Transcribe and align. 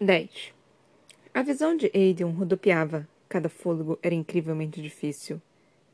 10. 0.00 0.54
A 1.34 1.42
visão 1.42 1.76
de 1.76 1.90
Aiden 1.92 2.30
rodopiava. 2.30 3.08
Cada 3.28 3.48
fôlego 3.48 3.98
era 4.00 4.14
incrivelmente 4.14 4.80
difícil. 4.80 5.42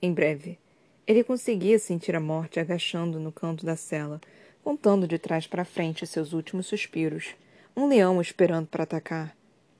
Em 0.03 0.13
breve, 0.13 0.59
ele 1.07 1.25
conseguia 1.25 1.79
sentir 1.79 2.15
a 2.15 2.21
morte 2.21 2.61
agachando 2.61 3.19
no 3.19 3.33
canto 3.33 3.65
da 3.65 3.77
cela, 3.77 4.21
contando 4.63 5.09
de 5.09 5.19
trás 5.19 5.47
para 5.47 5.65
frente 5.65 6.07
seus 6.07 6.35
últimos 6.35 6.67
suspiros. 6.67 7.35
Um 7.75 7.89
leão 7.89 8.21
esperando 8.21 8.67
para 8.67 8.83
atacar. 8.83 9.35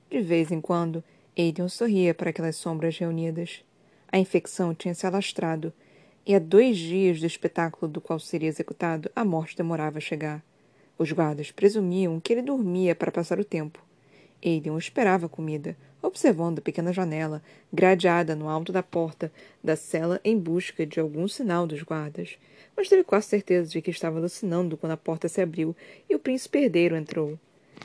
De 0.09 0.19
vez 0.21 0.51
em 0.51 0.59
quando, 0.59 1.03
Aiden 1.37 1.69
sorria 1.69 2.11
para 2.15 2.31
aquelas 2.31 2.55
sombras 2.55 2.97
reunidas. 2.97 3.63
A 4.11 4.17
infecção 4.17 4.73
tinha 4.73 4.95
se 4.95 5.05
alastrado, 5.05 5.71
e 6.25 6.33
a 6.33 6.39
dois 6.39 6.77
dias 6.77 7.19
do 7.19 7.27
espetáculo 7.27 7.91
do 7.91 8.01
qual 8.01 8.19
seria 8.19 8.49
executado, 8.49 9.07
a 9.15 9.23
morte 9.23 9.55
demorava 9.55 9.99
a 9.99 10.01
chegar. 10.01 10.43
Os 10.97 11.11
guardas 11.11 11.51
presumiam 11.51 12.19
que 12.19 12.33
ele 12.33 12.41
dormia 12.41 12.95
para 12.95 13.11
passar 13.11 13.39
o 13.39 13.45
tempo. 13.45 13.85
Aiden 14.43 14.77
esperava 14.77 15.25
a 15.25 15.29
comida, 15.29 15.75
observando 16.01 16.59
a 16.59 16.61
pequena 16.61 16.93
janela, 16.93 17.41
gradeada 17.71 18.35
no 18.35 18.47
alto 18.47 18.71
da 18.71 18.83
porta 18.83 19.31
da 19.63 19.75
cela 19.75 20.19
em 20.23 20.37
busca 20.37 20.85
de 20.85 20.99
algum 20.99 21.27
sinal 21.27 21.65
dos 21.65 21.81
guardas. 21.81 22.37
Mas 22.75 22.89
teve 22.89 23.03
quase 23.03 23.27
certeza 23.27 23.69
de 23.69 23.81
que 23.81 23.91
estava 23.91 24.17
alucinando 24.17 24.77
quando 24.77 24.91
a 24.91 24.97
porta 24.97 25.27
se 25.27 25.41
abriu 25.41 25.75
e 26.09 26.15
o 26.15 26.19
príncipe 26.19 26.59
herdeiro 26.59 26.95
entrou. 26.95 27.39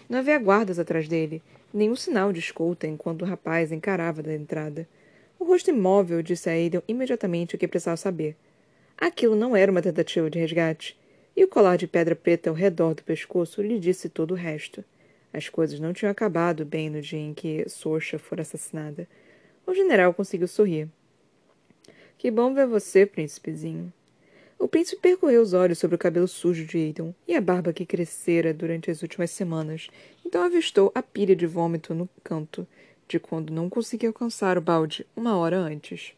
Não 0.08 0.18
havia 0.18 0.38
guardas 0.38 0.78
atrás 0.78 1.08
dele, 1.08 1.42
nenhum 1.72 1.96
sinal 1.96 2.32
de 2.32 2.40
escolta 2.40 2.86
enquanto 2.86 3.22
o 3.22 3.26
rapaz 3.26 3.72
encarava 3.72 4.22
da 4.22 4.34
entrada. 4.34 4.88
O 5.38 5.44
rosto 5.44 5.70
imóvel 5.70 6.22
disse 6.22 6.50
a 6.50 6.52
Aiden 6.52 6.82
imediatamente 6.86 7.54
o 7.54 7.58
que 7.58 7.66
precisava 7.66 7.96
saber. 7.96 8.36
Aquilo 8.98 9.34
não 9.34 9.56
era 9.56 9.72
uma 9.72 9.80
tentativa 9.80 10.28
de 10.28 10.38
resgate, 10.38 10.98
e 11.34 11.42
o 11.42 11.48
colar 11.48 11.76
de 11.76 11.86
pedra 11.86 12.14
preta 12.14 12.50
ao 12.50 12.56
redor 12.56 12.94
do 12.94 13.02
pescoço 13.02 13.62
lhe 13.62 13.78
disse 13.78 14.08
todo 14.08 14.32
o 14.32 14.36
resto. 14.36 14.84
As 15.32 15.48
coisas 15.48 15.78
não 15.78 15.92
tinham 15.92 16.10
acabado 16.10 16.64
bem 16.64 16.90
no 16.90 17.00
dia 17.00 17.18
em 17.18 17.32
que 17.32 17.68
Sorcha 17.68 18.18
fora 18.18 18.42
assassinada. 18.42 19.08
O 19.66 19.74
general 19.74 20.12
conseguiu 20.12 20.48
sorrir. 20.48 20.88
Que 22.18 22.30
bom 22.30 22.52
ver 22.52 22.66
você, 22.66 23.06
príncipezinho. 23.06 23.92
O 24.58 24.68
príncipe 24.68 25.00
percorreu 25.00 25.40
os 25.40 25.54
olhos 25.54 25.78
sobre 25.78 25.94
o 25.94 25.98
cabelo 25.98 26.28
sujo 26.28 26.66
de 26.66 26.76
Aidan 26.76 27.14
e 27.26 27.34
a 27.34 27.40
barba 27.40 27.72
que 27.72 27.86
crescera 27.86 28.52
durante 28.52 28.90
as 28.90 29.00
últimas 29.00 29.30
semanas, 29.30 29.88
então 30.26 30.42
avistou 30.42 30.92
a 30.94 31.02
pilha 31.02 31.34
de 31.34 31.46
vômito 31.46 31.94
no 31.94 32.06
canto, 32.22 32.66
de 33.08 33.18
quando 33.18 33.54
não 33.54 33.70
conseguia 33.70 34.10
alcançar 34.10 34.58
o 34.58 34.60
balde 34.60 35.06
uma 35.16 35.36
hora 35.38 35.56
antes. 35.56 36.12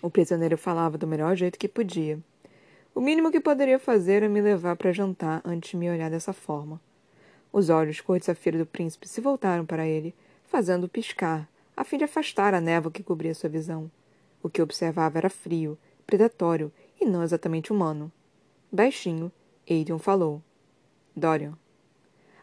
O 0.00 0.08
prisioneiro 0.08 0.56
falava 0.56 0.96
do 0.96 1.06
melhor 1.06 1.34
jeito 1.34 1.58
que 1.58 1.66
podia. 1.66 2.20
O 2.94 3.00
mínimo 3.00 3.32
que 3.32 3.40
poderia 3.40 3.80
fazer 3.80 4.22
era 4.22 4.28
me 4.28 4.40
levar 4.40 4.76
para 4.76 4.92
jantar 4.92 5.42
antes 5.44 5.70
de 5.70 5.76
me 5.76 5.90
olhar 5.90 6.10
dessa 6.10 6.32
forma. 6.32 6.80
Os 7.52 7.68
olhos 7.68 8.00
cor 8.00 8.18
de 8.18 8.24
safira 8.24 8.56
do 8.56 8.64
príncipe 8.64 9.06
se 9.06 9.20
voltaram 9.20 9.66
para 9.66 9.86
ele, 9.86 10.14
fazendo-o 10.44 10.88
piscar, 10.88 11.46
a 11.76 11.84
fim 11.84 11.98
de 11.98 12.04
afastar 12.04 12.54
a 12.54 12.60
névoa 12.60 12.90
que 12.90 13.02
cobria 13.02 13.34
sua 13.34 13.50
visão. 13.50 13.90
O 14.42 14.48
que 14.48 14.62
observava 14.62 15.18
era 15.18 15.28
frio, 15.28 15.78
predatório 16.06 16.72
e 17.00 17.04
não 17.04 17.22
exatamente 17.22 17.70
humano. 17.70 18.10
Baixinho, 18.70 19.30
Aiden 19.68 19.98
falou. 19.98 20.42
Dorian. 21.14 21.58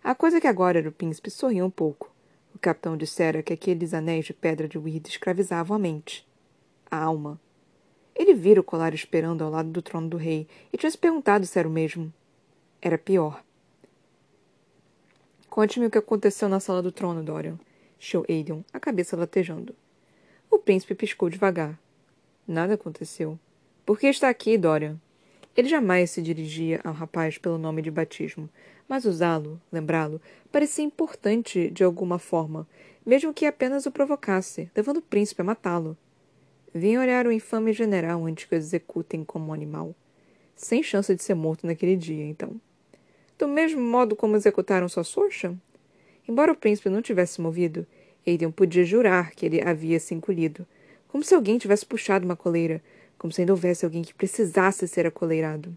A 0.03 0.13
coisa 0.13 0.39
que 0.39 0.47
agora 0.47 0.77
era 0.77 0.89
o 0.89 0.93
príncipe 0.93 1.31
sorriu 1.31 1.65
um 1.65 1.71
pouco. 1.71 2.13
O 2.53 2.59
capitão 2.59 2.95
dissera 2.95 3.41
que 3.41 3.53
aqueles 3.53 3.93
anéis 3.93 4.25
de 4.25 4.33
pedra 4.33 4.67
de 4.67 4.77
Weird 4.77 5.09
escravizavam 5.09 5.75
a 5.75 5.79
mente. 5.79 6.27
A 6.89 6.97
alma. 6.97 7.39
Ele 8.15 8.33
vira 8.33 8.61
o 8.61 8.63
colar 8.63 8.93
esperando 8.93 9.43
ao 9.43 9.49
lado 9.49 9.69
do 9.69 9.81
trono 9.81 10.07
do 10.07 10.17
rei 10.17 10.47
e 10.71 10.77
tinha 10.77 10.89
se 10.89 10.97
perguntado 10.97 11.45
se 11.45 11.57
era 11.57 11.67
o 11.67 11.71
mesmo. 11.71 12.13
Era 12.81 12.97
pior. 12.97 13.43
Conte-me 15.49 15.87
o 15.87 15.89
que 15.89 15.97
aconteceu 15.97 16.47
na 16.47 16.59
sala 16.59 16.79
do 16.79 16.91
trono, 16.91 17.23
Dorian. 17.23 17.59
Chiou 17.97 18.23
Aiden, 18.29 18.63
a 18.71 18.79
cabeça 18.79 19.17
latejando. 19.17 19.75
O 20.49 20.59
príncipe 20.59 20.93
piscou 20.93 21.27
devagar. 21.27 21.77
Nada 22.47 22.75
aconteceu. 22.75 23.37
Por 23.83 23.99
que 23.99 24.05
está 24.07 24.29
aqui, 24.29 24.57
Dorian? 24.59 24.97
Ele 25.57 25.67
jamais 25.67 26.11
se 26.11 26.21
dirigia 26.21 26.79
ao 26.83 26.93
rapaz 26.93 27.39
pelo 27.39 27.57
nome 27.57 27.81
de 27.81 27.89
batismo, 27.89 28.47
mas 28.87 29.05
usá-lo, 29.05 29.59
lembrá-lo, 29.71 30.21
parecia 30.51 30.85
importante 30.85 31.71
de 31.71 31.83
alguma 31.83 32.19
forma, 32.19 32.67
mesmo 33.03 33.33
que 33.33 33.47
apenas 33.47 33.87
o 33.87 33.91
provocasse, 33.91 34.69
levando 34.75 34.97
o 34.97 35.01
príncipe 35.01 35.41
a 35.41 35.45
matá-lo. 35.45 35.97
Vim 36.73 36.97
olhar 36.97 37.25
o 37.25 37.31
infame 37.31 37.73
general 37.73 38.23
antes 38.23 38.45
que 38.45 38.53
o 38.53 38.57
executem 38.57 39.23
como 39.23 39.47
um 39.47 39.53
animal. 39.53 39.95
Sem 40.55 40.83
chance 40.83 41.13
de 41.15 41.23
ser 41.23 41.33
morto 41.33 41.65
naquele 41.65 41.95
dia, 41.95 42.25
então 42.25 42.61
do 43.39 43.47
mesmo 43.47 43.81
modo 43.81 44.17
como 44.17 44.35
executaram 44.35 44.89
sua 44.89 45.05
sorcha? 45.05 45.55
Embora 46.27 46.51
o 46.51 46.55
príncipe 46.55 46.89
não 46.89 47.01
tivesse 47.01 47.39
movido, 47.39 47.87
Aiden 48.27 48.51
podia 48.51 48.83
jurar 48.83 49.31
que 49.31 49.45
ele 49.45 49.61
havia 49.61 49.97
se 49.97 50.13
encolhido, 50.13 50.67
como 51.07 51.23
se 51.23 51.33
alguém 51.33 51.57
tivesse 51.57 51.85
puxado 51.85 52.25
uma 52.25 52.35
coleira, 52.35 52.83
como 53.17 53.31
se 53.31 53.41
ainda 53.41 53.53
houvesse 53.53 53.85
alguém 53.85 54.03
que 54.03 54.13
precisasse 54.13 54.85
ser 54.89 55.07
acoleirado. 55.07 55.75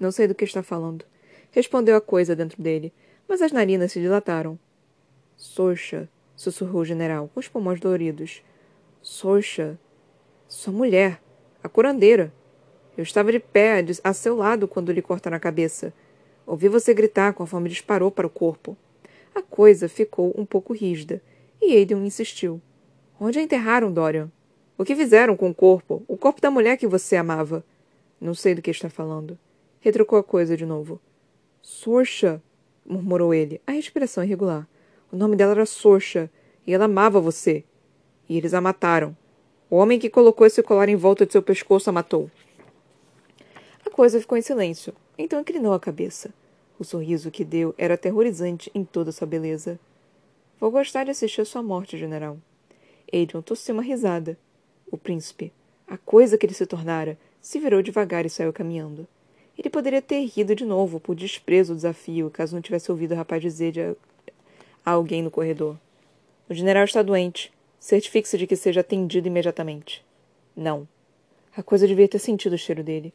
Não 0.00 0.10
sei 0.10 0.26
do 0.26 0.34
que 0.34 0.44
está 0.44 0.62
falando, 0.62 1.04
respondeu 1.50 1.94
a 1.94 2.00
coisa 2.00 2.34
dentro 2.34 2.62
dele, 2.62 2.94
mas 3.28 3.42
as 3.42 3.52
narinas 3.52 3.92
se 3.92 4.00
dilataram. 4.00 4.58
Sorcha, 5.36 6.08
sussurrou 6.34 6.80
o 6.80 6.84
general, 6.84 7.28
com 7.28 7.40
os 7.40 7.46
pulmões 7.46 7.78
doloridos. 7.78 8.42
Sorcha, 9.02 9.78
sua 10.48 10.72
mulher, 10.72 11.20
a 11.62 11.68
curandeira. 11.68 12.32
Eu 12.96 13.02
estava 13.02 13.30
de 13.30 13.38
pé 13.38 13.84
a 14.02 14.12
seu 14.14 14.34
lado 14.34 14.66
quando 14.66 14.90
lhe 14.90 15.02
cortaram 15.02 15.36
a 15.36 15.40
cabeça. 15.40 15.92
Ouvi 16.48 16.66
você 16.66 16.94
gritar 16.94 17.34
conforme 17.34 17.68
disparou 17.68 18.10
para 18.10 18.26
o 18.26 18.30
corpo. 18.30 18.74
A 19.34 19.42
coisa 19.42 19.86
ficou 19.86 20.32
um 20.34 20.46
pouco 20.46 20.72
rígida, 20.72 21.20
e 21.60 21.76
Aiden 21.76 22.06
insistiu. 22.06 22.58
Onde 23.20 23.38
a 23.38 23.42
enterraram, 23.42 23.92
Dorian? 23.92 24.32
O 24.78 24.82
que 24.82 24.96
fizeram 24.96 25.36
com 25.36 25.50
o 25.50 25.54
corpo? 25.54 26.02
O 26.08 26.16
corpo 26.16 26.40
da 26.40 26.50
mulher 26.50 26.78
que 26.78 26.86
você 26.86 27.16
amava? 27.16 27.62
Não 28.18 28.32
sei 28.32 28.54
do 28.54 28.62
que 28.62 28.70
está 28.70 28.88
falando. 28.88 29.38
Retrucou 29.78 30.18
a 30.18 30.24
coisa 30.24 30.56
de 30.56 30.64
novo. 30.64 30.98
Sorcha, 31.60 32.42
murmurou 32.82 33.34
ele, 33.34 33.60
a 33.66 33.72
respiração 33.72 34.24
irregular. 34.24 34.66
O 35.12 35.16
nome 35.18 35.36
dela 35.36 35.52
era 35.52 35.66
Sorcha, 35.66 36.30
e 36.66 36.72
ela 36.72 36.86
amava 36.86 37.20
você. 37.20 37.62
E 38.26 38.38
eles 38.38 38.54
a 38.54 38.60
mataram. 38.62 39.14
O 39.68 39.76
homem 39.76 39.98
que 39.98 40.08
colocou 40.08 40.46
esse 40.46 40.62
colar 40.62 40.88
em 40.88 40.96
volta 40.96 41.26
de 41.26 41.32
seu 41.32 41.42
pescoço 41.42 41.90
a 41.90 41.92
matou. 41.92 42.30
A 43.84 43.90
coisa 43.90 44.18
ficou 44.18 44.38
em 44.38 44.42
silêncio. 44.42 44.94
Então 45.18 45.40
inclinou 45.40 45.74
a 45.74 45.80
cabeça. 45.80 46.32
O 46.78 46.84
sorriso 46.84 47.30
que 47.30 47.44
deu 47.44 47.74
era 47.76 47.94
aterrorizante 47.94 48.70
em 48.72 48.84
toda 48.84 49.10
sua 49.10 49.26
beleza. 49.26 49.80
Vou 50.60 50.70
gostar 50.70 51.04
de 51.04 51.10
assistir 51.10 51.40
a 51.40 51.44
sua 51.44 51.62
morte, 51.62 51.98
general. 51.98 52.38
Adrian 53.12 53.42
tossiu 53.42 53.74
uma 53.74 53.82
risada. 53.82 54.38
O 54.90 54.96
príncipe, 54.96 55.52
a 55.88 55.98
coisa 55.98 56.38
que 56.38 56.46
ele 56.46 56.54
se 56.54 56.64
tornara, 56.66 57.18
se 57.40 57.58
virou 57.58 57.82
devagar 57.82 58.24
e 58.24 58.30
saiu 58.30 58.52
caminhando. 58.52 59.08
Ele 59.58 59.68
poderia 59.68 60.00
ter 60.00 60.24
rido 60.24 60.54
de 60.54 60.64
novo 60.64 61.00
por 61.00 61.16
desprezo 61.16 61.72
ao 61.72 61.76
desafio, 61.76 62.30
caso 62.30 62.54
não 62.54 62.62
tivesse 62.62 62.90
ouvido 62.92 63.12
o 63.12 63.16
rapaz 63.16 63.42
dizer 63.42 63.72
de 63.72 63.80
a... 63.80 63.96
a 64.84 64.92
alguém 64.92 65.20
no 65.20 65.32
corredor. 65.32 65.76
O 66.48 66.54
general 66.54 66.84
está 66.84 67.02
doente. 67.02 67.52
Certifique-se 67.80 68.38
de 68.38 68.46
que 68.46 68.56
seja 68.56 68.80
atendido 68.80 69.26
imediatamente. 69.26 70.04
Não. 70.56 70.86
A 71.56 71.62
coisa 71.62 71.88
devia 71.88 72.08
ter 72.08 72.18
sentido 72.18 72.52
o 72.52 72.58
cheiro 72.58 72.84
dele. 72.84 73.12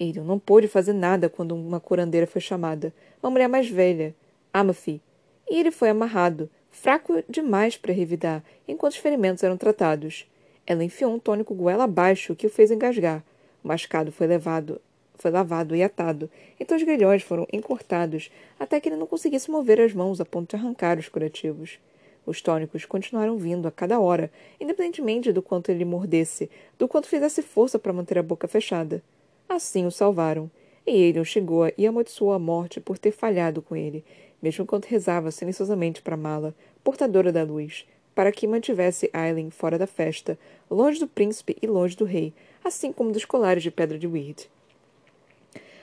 Aiden 0.00 0.24
não 0.24 0.38
pôde 0.38 0.68
fazer 0.68 0.92
nada 0.92 1.28
quando 1.28 1.54
uma 1.54 1.80
curandeira 1.80 2.26
foi 2.26 2.40
chamada, 2.40 2.92
uma 3.22 3.30
mulher 3.30 3.48
mais 3.48 3.68
velha, 3.68 4.14
Amathy, 4.52 5.00
e 5.48 5.58
ele 5.58 5.70
foi 5.70 5.88
amarrado, 5.88 6.50
fraco 6.70 7.22
demais 7.28 7.76
para 7.76 7.92
revidar, 7.92 8.42
enquanto 8.68 8.92
os 8.92 8.98
ferimentos 8.98 9.42
eram 9.42 9.56
tratados. 9.56 10.28
Ela 10.66 10.84
enfiou 10.84 11.14
um 11.14 11.18
tônico 11.18 11.54
goela 11.54 11.84
abaixo 11.84 12.34
que 12.34 12.46
o 12.46 12.50
fez 12.50 12.70
engasgar. 12.70 13.24
O 13.64 13.68
mascado 13.68 14.12
foi 14.12 14.26
levado, 14.26 14.80
foi 15.14 15.30
lavado 15.30 15.74
e 15.74 15.82
atado, 15.82 16.30
então 16.60 16.76
os 16.76 16.82
grilhões 16.82 17.22
foram 17.22 17.46
encurtados 17.52 18.30
até 18.58 18.80
que 18.80 18.88
ele 18.88 18.96
não 18.96 19.06
conseguisse 19.06 19.50
mover 19.50 19.80
as 19.80 19.94
mãos 19.94 20.20
a 20.20 20.24
ponto 20.24 20.50
de 20.50 20.56
arrancar 20.56 20.98
os 20.98 21.08
curativos. 21.08 21.78
Os 22.26 22.42
tônicos 22.42 22.84
continuaram 22.84 23.38
vindo 23.38 23.68
a 23.68 23.70
cada 23.70 24.00
hora, 24.00 24.30
independentemente 24.60 25.32
do 25.32 25.40
quanto 25.40 25.70
ele 25.70 25.84
mordesse, 25.84 26.50
do 26.76 26.88
quanto 26.88 27.08
fizesse 27.08 27.40
força 27.40 27.78
para 27.78 27.92
manter 27.92 28.18
a 28.18 28.22
boca 28.22 28.48
fechada. 28.48 29.02
Assim 29.48 29.86
o 29.86 29.90
salvaram, 29.90 30.50
e 30.86 30.90
ele 30.90 31.24
chegou 31.24 31.70
e 31.76 31.86
amaldiçoou 31.86 32.32
a 32.32 32.38
morte 32.38 32.80
por 32.80 32.98
ter 32.98 33.12
falhado 33.12 33.62
com 33.62 33.74
ele, 33.74 34.04
mesmo 34.42 34.62
enquanto 34.62 34.86
rezava 34.86 35.30
silenciosamente 35.30 36.02
para 36.02 36.16
Mala, 36.16 36.54
portadora 36.84 37.32
da 37.32 37.42
luz, 37.42 37.86
para 38.14 38.32
que 38.32 38.46
mantivesse 38.46 39.10
Aileen 39.12 39.50
fora 39.50 39.78
da 39.78 39.86
festa, 39.86 40.38
longe 40.70 40.98
do 40.98 41.06
príncipe 41.06 41.56
e 41.60 41.66
longe 41.66 41.96
do 41.96 42.04
rei, 42.04 42.32
assim 42.64 42.92
como 42.92 43.12
dos 43.12 43.24
colares 43.24 43.62
de 43.62 43.70
pedra 43.70 43.98
de 43.98 44.06
Weird. 44.06 44.48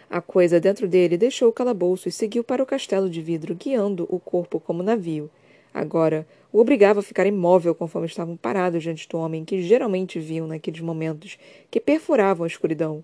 A 0.10 0.21
coisa 0.21 0.60
dentro 0.60 0.88
dele 0.88 1.18
deixou 1.18 1.50
o 1.50 1.54
calabouço 1.54 2.07
e 2.07 2.12
seguiu 2.12 2.44
para 2.44 2.62
o 2.62 2.65
castelo 2.65 3.10
de 3.10 3.21
vidro, 3.21 3.56
guiando 3.56 4.07
o 4.10 4.19
corpo 4.19 4.60
como 4.60 4.83
navio. 4.83 5.30
Agora, 5.74 6.27
o 6.51 6.60
obrigava 6.60 7.00
a 7.00 7.04
ficar 7.04 7.25
imóvel 7.25 7.74
conforme 7.74 8.07
estavam 8.07 8.38
parados 8.38 8.83
diante 8.83 9.10
do 9.10 9.18
homem 9.18 9.44
que 9.44 9.63
geralmente 9.63 10.19
viam 10.19 10.45
naqueles 10.45 10.81
momentos 10.81 11.38
que 11.71 11.80
perfuravam 11.80 12.44
a 12.44 12.48
escuridão. 12.48 13.04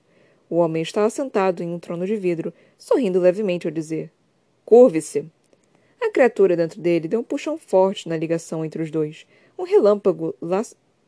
O 0.50 0.56
homem 0.56 0.82
estava 0.82 1.10
sentado 1.10 1.62
em 1.62 1.70
um 1.70 1.78
trono 1.78 2.08
de 2.08 2.16
vidro, 2.16 2.52
sorrindo 2.78 3.20
levemente 3.20 3.68
ao 3.68 3.72
dizer: 3.72 4.12
Curve-se. 4.66 5.26
A 6.02 6.12
criatura 6.12 6.58
dentro 6.58 6.82
dele 6.82 7.08
deu 7.08 7.20
um 7.20 7.24
puxão 7.24 7.58
forte 7.58 8.10
na 8.10 8.18
ligação 8.18 8.66
entre 8.66 8.82
os 8.82 8.90
dois. 8.90 9.28
Um 9.58 9.64
relâmpago 9.64 10.34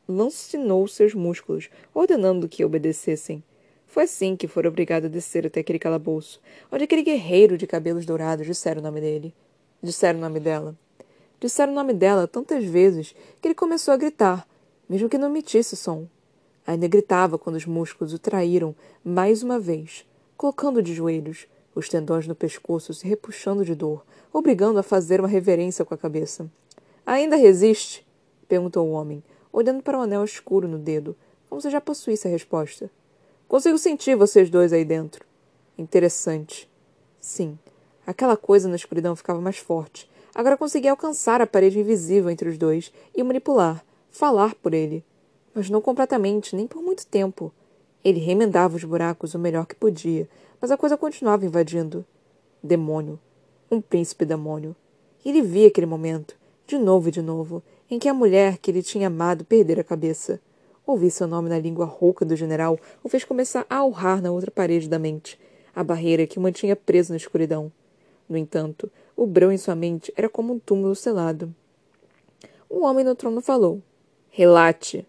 lancinou 0.06 0.86
seus 0.86 1.14
músculos, 1.14 1.70
ordenando 1.92 2.48
que 2.48 2.64
obedecessem. 2.64 3.42
Foi 3.86 4.04
assim 4.04 4.36
que 4.36 4.46
foram 4.46 4.70
obrigados 4.70 5.06
a 5.06 5.12
descer 5.12 5.46
até 5.46 5.60
aquele 5.60 5.78
calabouço, 5.78 6.40
onde 6.70 6.84
aquele 6.84 7.02
guerreiro 7.02 7.58
de 7.58 7.66
cabelos 7.66 8.06
dourados 8.06 8.46
disseram 8.46 8.80
o 8.80 8.84
nome 8.84 9.00
dele. 9.00 9.34
Disseram 9.82 10.18
o 10.18 10.22
nome 10.22 10.38
dela. 10.38 10.76
Disseram 11.40 11.72
o 11.72 11.74
nome 11.74 11.92
dela 11.92 12.28
tantas 12.28 12.64
vezes 12.64 13.14
que 13.40 13.48
ele 13.48 13.54
começou 13.54 13.92
a 13.92 13.96
gritar, 13.96 14.46
mesmo 14.88 15.08
que 15.08 15.18
não 15.18 15.28
emitisse 15.28 15.76
som. 15.76 16.06
Ainda 16.66 16.86
gritava 16.86 17.38
quando 17.38 17.56
os 17.56 17.66
músculos 17.66 18.12
o 18.12 18.18
traíram 18.18 18.74
mais 19.04 19.42
uma 19.42 19.58
vez, 19.58 20.06
colocando 20.36 20.82
de 20.82 20.94
joelhos, 20.94 21.46
os 21.74 21.88
tendões 21.88 22.26
no 22.26 22.34
pescoço 22.34 22.92
se 22.92 23.06
repuxando 23.06 23.64
de 23.64 23.74
dor, 23.74 24.04
obrigando 24.32 24.78
a 24.78 24.82
fazer 24.82 25.20
uma 25.20 25.28
reverência 25.28 25.84
com 25.84 25.94
a 25.94 25.98
cabeça. 25.98 26.50
Ainda 27.04 27.36
resiste? 27.36 28.06
perguntou 28.46 28.86
o 28.86 28.92
homem, 28.92 29.22
olhando 29.52 29.82
para 29.82 29.98
o 29.98 30.02
anel 30.02 30.24
escuro 30.24 30.68
no 30.68 30.78
dedo, 30.78 31.16
como 31.48 31.60
se 31.60 31.70
já 31.70 31.80
possuísse 31.80 32.28
a 32.28 32.30
resposta. 32.30 32.90
Consigo 33.48 33.76
sentir 33.76 34.14
vocês 34.14 34.48
dois 34.48 34.72
aí 34.72 34.84
dentro. 34.84 35.24
Interessante. 35.76 36.70
Sim, 37.20 37.58
aquela 38.06 38.36
coisa 38.36 38.68
na 38.68 38.76
escuridão 38.76 39.16
ficava 39.16 39.40
mais 39.40 39.58
forte. 39.58 40.10
Agora 40.34 40.56
conseguia 40.56 40.90
alcançar 40.90 41.40
a 41.42 41.46
parede 41.46 41.78
invisível 41.78 42.30
entre 42.30 42.48
os 42.48 42.56
dois 42.56 42.92
e 43.14 43.22
manipular, 43.22 43.84
falar 44.10 44.54
por 44.54 44.72
ele. 44.72 45.04
Mas 45.54 45.68
não 45.68 45.80
completamente, 45.80 46.56
nem 46.56 46.66
por 46.66 46.82
muito 46.82 47.06
tempo. 47.06 47.52
Ele 48.04 48.18
remendava 48.18 48.76
os 48.76 48.84
buracos 48.84 49.34
o 49.34 49.38
melhor 49.38 49.66
que 49.66 49.74
podia, 49.74 50.28
mas 50.60 50.70
a 50.70 50.76
coisa 50.76 50.96
continuava 50.96 51.44
invadindo. 51.46 52.04
Demônio. 52.62 53.18
Um 53.70 53.80
príncipe 53.80 54.24
demônio. 54.24 54.74
Ele 55.24 55.42
via 55.42 55.68
aquele 55.68 55.86
momento, 55.86 56.36
de 56.66 56.78
novo 56.78 57.08
e 57.08 57.12
de 57.12 57.22
novo, 57.22 57.62
em 57.90 57.98
que 57.98 58.08
a 58.08 58.14
mulher 58.14 58.58
que 58.58 58.70
ele 58.70 58.82
tinha 58.82 59.06
amado 59.06 59.44
perdera 59.44 59.82
a 59.82 59.84
cabeça. 59.84 60.40
Ouvir 60.86 61.10
seu 61.10 61.26
nome 61.26 61.48
na 61.48 61.58
língua 61.58 61.84
rouca 61.84 62.24
do 62.24 62.34
general 62.34 62.78
o 63.04 63.08
fez 63.08 63.24
começar 63.24 63.64
a 63.70 63.84
urrar 63.84 64.20
na 64.20 64.32
outra 64.32 64.50
parede 64.50 64.88
da 64.88 64.98
mente, 64.98 65.38
a 65.74 65.84
barreira 65.84 66.26
que 66.26 66.38
o 66.38 66.40
mantinha 66.42 66.74
preso 66.74 67.12
na 67.12 67.16
escuridão. 67.16 67.70
No 68.28 68.36
entanto, 68.36 68.90
o 69.16 69.26
brão 69.26 69.52
em 69.52 69.58
sua 69.58 69.74
mente 69.74 70.12
era 70.16 70.28
como 70.28 70.54
um 70.54 70.58
túmulo 70.58 70.94
selado. 70.94 71.54
Um 72.70 72.84
homem 72.84 73.04
no 73.04 73.14
trono 73.14 73.40
falou: 73.40 73.80
Relate. 74.30 75.06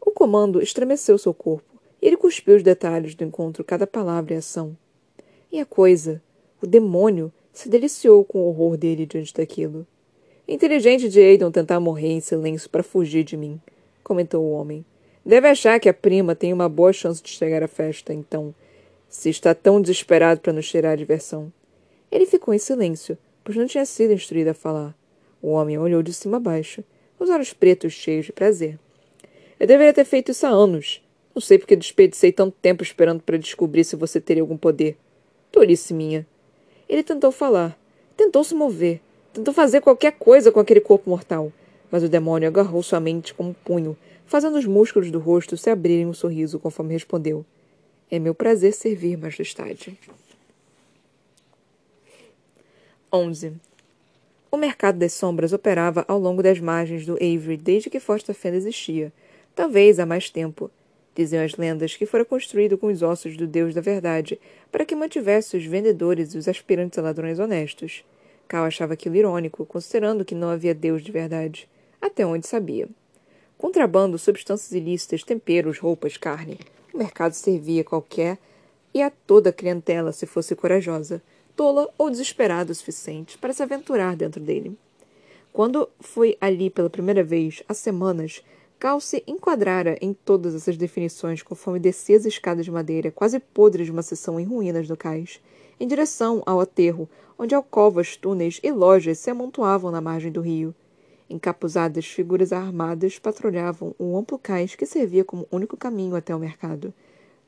O 0.00 0.10
comando 0.10 0.62
estremeceu 0.62 1.18
seu 1.18 1.34
corpo, 1.34 1.78
e 2.00 2.06
ele 2.06 2.16
cuspiu 2.16 2.56
os 2.56 2.62
detalhes 2.62 3.14
do 3.14 3.24
encontro 3.24 3.64
cada 3.64 3.86
palavra 3.86 4.34
e 4.34 4.36
ação. 4.36 4.76
E 5.50 5.60
a 5.60 5.66
coisa, 5.66 6.22
o 6.62 6.66
demônio, 6.66 7.32
se 7.52 7.68
deliciou 7.68 8.24
com 8.24 8.38
o 8.38 8.48
horror 8.48 8.76
dele 8.76 9.06
diante 9.06 9.34
daquilo. 9.34 9.86
Inteligente 10.46 11.08
de 11.08 11.20
Aidan 11.20 11.50
tentar 11.50 11.80
morrer 11.80 12.08
em 12.08 12.20
silêncio 12.20 12.70
para 12.70 12.82
fugir 12.82 13.24
de 13.24 13.36
mim, 13.36 13.60
comentou 14.02 14.44
o 14.44 14.52
homem. 14.52 14.84
Deve 15.24 15.48
achar 15.48 15.78
que 15.78 15.88
a 15.88 15.94
prima 15.94 16.34
tem 16.34 16.52
uma 16.52 16.68
boa 16.68 16.92
chance 16.92 17.22
de 17.22 17.30
chegar 17.30 17.62
à 17.62 17.68
festa, 17.68 18.14
então, 18.14 18.54
se 19.08 19.28
está 19.28 19.54
tão 19.54 19.80
desesperado 19.80 20.40
para 20.40 20.52
nos 20.52 20.68
tirar 20.68 20.92
a 20.92 20.96
diversão. 20.96 21.52
Ele 22.10 22.24
ficou 22.24 22.54
em 22.54 22.58
silêncio, 22.58 23.18
pois 23.44 23.56
não 23.56 23.66
tinha 23.66 23.84
sido 23.84 24.12
instruído 24.12 24.48
a 24.48 24.54
falar. 24.54 24.96
O 25.42 25.50
homem 25.50 25.78
olhou 25.78 26.02
de 26.02 26.12
cima 26.12 26.38
a 26.38 26.40
baixo, 26.40 26.82
os 27.18 27.28
olhos 27.28 27.52
pretos 27.52 27.92
cheios 27.92 28.26
de 28.26 28.32
prazer. 28.32 28.78
Eu 29.58 29.66
deveria 29.66 29.92
ter 29.92 30.04
feito 30.04 30.30
isso 30.30 30.46
há 30.46 30.50
anos. 30.50 31.02
Não 31.34 31.40
sei 31.40 31.58
porque 31.58 31.76
desperdicei 31.76 32.32
tanto 32.32 32.56
tempo 32.60 32.82
esperando 32.82 33.22
para 33.22 33.36
descobrir 33.36 33.84
se 33.84 33.96
você 33.96 34.20
teria 34.20 34.42
algum 34.42 34.56
poder. 34.56 34.96
Tolice 35.50 35.94
minha. 35.94 36.26
Ele 36.88 37.02
tentou 37.02 37.30
falar, 37.30 37.78
tentou 38.16 38.42
se 38.42 38.54
mover, 38.54 39.00
Tentou 39.38 39.54
fazer 39.54 39.80
qualquer 39.80 40.12
coisa 40.18 40.50
com 40.50 40.58
aquele 40.58 40.80
corpo 40.80 41.08
mortal, 41.08 41.52
mas 41.90 42.02
o 42.02 42.08
demônio 42.08 42.48
agarrou 42.48 42.82
sua 42.82 42.98
mente 42.98 43.32
com 43.32 43.44
um 43.44 43.52
punho, 43.52 43.96
fazendo 44.26 44.58
os 44.58 44.66
músculos 44.66 45.12
do 45.12 45.20
rosto 45.20 45.56
se 45.56 45.70
abrirem 45.70 46.06
um 46.06 46.12
sorriso 46.12 46.58
conforme 46.58 46.92
respondeu: 46.92 47.44
É 48.10 48.18
meu 48.18 48.34
prazer 48.34 48.72
servir, 48.72 49.16
majestade. 49.16 49.96
11. 53.12 53.52
O 54.50 54.56
mercado 54.56 54.98
das 54.98 55.12
sombras 55.12 55.52
operava 55.52 56.04
ao 56.08 56.18
longo 56.18 56.42
das 56.42 56.58
margens 56.58 57.06
do 57.06 57.14
Avery 57.14 57.56
desde 57.56 57.88
que 57.88 58.00
Foster 58.00 58.34
Fen 58.34 58.54
existia, 58.54 59.12
talvez 59.58 59.98
há 59.98 60.06
mais 60.06 60.30
tempo. 60.30 60.70
Diziam 61.16 61.44
as 61.44 61.56
lendas 61.56 61.96
que 61.96 62.06
fora 62.06 62.24
construído 62.24 62.78
com 62.78 62.86
os 62.86 63.02
ossos 63.02 63.36
do 63.36 63.44
Deus 63.44 63.74
da 63.74 63.80
Verdade 63.80 64.38
para 64.70 64.84
que 64.84 64.94
mantivesse 64.94 65.56
os 65.56 65.64
vendedores 65.64 66.32
e 66.32 66.38
os 66.38 66.46
aspirantes 66.46 66.96
a 66.96 67.02
ladrões 67.02 67.40
honestos. 67.40 68.04
Cal 68.46 68.62
achava 68.62 68.92
aquilo 68.92 69.16
irônico, 69.16 69.66
considerando 69.66 70.24
que 70.24 70.32
não 70.32 70.48
havia 70.48 70.72
Deus 70.72 71.02
de 71.02 71.10
verdade, 71.10 71.68
até 72.00 72.24
onde 72.24 72.46
sabia. 72.46 72.88
Contrabando, 73.58 74.16
substâncias 74.16 74.70
ilícitas, 74.70 75.24
temperos, 75.24 75.80
roupas, 75.80 76.16
carne. 76.16 76.60
O 76.94 76.98
mercado 76.98 77.32
servia 77.32 77.82
qualquer 77.82 78.38
e 78.94 79.02
a 79.02 79.10
toda 79.10 79.50
a 79.50 79.52
clientela 79.52 80.12
se 80.12 80.24
fosse 80.24 80.54
corajosa, 80.54 81.20
tola 81.56 81.92
ou 81.98 82.08
desesperada 82.08 82.70
o 82.70 82.74
suficiente 82.76 83.36
para 83.36 83.52
se 83.52 83.60
aventurar 83.60 84.14
dentro 84.14 84.40
dele. 84.40 84.78
Quando 85.52 85.88
foi 85.98 86.38
ali 86.40 86.70
pela 86.70 86.88
primeira 86.88 87.24
vez, 87.24 87.60
há 87.68 87.74
semanas, 87.74 88.40
Cal 88.78 89.00
se 89.00 89.24
enquadrara 89.26 89.98
em 90.00 90.14
todas 90.14 90.54
essas 90.54 90.76
definições 90.76 91.42
conforme 91.42 91.80
descia 91.80 92.16
as 92.16 92.24
escadas 92.24 92.64
de 92.64 92.70
madeira, 92.70 93.10
quase 93.10 93.40
podres 93.40 93.86
de 93.86 93.92
uma 93.92 94.04
sessão 94.04 94.38
em 94.38 94.44
ruínas 94.44 94.86
do 94.86 94.96
cais, 94.96 95.40
em 95.80 95.86
direção 95.88 96.44
ao 96.46 96.60
aterro, 96.60 97.08
onde 97.36 97.56
alcovas, 97.56 98.16
túneis 98.16 98.60
e 98.62 98.70
lojas 98.70 99.18
se 99.18 99.30
amontoavam 99.30 99.90
na 99.90 100.00
margem 100.00 100.30
do 100.30 100.40
rio. 100.40 100.72
Encapuzadas 101.28 102.06
figuras 102.06 102.52
armadas 102.52 103.18
patrulhavam 103.18 103.96
o 103.98 104.16
amplo 104.16 104.38
cais 104.38 104.76
que 104.76 104.86
servia 104.86 105.24
como 105.24 105.48
único 105.50 105.76
caminho 105.76 106.14
até 106.14 106.32
o 106.32 106.38
mercado. 106.38 106.94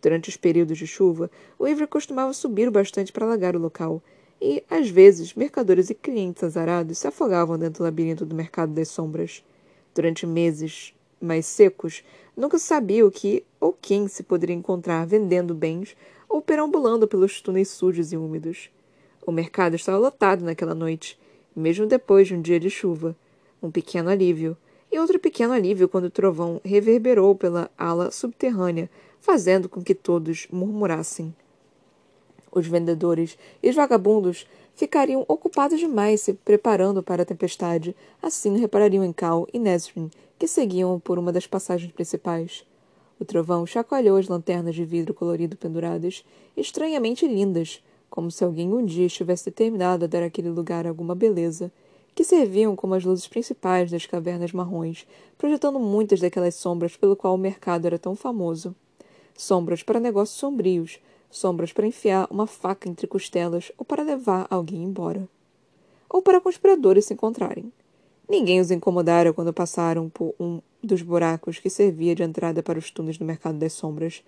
Durante 0.03 0.31
os 0.31 0.37
períodos 0.37 0.79
de 0.79 0.87
chuva, 0.87 1.31
o 1.57 1.69
Ivre 1.69 1.87
costumava 1.87 2.33
subir 2.33 2.71
bastante 2.73 3.13
para 3.13 3.25
alagar 3.25 3.55
o 3.55 3.61
local, 3.61 4.03
e, 4.43 4.65
às 4.69 4.91
vezes, 4.91 5.35
mercadores 5.35 5.91
e 5.91 5.95
clientes 5.95 6.43
azarados 6.43 6.99
se 6.99 7.07
afogavam 7.07 7.57
dentro 7.57 7.79
do 7.79 7.85
labirinto 7.85 8.27
do 8.27 8.35
mercado 8.35 8.73
das 8.73 8.89
sombras. 8.89 9.45
Durante 9.95 10.27
meses 10.27 10.95
mais 11.21 11.47
secos, 11.47 12.03
nunca 12.37 12.59
sabia 12.59 13.07
o 13.07 13.11
que 13.11 13.45
ou 13.61 13.73
quem 13.73 14.09
se 14.09 14.23
poderia 14.23 14.57
encontrar 14.57 15.07
vendendo 15.07 15.55
bens 15.55 15.97
ou 16.29 16.41
perambulando 16.41 17.07
pelos 17.07 17.41
túneis 17.41 17.69
sujos 17.69 18.13
e 18.13 18.17
úmidos. 18.17 18.71
O 19.27 19.33
mercado 19.33 19.77
estava 19.77 19.99
lotado 19.99 20.45
naquela 20.45 20.75
noite, 20.75 21.19
mesmo 21.55 21.87
depois 21.87 22.29
de 22.29 22.35
um 22.35 22.41
dia 22.41 22.59
de 22.59 22.71
chuva. 22.71 23.15
Um 23.63 23.71
pequeno 23.71 24.09
alívio. 24.09 24.57
E 24.91 24.99
outro 24.99 25.21
pequeno 25.21 25.53
alívio 25.53 25.89
quando 25.89 26.07
o 26.07 26.11
trovão 26.11 26.61
reverberou 26.65 27.35
pela 27.35 27.71
ala 27.77 28.11
subterrânea, 28.11 28.89
fazendo 29.21 29.69
com 29.69 29.83
que 29.83 29.95
todos 29.95 30.49
murmurassem. 30.51 31.35
Os 32.51 32.67
vendedores 32.67 33.39
e 33.63 33.69
os 33.69 33.77
vagabundos 33.77 34.47
ficariam 34.75 35.25
ocupados 35.29 35.79
demais 35.79 36.23
se 36.23 36.33
preparando 36.33 37.03
para 37.03 37.23
a 37.23 37.27
tempestade, 37.27 37.95
assim 38.21 38.59
reparariam 38.59 39.05
em 39.05 39.13
Cal 39.13 39.47
e 39.53 39.59
Nesrin, 39.59 40.11
que 40.41 40.49
seguiam 40.49 40.99
por 40.99 41.19
uma 41.19 41.31
das 41.31 41.47
passagens 41.47 41.93
principais. 41.93 42.65
O 43.19 43.27
trovão 43.27 43.67
chacoalhou 43.67 44.17
as 44.17 44.27
lanternas 44.27 44.75
de 44.75 44.87
vidro 44.87 45.13
colorido 45.13 45.55
penduradas, 45.55 46.25
estranhamente 46.57 47.29
lindas, 47.29 47.85
como 48.09 48.31
se 48.31 48.43
alguém 48.43 48.73
um 48.73 48.83
dia 48.83 49.05
estivesse 49.05 49.45
determinado 49.45 50.07
a 50.07 50.09
dar 50.09 50.23
àquele 50.23 50.49
lugar 50.49 50.87
alguma 50.87 51.15
beleza, 51.15 51.71
que 52.15 52.25
serviam 52.25 52.75
como 52.75 52.95
as 52.95 53.05
luzes 53.05 53.29
principais 53.29 53.91
das 53.91 54.07
cavernas 54.07 54.51
marrons, 54.51 55.07
projetando 55.37 55.79
muitas 55.79 56.21
daquelas 56.21 56.55
sombras 56.55 56.97
pelo 56.97 57.15
qual 57.15 57.35
o 57.35 57.39
mercado 57.39 57.85
era 57.85 57.99
tão 57.99 58.17
famoso. 58.17 58.75
Sombras 59.37 59.83
para 59.83 60.01
negócios 60.01 60.39
sombrios, 60.39 61.01
sombras 61.31 61.71
para 61.71 61.87
enfiar 61.87 62.27
uma 62.31 62.47
faca 62.47 62.89
entre 62.89 63.07
costelas 63.07 63.71
ou 63.77 63.85
para 63.85 64.03
levar 64.03 64.47
alguém 64.49 64.85
embora. 64.85 65.29
Ou 66.09 66.23
para 66.23 66.41
conspiradores 66.41 67.05
se 67.05 67.13
encontrarem. 67.13 67.71
Ninguém 68.31 68.61
os 68.61 68.71
incomodara 68.71 69.33
quando 69.33 69.53
passaram 69.53 70.09
por 70.09 70.33
um 70.39 70.61
dos 70.81 71.03
buracos 71.03 71.59
que 71.59 71.69
servia 71.69 72.15
de 72.15 72.23
entrada 72.23 72.63
para 72.63 72.79
os 72.79 72.89
túneis 72.89 73.19
do 73.19 73.25
Mercado 73.25 73.59
das 73.59 73.73
Sombras. 73.73 74.23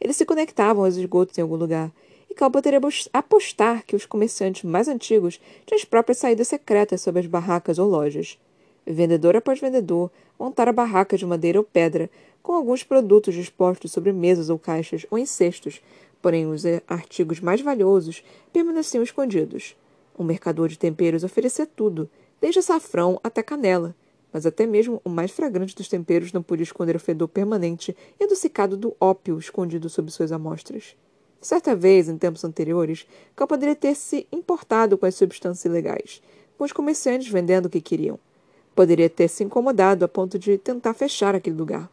Eles 0.00 0.14
se 0.14 0.24
conectavam 0.24 0.84
aos 0.84 0.96
esgotos 0.96 1.36
em 1.36 1.42
algum 1.42 1.56
lugar, 1.56 1.90
e 2.30 2.34
Cal 2.34 2.52
poderia 2.52 2.78
apostar 3.12 3.84
que 3.84 3.96
os 3.96 4.06
comerciantes 4.06 4.62
mais 4.62 4.86
antigos 4.86 5.40
tinham 5.66 5.76
as 5.76 5.84
próprias 5.84 6.18
saídas 6.18 6.46
secretas 6.46 7.00
sob 7.00 7.18
as 7.18 7.26
barracas 7.26 7.80
ou 7.80 7.88
lojas. 7.88 8.38
Vendedor 8.86 9.34
após 9.34 9.58
vendedor 9.58 10.08
montara 10.38 10.72
barracas 10.72 11.18
de 11.18 11.26
madeira 11.26 11.58
ou 11.58 11.64
pedra, 11.64 12.08
com 12.40 12.52
alguns 12.52 12.84
produtos 12.84 13.34
dispostos 13.34 13.90
sobre 13.90 14.12
mesas 14.12 14.50
ou 14.50 14.58
caixas 14.58 15.04
ou 15.10 15.18
em 15.18 15.26
cestos, 15.26 15.82
porém 16.22 16.46
os 16.46 16.62
artigos 16.86 17.40
mais 17.40 17.60
valiosos 17.60 18.22
permaneciam 18.52 19.02
escondidos. 19.02 19.74
Um 20.16 20.22
mercador 20.22 20.68
de 20.68 20.78
temperos 20.78 21.24
oferecia 21.24 21.66
tudo, 21.66 22.08
desde 22.40 22.60
açafrão 22.60 23.20
até 23.22 23.42
canela, 23.42 23.94
mas 24.32 24.46
até 24.46 24.66
mesmo 24.66 25.00
o 25.04 25.08
mais 25.08 25.30
fragrante 25.30 25.74
dos 25.74 25.88
temperos 25.88 26.32
não 26.32 26.42
podia 26.42 26.64
esconder 26.64 26.96
o 26.96 27.00
fedor 27.00 27.28
permanente 27.28 27.96
e 28.20 28.24
adocicado 28.24 28.76
do 28.76 28.94
ópio 29.00 29.38
escondido 29.38 29.88
sob 29.88 30.10
suas 30.10 30.32
amostras. 30.32 30.96
Certa 31.40 31.74
vez, 31.74 32.08
em 32.08 32.18
tempos 32.18 32.44
anteriores, 32.44 33.06
Cal 33.36 33.46
poderia 33.46 33.76
ter 33.76 33.94
se 33.94 34.26
importado 34.32 34.98
com 34.98 35.06
as 35.06 35.14
substâncias 35.14 35.64
ilegais, 35.64 36.20
com 36.56 36.64
os 36.64 36.72
comerciantes 36.72 37.28
vendendo 37.28 37.66
o 37.66 37.70
que 37.70 37.80
queriam. 37.80 38.18
Poderia 38.74 39.08
ter 39.08 39.28
se 39.28 39.44
incomodado 39.44 40.04
a 40.04 40.08
ponto 40.08 40.38
de 40.38 40.58
tentar 40.58 40.94
fechar 40.94 41.34
aquele 41.34 41.56
lugar. 41.56 41.90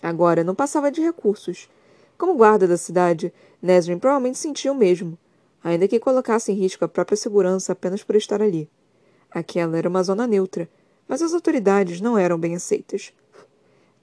Agora 0.00 0.44
não 0.44 0.54
passava 0.54 0.90
de 0.90 1.00
recursos. 1.00 1.68
Como 2.16 2.34
guarda 2.34 2.66
da 2.66 2.76
cidade, 2.76 3.32
Nesrin 3.60 3.98
provavelmente 3.98 4.38
sentia 4.38 4.72
o 4.72 4.76
mesmo, 4.76 5.18
ainda 5.62 5.88
que 5.88 6.00
colocasse 6.00 6.52
em 6.52 6.56
risco 6.56 6.84
a 6.84 6.88
própria 6.88 7.16
segurança 7.16 7.72
apenas 7.72 8.02
por 8.02 8.14
estar 8.14 8.40
ali. 8.40 8.68
Aquela 9.34 9.78
era 9.78 9.88
uma 9.88 10.02
zona 10.02 10.26
neutra, 10.26 10.68
mas 11.08 11.22
as 11.22 11.32
autoridades 11.32 12.00
não 12.00 12.18
eram 12.18 12.38
bem 12.38 12.54
aceitas. 12.54 13.12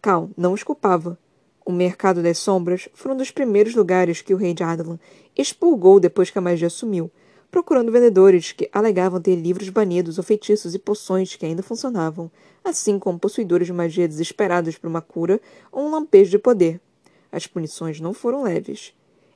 Cal 0.02 0.30
não 0.36 0.54
os 0.54 0.64
culpava. 0.64 1.18
O 1.66 1.72
mercado 1.72 2.24
das 2.24 2.40
sombras 2.40 2.90
foi 2.94 3.12
um 3.12 3.18
dos 3.18 3.30
primeiros 3.30 3.76
lugares 3.76 4.22
que 4.22 4.34
o 4.34 4.38
rei 4.38 4.54
de 4.54 4.64
Adalan 4.64 4.98
expurgou 5.38 6.00
depois 6.00 6.30
que 6.30 6.38
a 6.40 6.42
magia 6.42 6.70
sumiu, 6.70 7.12
procurando 7.52 7.92
vendedores 7.92 8.52
que 8.52 8.70
alegavam 8.74 9.22
ter 9.22 9.36
livros 9.36 9.70
banidos 9.70 10.18
ou 10.18 10.24
feitiços 10.24 10.74
e 10.74 10.80
poções 10.80 11.36
que 11.36 11.46
ainda 11.46 11.62
funcionavam, 11.62 12.32
assim 12.64 12.98
como 12.98 13.20
possuidores 13.20 13.68
de 13.68 13.74
magia 13.74 14.08
desesperados 14.08 14.78
por 14.78 14.88
uma 14.88 15.02
cura 15.02 15.40
ou 15.72 15.86
um 15.86 15.92
lampejo 15.92 16.32
de 16.32 16.40
poder. 16.40 16.82
As 17.32 17.46
punições 17.46 18.00
não 18.00 18.14
foram 18.14 18.44
leves. 18.44 18.94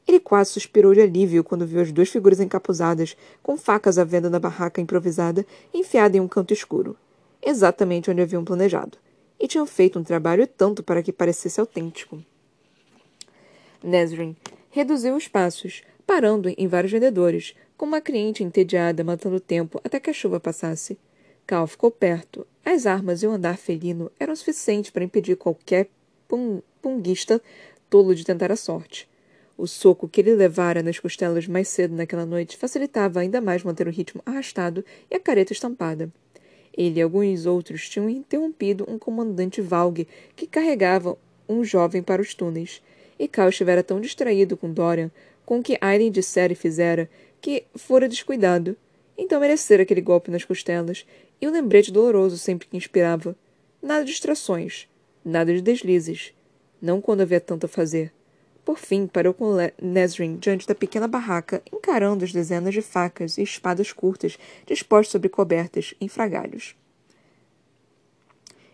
Ele 0.08 0.20
quase 0.20 0.52
suspirou 0.52 0.94
de 0.94 1.02
alívio 1.02 1.44
quando 1.44 1.66
viu 1.66 1.82
as 1.82 1.92
duas 1.92 2.10
figuras 2.10 2.40
encapuzadas, 2.40 3.16
com 3.42 3.58
facas 3.58 3.98
à 3.98 4.04
venda 4.04 4.30
na 4.30 4.40
barraca 4.40 4.82
improvisada, 4.82 5.46
enfiada 5.74 6.18
em 6.18 6.20
um 6.20 6.28
canto 6.28 6.54
escuro. 6.54 6.98
Exatamente 7.42 8.12
onde 8.12 8.22
haviam 8.22 8.44
planejado. 8.44 8.98
E 9.40 9.48
tinham 9.48 9.66
feito 9.66 9.98
um 9.98 10.04
trabalho 10.04 10.46
tanto 10.48 10.84
para 10.84 11.02
que 11.02 11.12
parecesse 11.12 11.60
autêntico. 11.60 12.22
Nesrin 13.84 14.36
reduziu 14.70 15.16
os 15.16 15.28
passos, 15.28 15.84
parando 16.06 16.50
em 16.58 16.68
vários 16.68 16.92
vendedores, 16.92 17.54
com 17.78 17.86
uma 17.86 18.02
cliente 18.02 18.44
entediada 18.44 19.04
matando 19.04 19.40
tempo 19.40 19.80
até 19.84 20.00
que 20.00 20.10
a 20.10 20.14
chuva 20.14 20.40
passasse. 20.40 20.98
Cal 21.46 21.68
ficou 21.68 21.92
perto. 21.92 22.48
As 22.64 22.86
armas 22.86 23.22
e 23.22 23.28
o 23.28 23.32
andar 23.32 23.58
felino 23.58 24.10
eram 24.18 24.36
suficientes 24.36 24.90
para 24.90 25.04
impedir 25.04 25.36
qualquer 25.36 25.90
pung 26.28 26.62
punguista 26.82 27.42
tolo 27.90 28.16
de 28.16 28.24
tentar 28.24 28.52
a 28.52 28.56
sorte. 28.56 29.08
O 29.58 29.68
soco 29.68 30.08
que 30.08 30.22
ele 30.22 30.34
levara 30.34 30.82
nas 30.82 31.00
costelas 31.00 31.48
mais 31.48 31.68
cedo 31.68 31.96
naquela 31.96 32.26
noite 32.26 32.58
facilitava 32.58 33.20
ainda 33.20 33.40
mais 33.40 33.64
manter 33.64 33.88
o 33.88 33.92
ritmo 33.92 34.22
arrastado 34.26 34.84
e 35.10 35.16
a 35.16 35.20
careta 35.20 35.54
estampada. 35.54 36.12
Ele 36.76 37.00
e 37.00 37.02
alguns 37.04 37.46
outros 37.46 37.88
tinham 37.88 38.10
interrompido 38.10 38.84
um 38.88 38.98
comandante 38.98 39.62
Valgue 39.62 40.08
que 40.36 40.48
carregava 40.48 41.18
um 41.48 41.64
jovem 41.64 42.02
para 42.02 42.22
os 42.22 42.34
túneis, 42.34 42.82
e 43.20 43.28
Cal 43.28 43.50
estivera 43.50 43.84
tão 43.84 44.02
distraído 44.02 44.58
com 44.58 44.74
Dorian, 44.74 45.12
com 45.46 45.60
o 45.60 45.64
que 45.64 45.78
Aileen 45.80 46.12
dissera 46.12 46.54
e 46.54 46.56
fizera, 46.56 47.08
que 47.40 47.66
fora 47.76 48.10
descuidado. 48.10 48.76
Então 49.16 49.40
merecera 49.40 49.84
aquele 49.84 50.02
golpe 50.02 50.32
nas 50.32 50.44
costelas, 50.44 51.06
e 51.40 51.46
o 51.46 51.52
um 51.52 51.54
lembrete 51.54 51.92
doloroso 51.92 52.38
sempre 52.40 52.68
que 52.68 52.78
inspirava. 52.78 53.36
Nada 53.82 54.04
de 54.04 54.12
distrações, 54.12 54.88
nada 55.24 55.54
de 55.54 55.62
deslizes. 55.62 56.34
Não 56.82 57.00
quando 57.00 57.22
havia 57.22 57.40
tanto 57.40 57.66
a 57.66 57.70
fazer. 57.70 58.12
Por 58.65 58.79
fim, 58.79 59.08
parou 59.08 59.34
com 59.34 59.58
Nesrin 59.82 60.38
diante 60.38 60.65
da 60.67 60.74
pequena 60.74 61.08
barraca, 61.08 61.62
encarando 61.72 62.24
as 62.24 62.32
dezenas 62.32 62.74
de 62.74 62.82
facas 62.82 63.38
e 63.38 63.43
espadas 63.43 63.91
curtas 63.91 64.38
dispostas 64.65 65.12
sobre 65.12 65.27
cobertas 65.29 65.93
em 66.00 66.08
fragalhos. 66.08 66.75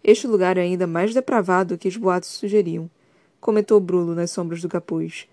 Este 0.04 0.28
lugar 0.28 0.58
é 0.58 0.62
ainda 0.62 0.86
mais 0.86 1.14
depravado 1.14 1.78
que 1.78 1.88
os 1.88 1.98
boatos 1.98 2.30
sugeriam, 2.30 2.90
comentou 3.40 3.80
Brulo 3.80 4.14
nas 4.14 4.32
sombras 4.32 4.62
do 4.62 4.70
capuz. 4.70 5.28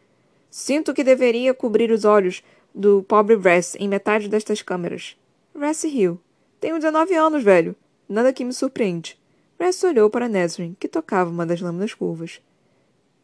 Sinto 0.50 0.94
que 0.94 1.04
deveria 1.04 1.52
cobrir 1.52 1.90
os 1.90 2.04
olhos 2.04 2.42
do 2.74 3.02
pobre 3.02 3.36
Ress 3.36 3.76
em 3.78 3.88
metade 3.88 4.28
destas 4.28 4.62
câmeras. 4.62 5.16
Ress 5.58 5.84
riu. 5.84 6.18
Tenho 6.60 6.76
19 6.76 7.14
anos, 7.14 7.42
velho. 7.42 7.76
Nada 8.08 8.32
que 8.32 8.44
me 8.44 8.52
surpreende. 8.52 9.18
Ress 9.58 9.84
olhou 9.84 10.10
para 10.10 10.28
Nesrin, 10.28 10.76
que 10.78 10.88
tocava 10.88 11.30
uma 11.30 11.46
das 11.46 11.60
lâminas 11.60 11.94
curvas. 11.94 12.40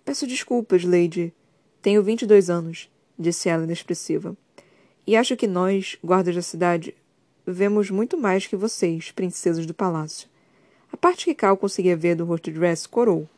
Peço 0.05 0.27
desculpas, 0.27 0.85
Lady. 0.85 1.33
Tenho 1.81 2.03
vinte 2.03 2.23
e 2.23 2.27
dois 2.27 2.51
anos, 2.51 2.91
disse 3.19 3.49
ela 3.49 3.65
inexpressiva. 3.65 4.37
E 5.07 5.17
acho 5.17 5.37
que 5.37 5.47
nós, 5.47 5.97
guardas 6.03 6.35
da 6.35 6.43
cidade, 6.43 6.95
vemos 7.47 7.91
muito 7.91 8.19
mais 8.19 8.47
que 8.47 8.57
vocês, 8.57 9.13
princesas 9.13 9.65
do 9.65 9.75
palácio. 9.75 10.29
A 10.93 10.97
parte 10.97 11.25
que 11.25 11.35
Cal 11.35 11.57
conseguia 11.57 11.97
ver 11.97 12.17
do 12.17 12.25
rosto 12.25 12.51
de 12.51 12.59
Ress 12.59 12.87
corou. 12.87 13.29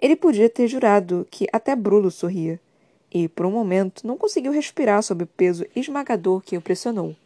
Ele 0.00 0.16
podia 0.16 0.48
ter 0.48 0.66
jurado 0.66 1.26
que 1.30 1.46
até 1.52 1.76
Brulo 1.76 2.10
sorria, 2.10 2.60
e, 3.12 3.28
por 3.28 3.46
um 3.46 3.50
momento, 3.50 4.06
não 4.06 4.16
conseguiu 4.16 4.52
respirar 4.52 5.02
sob 5.02 5.24
o 5.24 5.26
peso 5.26 5.66
esmagador 5.74 6.40
que 6.42 6.56
o 6.56 6.60
pressionou. 6.60 7.16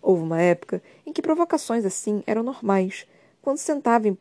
Houve 0.00 0.22
uma 0.22 0.40
época 0.40 0.82
em 1.04 1.12
que 1.12 1.22
provocações 1.22 1.84
assim 1.84 2.22
eram 2.26 2.42
normais, 2.42 3.06
quando 3.42 3.58
sentava 3.58 4.08
em 4.08 4.14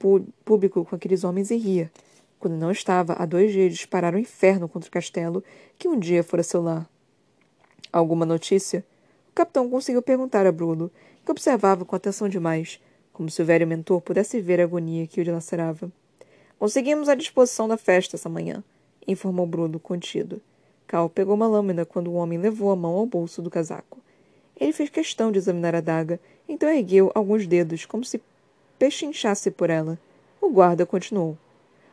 público 0.46 0.86
com 0.86 0.96
aqueles 0.96 1.24
homens 1.24 1.50
e 1.52 1.58
ria, 1.58 1.92
quando 2.40 2.56
não 2.56 2.72
estava 2.72 3.14
há 3.14 3.26
dois 3.26 3.52
dias 3.52 3.72
de 3.72 3.78
disparar 3.78 4.14
o 4.14 4.20
inferno 4.20 4.68
contra 4.68 4.88
o 4.88 4.92
castelo 4.92 5.44
que 5.78 5.88
um 5.88 5.98
dia 5.98 6.24
fora 6.24 6.44
seu 6.44 6.62
lar. 6.62 6.88
Alguma 7.92 8.26
notícia? 8.26 8.84
O 9.30 9.34
capitão 9.34 9.70
conseguiu 9.70 10.02
perguntar 10.02 10.46
a 10.46 10.52
Bruno, 10.52 10.92
que 11.24 11.32
observava 11.32 11.86
com 11.86 11.96
atenção 11.96 12.28
demais, 12.30 12.80
como 13.14 13.30
se 13.30 13.42
o 13.42 13.46
velho 13.46 13.68
mentor 13.68 14.02
pudesse 14.02 14.40
ver 14.40 14.60
a 14.60 14.64
agonia 14.64 15.08
que 15.08 15.22
o 15.22 15.24
dilacerava. 15.24 15.92
Conseguimos 16.60 17.10
a 17.10 17.16
disposição 17.16 17.68
da 17.68 17.78
festa 17.78 18.16
essa 18.16 18.30
manhã, 18.30 18.64
informou 19.08 19.46
Bruno, 19.46 19.80
contido. 19.80 20.42
Cal 20.86 21.10
pegou 21.10 21.36
uma 21.36 21.48
lâmina 21.48 21.86
quando 21.86 22.10
o 22.10 22.14
homem 22.14 22.38
levou 22.38 22.72
a 22.72 22.76
mão 22.76 22.96
ao 22.96 23.06
bolso 23.06 23.42
do 23.42 23.50
casaco. 23.50 24.00
Ele 24.60 24.74
fez 24.74 24.90
questão 24.90 25.32
de 25.32 25.38
examinar 25.38 25.76
a 25.76 25.82
daga, 25.82 26.20
então 26.48 26.70
ergueu 26.70 27.12
alguns 27.14 27.46
dedos, 27.46 27.86
como 27.86 28.04
se 28.04 28.22
pechinchasse 28.80 29.52
por 29.52 29.70
ela. 29.70 30.00
O 30.42 30.50
guarda 30.50 30.86
continuou. 30.86 31.38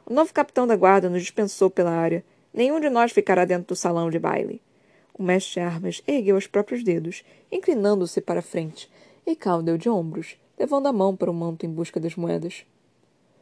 O 0.07 0.13
novo 0.13 0.35
capitão 0.35 0.67
da 0.67 0.77
guarda 0.77 1.09
nos 1.09 1.23
dispensou 1.23 1.71
pela 1.71 1.91
área. 1.91 2.23
Nenhum 2.53 2.79
de 2.79 2.91
nós 2.91 3.11
ficará 3.11 3.45
dentro 3.45 3.69
do 3.69 3.77
salão 3.77 4.11
de 4.11 4.19
baile. 4.19 4.61
O 5.17 5.23
mestre 5.23 5.55
de 5.55 5.61
armas 5.61 6.03
ergueu 6.07 6.37
os 6.37 6.47
próprios 6.47 6.85
dedos, 6.85 7.25
inclinando-se 7.51 8.21
para 8.21 8.41
a 8.41 8.43
frente, 8.43 8.91
e 9.27 9.35
Cal 9.35 9.63
deu 9.63 9.79
de 9.79 9.89
ombros, 9.89 10.37
levando 10.59 10.87
a 10.89 10.93
mão 10.93 11.17
para 11.17 11.31
o 11.31 11.35
manto 11.35 11.65
em 11.65 11.71
busca 11.71 11.99
das 11.99 12.17
moedas. 12.17 12.67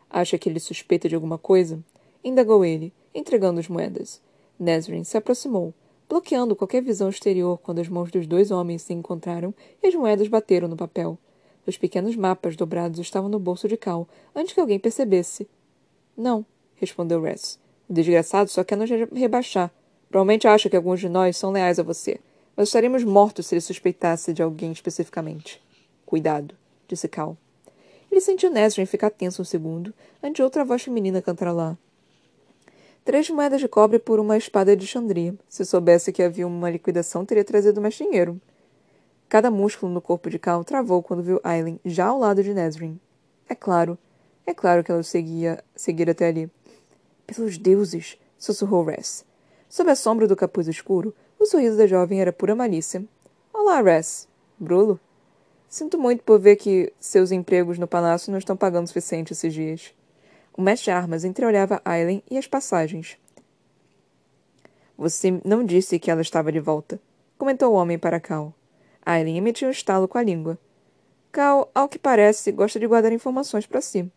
Acha 0.08 0.38
que 0.38 0.48
ele 0.48 0.60
suspeita 0.60 1.08
de 1.08 1.14
alguma 1.14 1.36
coisa? 1.36 1.82
Indagou 2.22 2.64
ele, 2.64 2.92
entregando 3.14 3.58
as 3.58 3.68
moedas. 3.68 4.20
Nesrin 4.58 5.02
se 5.02 5.16
aproximou, 5.16 5.74
bloqueando 6.08 6.54
qualquer 6.54 6.82
visão 6.82 7.08
exterior 7.08 7.58
quando 7.58 7.80
as 7.80 7.88
mãos 7.88 8.10
dos 8.10 8.26
dois 8.26 8.50
homens 8.50 8.82
se 8.82 8.92
encontraram 8.92 9.52
e 9.82 9.88
as 9.88 9.94
moedas 9.94 10.28
bateram 10.28 10.68
no 10.68 10.76
papel. 10.76 11.18
Os 11.66 11.76
pequenos 11.76 12.14
mapas 12.14 12.54
dobrados 12.54 13.00
estavam 13.00 13.28
no 13.28 13.38
bolso 13.38 13.66
de 13.66 13.76
Cal, 13.76 14.06
antes 14.34 14.52
que 14.52 14.60
alguém 14.60 14.78
percebesse. 14.78 15.48
Não, 16.22 16.46
respondeu 16.76 17.20
Ress. 17.20 17.58
O 17.88 17.92
desgraçado 17.92 18.48
só 18.48 18.62
quer 18.62 18.76
nos 18.76 18.88
rebaixar. 19.12 19.72
Provavelmente 20.08 20.46
acha 20.46 20.70
que 20.70 20.76
alguns 20.76 21.00
de 21.00 21.08
nós 21.08 21.36
são 21.36 21.50
leais 21.50 21.80
a 21.80 21.82
você, 21.82 22.20
mas 22.56 22.68
estaríamos 22.68 23.02
mortos 23.02 23.48
se 23.48 23.56
ele 23.56 23.60
suspeitasse 23.60 24.32
de 24.32 24.40
alguém 24.40 24.70
especificamente. 24.70 25.60
Cuidado, 26.06 26.54
disse 26.86 27.08
Cal. 27.08 27.36
Ele 28.08 28.20
sentiu 28.20 28.52
Nesrin 28.52 28.86
ficar 28.86 29.10
tenso 29.10 29.42
um 29.42 29.44
segundo, 29.44 29.92
antes 30.22 30.44
outra 30.44 30.64
voz 30.64 30.82
feminina 30.82 31.20
cantarolar. 31.20 31.76
Três 33.04 33.28
moedas 33.28 33.60
de 33.60 33.66
cobre 33.66 33.98
por 33.98 34.20
uma 34.20 34.36
espada 34.36 34.76
de 34.76 34.86
Xandria. 34.86 35.34
Se 35.48 35.64
soubesse 35.64 36.12
que 36.12 36.22
havia 36.22 36.46
uma 36.46 36.70
liquidação, 36.70 37.26
teria 37.26 37.42
trazido 37.42 37.80
mais 37.80 37.94
dinheiro. 37.94 38.40
Cada 39.28 39.50
músculo 39.50 39.92
no 39.92 40.00
corpo 40.00 40.30
de 40.30 40.38
Cal 40.38 40.62
travou 40.62 41.02
quando 41.02 41.24
viu 41.24 41.40
Aileen 41.42 41.80
já 41.84 42.06
ao 42.06 42.20
lado 42.20 42.44
de 42.44 42.54
Nesrin. 42.54 43.00
É 43.48 43.56
claro, 43.56 43.98
é 44.46 44.54
claro 44.54 44.82
que 44.82 44.90
ela 44.90 45.00
o 45.00 45.04
seguia, 45.04 45.62
seguira 45.74 46.12
até 46.12 46.28
ali. 46.28 46.50
Pelos 47.26 47.56
deuses! 47.58 48.18
sussurrou 48.36 48.84
Ress. 48.84 49.24
Sob 49.68 49.90
a 49.90 49.94
sombra 49.94 50.26
do 50.26 50.34
capuz 50.34 50.66
escuro, 50.66 51.14
o 51.38 51.46
sorriso 51.46 51.76
da 51.76 51.86
jovem 51.86 52.20
era 52.20 52.32
pura 52.32 52.54
malícia. 52.54 53.04
Olá, 53.52 53.80
Ress. 53.80 54.28
Brulo? 54.58 54.98
Sinto 55.68 55.98
muito 55.98 56.22
por 56.24 56.38
ver 56.38 56.56
que 56.56 56.92
seus 57.00 57.32
empregos 57.32 57.78
no 57.78 57.86
palácio 57.86 58.30
não 58.30 58.38
estão 58.38 58.56
pagando 58.56 58.84
o 58.84 58.88
suficiente 58.88 59.32
esses 59.32 59.54
dias. 59.54 59.94
O 60.54 60.60
mestre 60.60 60.90
armas 60.90 61.24
entreolhava 61.24 61.80
Aileen 61.84 62.22
e 62.30 62.36
as 62.36 62.46
passagens. 62.46 63.16
Você 64.98 65.40
não 65.44 65.64
disse 65.64 65.98
que 65.98 66.10
ela 66.10 66.20
estava 66.20 66.52
de 66.52 66.60
volta, 66.60 67.00
comentou 67.38 67.72
o 67.72 67.76
homem 67.76 67.98
para 67.98 68.20
Cal. 68.20 68.52
Aileen 69.04 69.38
emitiu 69.38 69.68
um 69.68 69.70
estalo 69.70 70.06
com 70.06 70.18
a 70.18 70.22
língua. 70.22 70.58
Cal, 71.30 71.70
ao 71.74 71.88
que 71.88 71.98
parece, 71.98 72.52
gosta 72.52 72.78
de 72.78 72.86
guardar 72.86 73.12
informações 73.12 73.66
para 73.66 73.80
si. 73.80 74.10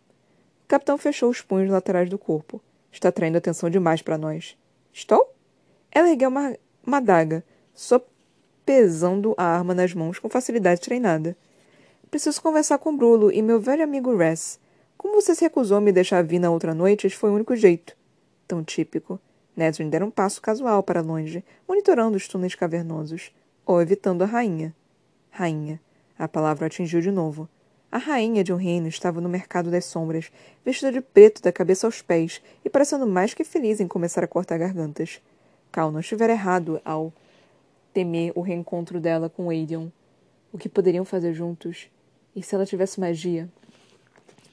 O 0.65 0.67
capitão 0.67 0.98
fechou 0.98 1.29
os 1.29 1.43
punhos 1.43 1.69
laterais 1.69 2.10
do 2.10 2.17
corpo. 2.17 2.60
Está 2.91 3.10
atraindo 3.10 3.38
atenção 3.38 3.69
demais 3.69 4.01
para 4.01 4.17
nós. 4.17 4.57
Estou? 4.91 5.31
Ela 5.91 6.10
ergueu 6.10 6.27
uma, 6.29 6.57
uma 6.84 6.98
adaga, 6.98 7.45
sopesando 7.72 9.36
a 9.38 9.43
arma 9.43 9.75
nas 9.75 9.93
mãos 9.93 10.17
com 10.17 10.27
facilidade 10.27 10.81
treinada. 10.81 11.38
Preciso 12.10 12.41
conversar 12.41 12.79
com 12.79 12.98
Brulo 12.98 13.31
e 13.31 13.43
meu 13.43 13.60
velho 13.60 13.84
amigo 13.84 14.17
Ress. 14.17 14.60
Como 14.98 15.13
você 15.13 15.36
se 15.36 15.43
recusou 15.43 15.77
a 15.77 15.81
me 15.81 15.91
deixar 15.91 16.24
vir 16.24 16.39
na 16.39 16.50
outra 16.50 16.74
noite, 16.74 17.05
esse 17.05 17.15
foi 17.15 17.29
o 17.29 17.36
único 17.36 17.55
jeito. 17.55 17.95
Tão 18.48 18.63
típico. 18.63 19.19
Nesrin 19.55 19.88
dera 19.88 20.03
um 20.03 20.10
passo 20.10 20.41
casual 20.41 20.81
para 20.81 21.00
longe, 21.00 21.45
monitorando 21.67 22.17
os 22.17 22.27
túneis 22.27 22.55
cavernosos, 22.55 23.31
ou 23.63 23.79
evitando 23.79 24.24
a 24.24 24.25
rainha. 24.25 24.75
Rainha. 25.29 25.79
A 26.17 26.27
palavra 26.27 26.65
atingiu 26.65 27.01
de 27.01 27.12
novo. 27.12 27.48
A 27.95 27.97
rainha 27.97 28.43
de 28.43 28.51
um 28.51 28.57
reino 28.57 28.89
estava 28.89 29.21
no 29.21 29.29
mercado 29.29 29.71
das 29.71 29.85
sombras, 29.85 30.29
vestida 30.65 30.91
de 30.91 30.99
preto 30.99 31.41
da 31.41 31.49
cabeça 31.49 31.87
aos 31.87 32.01
pés 32.01 32.41
e 32.65 32.69
parecendo 32.69 33.07
mais 33.07 33.33
que 33.33 33.45
feliz 33.45 33.79
em 33.79 33.87
começar 33.87 34.21
a 34.21 34.27
cortar 34.27 34.57
gargantas. 34.57 35.21
Cal 35.71 35.93
não 35.93 36.01
estivera 36.01 36.33
errado 36.33 36.81
ao 36.83 37.13
temer 37.93 38.33
o 38.35 38.41
reencontro 38.41 38.99
dela 38.99 39.29
com 39.29 39.49
Aedion. 39.49 39.87
O 40.51 40.57
que 40.57 40.67
poderiam 40.67 41.05
fazer 41.05 41.33
juntos? 41.33 41.89
E 42.35 42.43
se 42.43 42.53
ela 42.53 42.65
tivesse 42.65 42.99
magia? 42.99 43.47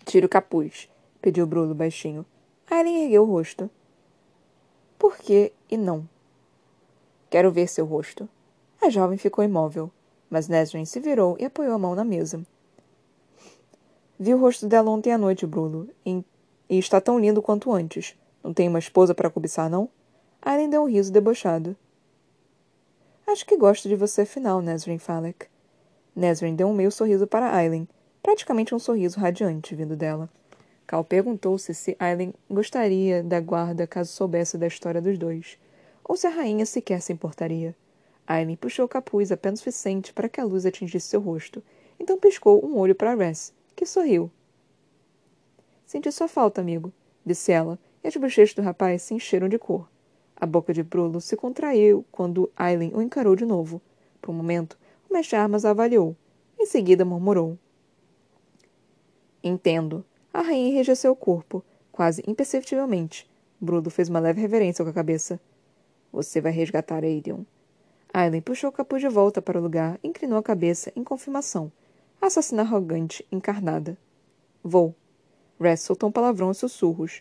Tira 0.04 0.26
o 0.26 0.28
capuz, 0.28 0.88
pediu 1.20 1.44
Bruno 1.44 1.74
baixinho. 1.74 2.24
Aileen 2.70 3.06
ergueu 3.06 3.24
o 3.24 3.26
rosto. 3.26 3.68
Por 4.96 5.16
que 5.16 5.50
e 5.68 5.76
não? 5.76 6.08
Quero 7.28 7.50
ver 7.50 7.66
seu 7.66 7.86
rosto. 7.86 8.28
A 8.80 8.88
jovem 8.88 9.18
ficou 9.18 9.42
imóvel, 9.42 9.90
mas 10.30 10.46
Nesrin 10.46 10.84
se 10.84 11.00
virou 11.00 11.36
e 11.40 11.44
apoiou 11.44 11.74
a 11.74 11.78
mão 11.78 11.96
na 11.96 12.04
mesa. 12.04 12.46
Vi 14.22 14.32
o 14.32 14.38
rosto 14.38 14.68
dela 14.68 14.88
ontem 14.88 15.10
à 15.10 15.18
noite, 15.18 15.44
Bruno, 15.44 15.88
e 16.06 16.22
está 16.78 17.00
tão 17.00 17.18
lindo 17.18 17.42
quanto 17.42 17.72
antes. 17.72 18.16
Não 18.40 18.54
tem 18.54 18.68
uma 18.68 18.78
esposa 18.78 19.12
para 19.16 19.28
cobiçar, 19.28 19.68
não? 19.68 19.88
Aileen 20.40 20.70
deu 20.70 20.84
um 20.84 20.88
riso 20.88 21.12
debochado. 21.12 21.74
Acho 23.26 23.44
que 23.44 23.56
gosto 23.56 23.88
de 23.88 23.96
você 23.96 24.20
afinal, 24.20 24.62
Nesrin 24.62 24.98
Falek. 24.98 25.48
Nesrin 26.14 26.54
deu 26.54 26.68
um 26.68 26.72
meio 26.72 26.92
sorriso 26.92 27.26
para 27.26 27.52
Aileen, 27.52 27.88
praticamente 28.22 28.72
um 28.72 28.78
sorriso 28.78 29.18
radiante 29.18 29.74
vindo 29.74 29.96
dela. 29.96 30.30
Cal 30.86 31.02
perguntou-se 31.02 31.74
se 31.74 31.96
Aileen 31.98 32.32
gostaria 32.48 33.24
da 33.24 33.40
guarda 33.40 33.88
caso 33.88 34.12
soubesse 34.12 34.56
da 34.56 34.68
história 34.68 35.02
dos 35.02 35.18
dois 35.18 35.58
ou 36.04 36.16
se 36.16 36.28
a 36.28 36.30
rainha 36.30 36.64
sequer 36.64 37.02
se 37.02 37.12
importaria. 37.12 37.74
Aileen 38.24 38.54
puxou 38.54 38.84
o 38.84 38.88
capuz 38.88 39.32
apenas 39.32 39.58
suficiente 39.58 40.12
para 40.12 40.28
que 40.28 40.40
a 40.40 40.44
luz 40.44 40.64
atingisse 40.64 41.08
seu 41.08 41.20
rosto, 41.20 41.60
então 41.98 42.16
piscou 42.16 42.64
um 42.64 42.78
olho 42.78 42.94
para 42.94 43.16
Ress, 43.16 43.52
sorriu. 43.86 44.30
Senti 45.86 46.10
sua 46.10 46.28
falta, 46.28 46.60
amigo, 46.60 46.92
disse 47.24 47.52
ela, 47.52 47.78
e 48.02 48.08
as 48.08 48.16
bochechas 48.16 48.54
do 48.54 48.62
rapaz 48.62 49.02
se 49.02 49.14
encheram 49.14 49.48
de 49.48 49.58
cor. 49.58 49.88
A 50.34 50.46
boca 50.46 50.74
de 50.74 50.82
Bruno 50.82 51.20
se 51.20 51.36
contraiu 51.36 52.04
quando 52.10 52.50
Aileen 52.56 52.92
o 52.94 53.02
encarou 53.02 53.36
de 53.36 53.44
novo. 53.44 53.80
Por 54.20 54.32
um 54.32 54.34
momento, 54.34 54.76
o 55.08 55.12
mestre 55.12 55.36
Armas 55.36 55.64
a 55.64 55.70
avaliou. 55.70 56.16
Em 56.58 56.66
seguida, 56.66 57.04
murmurou. 57.04 57.58
Entendo. 59.42 60.04
A 60.32 60.40
rainha 60.40 60.70
enrijeceu 60.70 61.12
o 61.12 61.16
corpo, 61.16 61.62
quase 61.92 62.22
imperceptivelmente. 62.26 63.30
Bruno 63.60 63.90
fez 63.90 64.08
uma 64.08 64.18
leve 64.18 64.40
reverência 64.40 64.84
com 64.84 64.90
a 64.90 64.94
cabeça. 64.94 65.38
Você 66.12 66.40
vai 66.40 66.50
resgatar 66.50 67.04
Aiden. 67.04 67.46
Aileen 68.12 68.42
puxou 68.42 68.70
o 68.70 68.72
capuz 68.72 69.00
de 69.00 69.08
volta 69.08 69.40
para 69.40 69.58
o 69.58 69.62
lugar 69.62 69.98
e 70.02 70.08
inclinou 70.08 70.38
a 70.38 70.42
cabeça 70.42 70.92
em 70.96 71.04
confirmação. 71.04 71.70
Assassina 72.24 72.62
arrogante, 72.62 73.26
encarnada. 73.32 73.98
Vou. 74.62 74.94
Ress 75.60 75.82
soltou 75.82 76.08
um 76.08 76.12
palavrão 76.12 76.52
em 76.52 76.54
sussurros. 76.54 77.20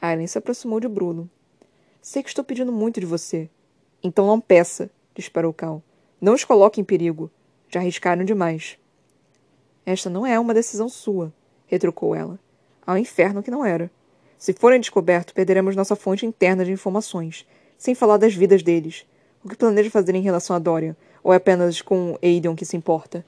Aileen 0.00 0.28
se 0.28 0.38
aproximou 0.38 0.78
de 0.78 0.86
Bruno. 0.86 1.28
Sei 2.00 2.22
que 2.22 2.28
estou 2.28 2.44
pedindo 2.44 2.70
muito 2.70 3.00
de 3.00 3.06
você. 3.06 3.50
Então 4.04 4.24
não 4.24 4.40
peça, 4.40 4.88
disparou 5.16 5.52
Cal. 5.52 5.82
Não 6.20 6.32
os 6.32 6.44
coloque 6.44 6.80
em 6.80 6.84
perigo. 6.84 7.28
Já 7.68 7.80
arriscaram 7.80 8.24
demais. 8.24 8.78
Esta 9.84 10.08
não 10.08 10.24
é 10.24 10.38
uma 10.38 10.54
decisão 10.54 10.88
sua, 10.88 11.34
retrucou 11.66 12.14
ela. 12.14 12.38
Ao 12.86 12.96
inferno 12.96 13.42
que 13.42 13.50
não 13.50 13.66
era. 13.66 13.90
Se 14.38 14.52
forem 14.52 14.78
descobertos, 14.78 15.34
perderemos 15.34 15.74
nossa 15.74 15.96
fonte 15.96 16.24
interna 16.24 16.64
de 16.64 16.70
informações 16.70 17.44
sem 17.76 17.96
falar 17.96 18.16
das 18.16 18.32
vidas 18.32 18.62
deles. 18.62 19.04
O 19.42 19.48
que 19.48 19.56
planeja 19.56 19.90
fazer 19.90 20.14
em 20.14 20.22
relação 20.22 20.54
a 20.54 20.60
Dorian? 20.60 20.94
Ou 21.24 21.32
é 21.32 21.36
apenas 21.36 21.82
com 21.82 22.16
Aiden 22.22 22.54
que 22.54 22.64
se 22.64 22.76
importa? 22.76 23.26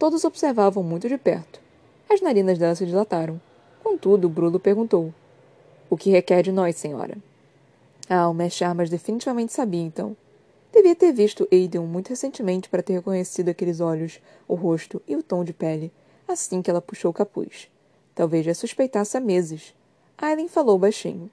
Todos 0.00 0.24
observavam 0.24 0.82
muito 0.82 1.10
de 1.10 1.18
perto. 1.18 1.60
As 2.08 2.22
narinas 2.22 2.56
dela 2.56 2.74
se 2.74 2.86
dilataram. 2.86 3.38
Contudo, 3.84 4.30
Bruno 4.30 4.58
perguntou: 4.58 5.12
O 5.90 5.96
que 5.96 6.08
requer 6.08 6.42
de 6.42 6.50
nós, 6.50 6.76
senhora? 6.76 7.18
Ah, 8.08 8.26
o 8.26 8.32
mestre 8.32 8.64
Armas 8.64 8.88
definitivamente 8.88 9.52
sabia, 9.52 9.82
então. 9.82 10.16
Devia 10.72 10.96
ter 10.96 11.12
visto 11.12 11.46
Aiden 11.52 11.82
muito 11.82 12.08
recentemente 12.08 12.70
para 12.70 12.82
ter 12.82 12.94
reconhecido 12.94 13.50
aqueles 13.50 13.78
olhos, 13.78 14.22
o 14.48 14.54
rosto 14.54 15.02
e 15.06 15.14
o 15.16 15.22
tom 15.22 15.44
de 15.44 15.52
pele, 15.52 15.92
assim 16.26 16.62
que 16.62 16.70
ela 16.70 16.80
puxou 16.80 17.10
o 17.10 17.14
capuz. 17.14 17.70
Talvez 18.14 18.46
já 18.46 18.54
suspeitasse 18.54 19.18
há 19.18 19.20
meses. 19.20 19.74
Aileen 20.16 20.48
falou 20.48 20.78
baixinho. 20.78 21.30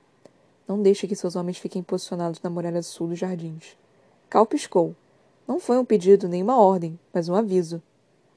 Não 0.68 0.82
deixe 0.82 1.08
que 1.08 1.16
seus 1.16 1.38
homens 1.38 1.58
fiquem 1.58 1.82
posicionados 1.82 2.42
na 2.42 2.50
muralha 2.50 2.84
sul 2.84 3.08
dos 3.08 3.18
jardins. 3.18 3.78
Cal 4.30 4.46
piscou. 4.46 4.94
Não 5.48 5.58
foi 5.58 5.78
um 5.78 5.86
pedido 5.86 6.28
nem 6.28 6.44
uma 6.44 6.60
ordem, 6.60 7.00
mas 7.14 7.30
um 7.30 7.34
aviso. 7.36 7.82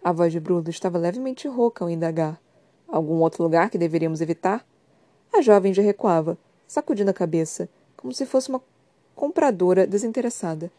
A 0.02 0.12
voz 0.12 0.32
de 0.32 0.40
Bruno 0.40 0.70
estava 0.70 0.96
levemente 0.96 1.46
rouca 1.46 1.84
ao 1.84 1.90
indagar. 1.90 2.40
Algum 2.88 3.20
outro 3.20 3.42
lugar 3.42 3.68
que 3.68 3.76
deveríamos 3.76 4.22
evitar? 4.22 4.66
A 5.32 5.42
jovem 5.42 5.74
já 5.74 5.82
recuava, 5.82 6.38
sacudindo 6.66 7.10
a 7.10 7.14
cabeça, 7.14 7.68
como 7.96 8.12
se 8.14 8.24
fosse 8.24 8.48
uma 8.48 8.62
compradora 9.14 9.86
desinteressada. 9.86 10.70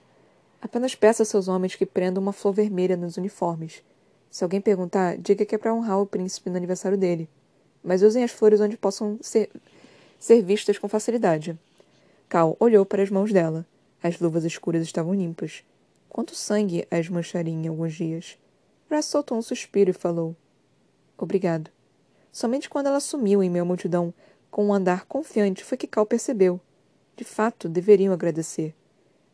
Apenas 0.59 0.95
peça 0.95 1.21
a 1.21 1.25
seus 1.25 1.47
homens 1.47 1.75
que 1.75 1.85
prendam 1.85 2.21
uma 2.21 2.33
flor 2.33 2.53
vermelha 2.53 2.97
nos 2.97 3.15
uniformes. 3.15 3.83
Se 4.31 4.43
alguém 4.43 4.59
perguntar, 4.59 5.17
diga 5.17 5.45
que 5.45 5.53
é 5.53 5.57
para 5.57 5.73
honrar 5.73 6.01
o 6.01 6.05
príncipe 6.07 6.49
no 6.49 6.57
aniversário 6.57 6.97
dele. 6.97 7.29
Mas 7.83 8.01
usem 8.01 8.23
as 8.23 8.31
flores 8.31 8.59
onde 8.59 8.75
possam 8.75 9.19
ser 9.21 9.49
ser 10.17 10.41
vistas 10.43 10.77
com 10.77 10.87
facilidade. 10.87 11.57
Cal 12.29 12.55
olhou 12.59 12.85
para 12.85 13.01
as 13.01 13.09
mãos 13.09 13.33
dela. 13.33 13.65
As 14.01 14.19
luvas 14.19 14.45
escuras 14.45 14.83
estavam 14.83 15.13
limpas. 15.13 15.63
Quanto 16.09 16.35
sangue 16.35 16.87
as 16.91 17.09
mancharia 17.09 17.53
em 17.53 17.67
alguns 17.67 17.93
dias? 17.93 18.37
Brass 18.91 19.05
soltou 19.05 19.37
um 19.37 19.41
suspiro 19.41 19.91
e 19.91 19.93
falou: 19.93 20.35
Obrigado. 21.17 21.71
Somente 22.29 22.69
quando 22.69 22.87
ela 22.87 22.99
sumiu 22.99 23.41
em 23.41 23.49
meio 23.49 23.63
à 23.63 23.65
multidão, 23.65 24.13
com 24.51 24.65
um 24.65 24.73
andar 24.73 25.05
confiante, 25.05 25.63
foi 25.63 25.77
que 25.77 25.87
Cal 25.87 26.05
percebeu. 26.05 26.59
De 27.15 27.23
fato, 27.23 27.69
deveriam 27.69 28.13
agradecer. 28.13 28.75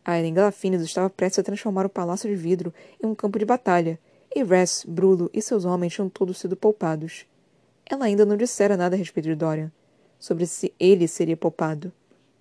Aileen 0.06 0.36
Galafines 0.36 0.84
estava 0.84 1.10
prestes 1.10 1.40
a 1.40 1.44
transformar 1.44 1.88
o 1.88 1.90
palácio 1.90 2.30
de 2.30 2.36
vidro 2.36 2.72
em 3.04 3.08
um 3.08 3.16
campo 3.16 3.40
de 3.40 3.46
batalha, 3.46 4.00
e 4.36 4.44
Ress, 4.44 4.86
Brulo 4.88 5.28
e 5.34 5.42
seus 5.42 5.66
homens 5.66 5.92
tinham 5.92 6.08
todos 6.08 6.38
sido 6.38 6.56
poupados. 6.56 7.26
Ela 7.84 8.06
ainda 8.06 8.28
não 8.28 8.38
dissera 8.38 8.78
nada 8.78 8.96
a 8.96 9.00
respeito 9.00 9.26
de 9.26 9.34
Dorian 9.34 9.72
sobre 10.20 10.46
se 10.46 10.72
ele 10.80 11.08
seria 11.08 11.36
poupado 11.36 11.92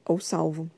ou 0.05 0.20
salvo. 0.20 0.70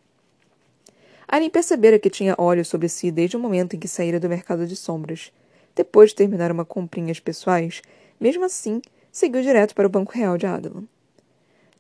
Aileen 1.27 1.51
percebera 1.51 1.99
que 1.99 2.09
tinha 2.09 2.37
olhos 2.39 2.69
sobre 2.69 2.89
si 2.89 3.11
desde 3.11 3.37
o 3.37 3.41
momento 3.41 3.75
em 3.75 3.81
que 3.81 3.89
saíra 3.89 4.21
do 4.21 4.29
mercado 4.29 4.69
de 4.69 4.77
sombras. 4.77 5.33
Depois 5.79 6.11
de 6.11 6.17
terminar 6.17 6.51
uma 6.51 6.65
comprinhas 6.65 7.21
pessoais, 7.21 7.83
mesmo 8.19 8.45
assim, 8.45 8.83
seguiu 9.13 9.41
direto 9.43 9.77
para 9.77 9.87
o 9.87 9.89
Banco 9.89 10.13
Real 10.13 10.37
de 10.37 10.45
Adelan. 10.45 10.83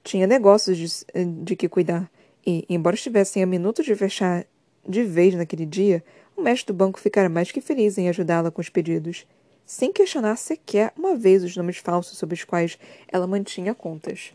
Tinha 0.05 0.25
negócios 0.25 0.79
de, 0.79 1.25
de 1.43 1.57
que 1.57 1.69
cuidar, 1.69 2.09
e, 2.47 2.65
embora 2.69 2.95
estivessem 2.95 3.43
a 3.43 3.47
minutos 3.47 3.85
de 3.85 3.97
fechar 3.97 4.47
de 4.89 5.03
vez 5.03 5.35
naquele 5.35 5.67
dia, 5.67 6.05
o 6.37 6.43
mestre 6.43 6.73
do 6.73 6.77
banco 6.77 7.01
ficara 7.01 7.29
mais 7.29 7.51
que 7.51 7.61
feliz 7.61 7.99
em 7.99 8.09
ajudá-la 8.09 8.53
com 8.53 8.61
os 8.61 8.69
pedidos, 8.69 9.27
sem 9.67 9.93
questionar 9.93 10.37
sequer 10.37 10.93
uma 10.97 11.17
vez 11.17 11.43
os 11.43 11.57
nomes 11.57 11.79
falsos 11.79 12.17
sobre 12.17 12.37
os 12.37 12.45
quais 12.45 12.79
ela 13.09 13.27
mantinha 13.27 13.75
contas. 13.75 14.33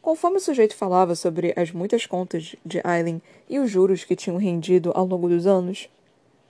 Conforme 0.00 0.38
o 0.38 0.40
sujeito 0.40 0.74
falava 0.74 1.14
sobre 1.14 1.52
as 1.58 1.70
muitas 1.72 2.06
contas 2.06 2.56
de 2.64 2.80
Aileen 2.82 3.20
e 3.50 3.58
os 3.58 3.70
juros 3.70 4.02
que 4.02 4.16
tinham 4.16 4.38
rendido 4.38 4.92
ao 4.94 5.04
longo 5.04 5.28
dos 5.28 5.46
anos, 5.46 5.90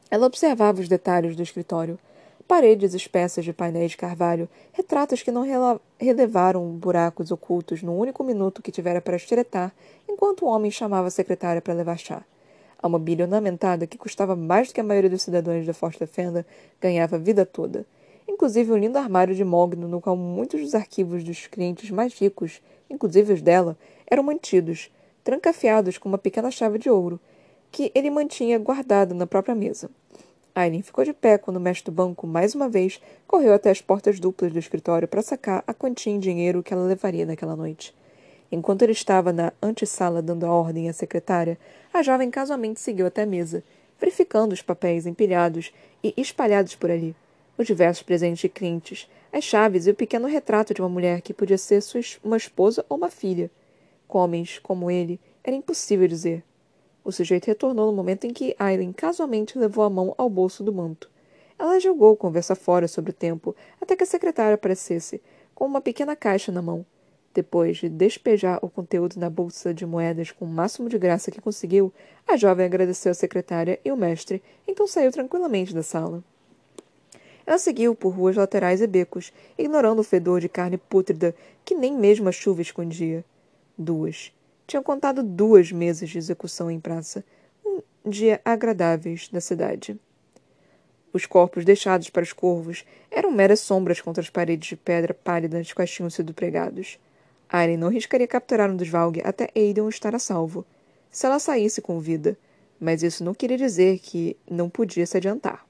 ela 0.09 0.27
observava 0.27 0.81
os 0.81 0.89
detalhes 0.89 1.35
do 1.35 1.43
escritório. 1.43 1.99
Paredes 2.47 2.95
espessas 2.95 3.45
de 3.45 3.53
painéis 3.53 3.93
de 3.93 3.97
carvalho, 3.97 4.49
retratos 4.73 5.23
que 5.23 5.31
não 5.31 5.45
relevaram 5.99 6.67
buracos 6.73 7.31
ocultos 7.31 7.83
no 7.83 7.97
único 7.97 8.23
minuto 8.23 8.63
que 8.63 8.73
tivera 8.73 9.01
para 9.01 9.17
estiretar, 9.17 9.75
enquanto 10.09 10.45
o 10.45 10.49
homem 10.49 10.71
chamava 10.71 11.09
a 11.09 11.11
secretária 11.11 11.63
para 11.63 11.75
levar 11.75 11.99
chá. 11.99 12.23
A 12.83 12.89
mobília 12.89 13.25
ornamentada, 13.25 13.87
que 13.87 13.97
custava 13.97 14.35
mais 14.35 14.69
do 14.69 14.75
que 14.75 14.81
a 14.81 14.85
maioria 14.85 15.09
dos 15.09 15.23
cidadãos 15.23 15.65
da 15.65 15.73
Forte 15.73 16.05
Fenda, 16.07 16.45
ganhava 16.81 17.17
a 17.17 17.19
vida 17.19 17.47
toda. 17.47 17.87
Inclusive 18.29 18.73
um 18.73 18.77
lindo 18.77 18.99
armário 18.99 19.35
de 19.35 19.45
mogno 19.45 19.89
no 19.89 20.01
qual 20.01 20.17
muitos 20.17 20.61
dos 20.61 20.75
arquivos 20.75 21.23
dos 21.25 21.47
clientes 21.47 21.91
mais 21.91 22.13
ricos 22.15 22.61
inclusive 22.93 23.33
os 23.33 23.43
dela, 23.43 23.77
eram 24.07 24.23
mantidos, 24.23 24.91
trancafiados 25.25 25.99
com 25.99 26.09
uma 26.09 26.19
pequena 26.19 26.51
chave 26.51 26.79
de 26.79 26.91
ouro, 26.91 27.19
que 27.71 27.91
ele 27.95 28.11
mantinha 28.11 28.59
guardada 28.59 29.15
na 29.15 29.27
própria 29.27 29.55
mesa. 29.55 29.91
Aileen 30.55 30.83
ficou 30.83 31.05
de 31.05 31.13
pé 31.13 31.39
quando 31.39 31.57
o 31.57 31.61
mestre 31.61 31.91
do 31.91 31.95
banco, 31.95 32.27
mais 32.27 32.55
uma 32.55 32.69
vez, 32.69 33.01
correu 33.27 33.55
até 33.55 33.71
as 33.71 33.81
portas 33.81 34.21
duplas 34.21 34.53
do 34.53 34.59
escritório 34.59 35.09
para 35.09 35.23
sacar 35.23 35.65
a 35.67 35.73
quantia 35.73 36.13
em 36.13 36.19
dinheiro 36.19 36.63
que 36.63 36.75
ela 36.75 36.85
levaria 36.87 37.25
naquela 37.25 37.57
noite. 37.57 37.95
Enquanto 38.51 38.83
ele 38.83 38.93
estava 38.93 39.33
na 39.33 39.51
antessala 39.63 40.21
dando 40.21 40.45
a 40.45 40.53
ordem 40.53 40.91
à 40.91 40.93
secretária, 40.93 41.59
a 41.93 42.03
jovem 42.03 42.31
casualmente 42.31 42.81
seguiu 42.81 43.07
até 43.07 43.23
a 43.23 43.27
mesa, 43.27 43.65
verificando 43.99 44.53
os 44.53 44.61
papéis 44.61 45.07
empilhados 45.07 45.73
e 46.05 46.13
espalhados 46.19 46.75
por 46.75 46.91
ali, 46.91 47.17
os 47.57 47.67
diversos 47.67 48.03
presentes 48.03 48.41
de 48.41 48.49
clientes, 48.51 49.09
as 49.33 49.45
chaves 49.45 49.87
e 49.87 49.91
o 49.91 49.95
pequeno 49.95 50.29
retrato 50.29 50.75
de 50.75 50.83
uma 50.83 50.89
mulher 50.89 51.23
que 51.23 51.33
podia 51.33 51.57
ser 51.57 51.81
sua, 51.81 52.03
uma 52.23 52.37
esposa 52.37 52.85
ou 52.91 52.99
uma 52.99 53.11
filha. 53.11 53.51
Com 54.07 54.19
homens 54.19 54.59
como 54.59 54.91
ele, 54.91 55.19
era 55.43 55.57
impossível 55.57 56.07
dizer. 56.07 56.45
O 57.05 57.11
sujeito 57.11 57.47
retornou 57.47 57.87
no 57.87 57.97
momento 57.97 58.27
em 58.27 58.33
que 58.33 58.55
Aileen 58.59 58.93
casualmente 58.93 59.59
levou 59.59 59.85
a 59.85 59.91
mão 59.91 60.15
ao 60.17 60.31
bolso 60.31 60.63
do 60.63 60.73
manto. 60.73 61.11
Ela 61.59 61.81
jogou 61.81 62.17
conversa 62.17 62.55
fora 62.55 62.87
sobre 62.87 63.11
o 63.11 63.15
tempo 63.15 63.55
até 63.81 63.97
que 63.97 64.05
a 64.05 64.07
secretária 64.07 64.55
aparecesse, 64.55 65.21
com 65.55 65.67
uma 65.67 65.81
pequena 65.81 66.15
caixa 66.15 66.53
na 66.53 66.63
mão. 66.63 66.87
Depois 67.35 67.79
de 67.79 67.89
despejar 67.89 68.59
o 68.63 68.69
conteúdo 68.69 69.19
na 69.19 69.31
bolsa 69.31 69.73
de 69.73 69.87
moedas 69.87 70.31
com 70.31 70.45
o 70.45 70.49
máximo 70.49 70.89
de 70.89 70.99
graça 70.99 71.31
que 71.31 71.41
conseguiu, 71.41 71.93
a 72.29 72.37
jovem 72.37 72.67
agradeceu 72.67 73.11
à 73.11 73.15
secretária 73.15 73.81
e 73.85 73.91
o 73.91 73.97
mestre, 73.97 74.43
então 74.69 74.87
saiu 74.87 75.11
tranquilamente 75.11 75.75
da 75.75 75.83
sala. 75.83 76.23
Ela 77.47 77.59
seguiu 77.59 77.95
por 77.95 78.11
ruas 78.11 78.37
laterais 78.37 78.81
e 78.81 78.87
becos, 78.87 79.33
ignorando 79.59 80.01
o 80.01 80.05
fedor 80.05 80.41
de 80.41 80.49
carne 80.49 80.79
pútrida 80.79 81.35
que 81.65 81.75
nem 81.75 81.97
mesmo 81.97 82.29
a 82.29 82.33
chuva 82.33 82.63
escondia. 82.63 83.25
Duas. 83.77 84.33
Tinham 84.73 84.83
contado 84.83 85.23
duas 85.23 85.71
mesas 85.71 86.09
de 86.09 86.17
execução 86.17 86.71
em 86.71 86.81
praça. 86.81 87.23
Um 87.63 87.83
dia 88.09 88.41
agradáveis 88.43 89.29
da 89.29 89.39
cidade. 89.39 90.01
Os 91.13 91.27
corpos 91.27 91.63
deixados 91.63 92.09
para 92.09 92.23
os 92.23 92.33
corvos 92.33 92.83
eram 93.11 93.31
meras 93.31 93.61
sombras 93.61 94.01
contra 94.01 94.23
as 94.23 94.31
paredes 94.31 94.71
de 94.71 94.77
pedra 94.77 95.13
pálida 95.13 95.59
nas 95.59 95.75
quais 95.75 95.91
tinham 95.91 96.09
sido 96.09 96.33
pregados. 96.33 96.99
Aren 97.51 97.77
não 97.77 97.91
riscaria 97.91 98.27
capturar 98.27 98.71
um 98.71 98.77
dos 98.79 98.89
Valg 98.89 99.21
até 99.23 99.51
Aiden 99.55 99.87
estar 99.91 100.15
a 100.15 100.19
salvo, 100.19 100.65
se 101.11 101.27
ela 101.27 101.39
saísse 101.39 101.83
com 101.83 102.01
vida, 102.01 102.35
mas 102.81 103.03
isso 103.03 103.23
não 103.23 103.35
queria 103.35 103.59
dizer 103.59 103.99
que 103.99 104.39
não 104.51 104.71
podia 104.71 105.05
se 105.05 105.19
adiantar. 105.19 105.67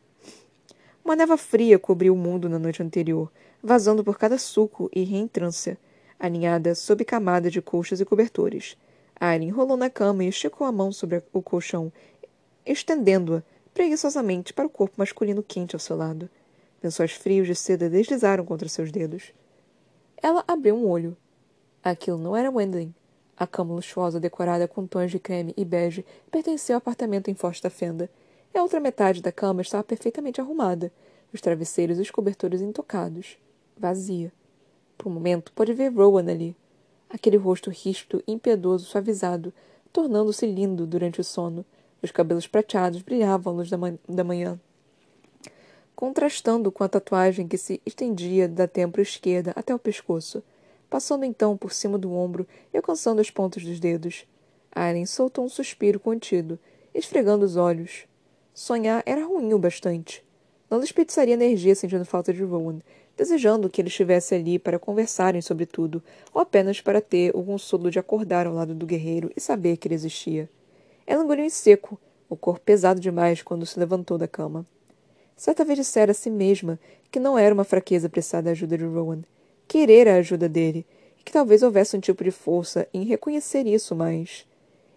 Uma 1.05 1.17
neva 1.17 1.37
fria 1.37 1.77
cobriu 1.77 2.15
o 2.15 2.17
mundo 2.17 2.49
na 2.49 2.57
noite 2.57 2.81
anterior, 2.81 3.33
vazando 3.61 4.05
por 4.05 4.17
cada 4.17 4.39
suco 4.39 4.89
e 4.95 5.03
reentrância, 5.03 5.77
aninhada 6.21 6.73
sob 6.77 7.05
camada 7.05 7.51
de 7.51 7.61
colchas 7.61 8.01
e 8.01 8.05
cobertores. 8.05 8.77
Aileen 9.25 9.51
rolou 9.51 9.77
na 9.77 9.89
cama 9.89 10.25
e 10.25 10.29
esticou 10.29 10.67
a 10.67 10.73
mão 10.73 10.91
sobre 10.91 11.23
o 11.33 11.41
colchão, 11.41 11.93
estendendo-a 12.67 13.45
preguiçosamente 13.73 14.53
para 14.53 14.67
o 14.67 14.69
corpo 14.69 14.97
masculino 14.97 15.45
quente 15.45 15.77
ao 15.77 15.81
seu 15.81 15.97
lado. 15.97 16.29
Lençóis 16.83 17.13
frios 17.13 17.47
de 17.47 17.55
seda 17.55 17.89
deslizaram 17.89 18.45
contra 18.45 18.69
seus 18.69 18.91
dedos. 18.91 19.33
Ela 20.21 20.43
abriu 20.49 20.75
um 20.75 20.89
olho. 20.89 21.17
Aquilo 21.85 22.19
não 22.19 22.37
era 22.37 22.51
Wendling. 22.51 22.93
A 23.37 23.47
cama 23.47 23.75
luxuosa 23.75 24.19
decorada 24.19 24.67
com 24.67 24.89
tons 24.89 25.13
de 25.13 25.21
creme 25.21 25.55
e 25.57 25.65
bege 25.65 26.05
pertencia 26.29 26.75
ao 26.75 26.79
apartamento 26.79 27.31
em 27.31 27.35
Foz 27.35 27.61
da 27.61 27.71
Fenda, 27.71 28.11
e 28.53 28.59
a 28.59 28.63
outra 28.63 28.81
metade 28.81 29.23
da 29.23 29.31
cama 29.31 29.63
estava 29.63 29.85
perfeitamente 29.85 30.41
arrumada, 30.41 30.93
os 31.33 31.41
travesseiros 31.41 31.99
e 31.99 32.03
os 32.03 32.11
cobertores 32.11 32.61
intocados. 32.61 33.39
Vazia. 33.79 34.33
Por 34.99 35.09
um 35.09 35.15
momento, 35.15 35.53
pôde 35.53 35.73
ver 35.73 35.93
Rowan 35.93 36.29
ali. 36.29 36.57
Aquele 37.13 37.37
rosto 37.37 37.69
ríspido 37.69 38.25
impiedoso 38.27 38.87
suavizado, 38.87 39.53
tornando-se 39.93 40.47
lindo 40.47 40.87
durante 40.87 41.21
o 41.21 41.25
sono. 41.25 41.63
Os 42.03 42.11
cabelos 42.11 42.47
prateados 42.47 43.03
brilhavam 43.03 43.53
à 43.53 43.57
luz 43.57 43.69
da, 43.69 43.77
man 43.77 43.99
da 44.09 44.25
manhã, 44.25 44.59
contrastando 45.95 46.73
com 46.73 46.83
a 46.83 46.89
tatuagem 46.89 47.47
que 47.47 47.59
se 47.59 47.81
estendia 47.87 48.49
da 48.49 48.67
têmpora 48.67 49.03
esquerda 49.03 49.53
até 49.55 49.75
o 49.75 49.79
pescoço, 49.79 50.43
passando 50.91 51.25
então 51.25 51.57
por 51.57 51.73
cima 51.73 51.99
do 51.99 52.13
ombro 52.13 52.49
e 52.73 52.77
alcançando 52.77 53.21
as 53.21 53.31
pontas 53.31 53.63
dos 53.63 53.79
dedos. 53.79 54.27
Aren 54.75 55.05
soltou 55.05 55.45
um 55.45 55.49
suspiro 55.49 56.01
contido, 56.01 56.59
esfregando 56.95 57.45
os 57.45 57.57
olhos. 57.57 58.07
Sonhar 58.55 59.03
era 59.05 59.25
ruim 59.25 59.53
o 59.53 59.59
bastante. 59.59 60.25
Não 60.69 60.81
desperdiçaria 60.81 61.35
energia 61.35 61.75
sentindo 61.75 62.05
falta 62.05 62.33
de 62.33 62.43
Rowan, 62.43 62.79
desejando 63.17 63.69
que 63.69 63.81
ele 63.81 63.89
estivesse 63.89 64.35
ali 64.35 64.59
para 64.59 64.79
conversarem 64.79 65.41
sobre 65.41 65.67
tudo, 65.67 66.03
ou 66.33 66.41
apenas 66.41 66.81
para 66.81 67.01
ter 67.01 67.35
o 67.35 67.43
consolo 67.43 67.91
de 67.91 67.99
acordar 67.99 68.47
ao 68.47 68.55
lado 68.55 68.75
do 68.75 68.87
guerreiro 68.87 69.31
e 69.37 69.41
saber 69.41 69.77
que 69.77 69.89
ele 69.89 69.95
existia. 69.95 70.49
Ela 71.07 71.23
engoliu 71.23 71.45
em 71.45 71.51
seco, 71.51 72.01
o 72.29 72.37
corpo 72.37 72.61
pesado 72.65 73.01
demais 73.01 73.43
quando 73.43 73.67
se 73.67 73.79
levantou 73.79 74.17
da 74.17 74.27
cama. 74.27 74.65
Certa 75.37 75.65
vez 75.65 75.79
dissera 75.79 76.13
a 76.13 76.15
si 76.15 76.31
mesma 76.31 76.79
que 77.11 77.21
não 77.21 77.39
era 77.39 77.55
uma 77.55 77.65
fraqueza 77.65 78.09
prestar 78.09 78.47
a 78.47 78.53
ajuda 78.53 78.79
de 78.79 78.85
Rowan, 78.85 79.23
querer 79.69 80.09
a 80.09 80.17
ajuda 80.17 80.49
dele, 80.49 80.87
e 81.19 81.23
que 81.23 81.33
talvez 81.33 81.63
houvesse 81.63 81.97
um 81.97 82.01
tipo 82.01 82.25
de 82.25 82.31
força 82.31 82.89
em 82.93 83.05
reconhecer 83.05 83.67
isso, 83.67 83.95
mas. 83.95 84.47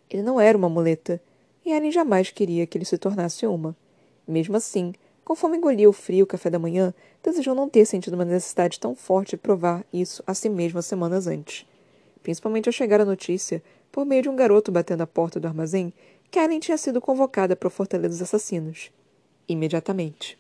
Ele 0.10 0.22
não 0.22 0.40
era 0.40 0.58
uma 0.58 0.70
muleta, 0.70 1.22
e 1.66 1.74
Aren 1.74 1.92
jamais 1.92 2.30
queria 2.30 2.66
que 2.68 2.78
ele 2.78 2.86
se 2.86 2.98
tornasse 2.98 3.46
uma. 3.46 3.76
Mesmo 4.28 4.56
assim, 4.56 4.94
conforme 5.26 5.58
engolia 5.58 5.90
o 5.90 5.94
frio 5.94 6.28
café 6.28 6.52
da 6.52 6.60
manhã, 6.60 6.94
desejou 7.24 7.56
não 7.56 7.68
ter 7.68 7.86
sentido 7.86 8.14
uma 8.14 8.24
necessidade 8.24 8.80
tão 8.80 8.96
forte 8.96 9.32
de 9.32 9.38
provar 9.38 9.84
isso 9.92 10.24
a 10.28 10.36
si 10.36 10.48
mesma 10.48 10.84
semanas 10.84 11.26
antes. 11.26 11.66
Principalmente 12.22 12.70
ao 12.70 12.74
chegar 12.74 13.02
a 13.02 13.06
notícia, 13.06 13.62
por 13.92 14.06
meio 14.06 14.22
de 14.22 14.30
um 14.30 14.36
garoto 14.36 14.72
batendo 14.72 15.02
à 15.02 15.08
porta 15.08 15.40
do 15.40 15.48
armazém, 15.48 15.92
que 16.30 16.38
Aren 16.38 16.60
tinha 16.60 16.78
sido 16.78 17.02
convocada 17.02 17.56
para 17.56 17.68
o 17.68 17.72
Fortaleza 17.72 18.10
dos 18.10 18.22
Assassinos. 18.22 18.92
Imediatamente. 19.50 20.38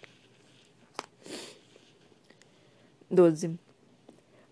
12. 3.09 3.57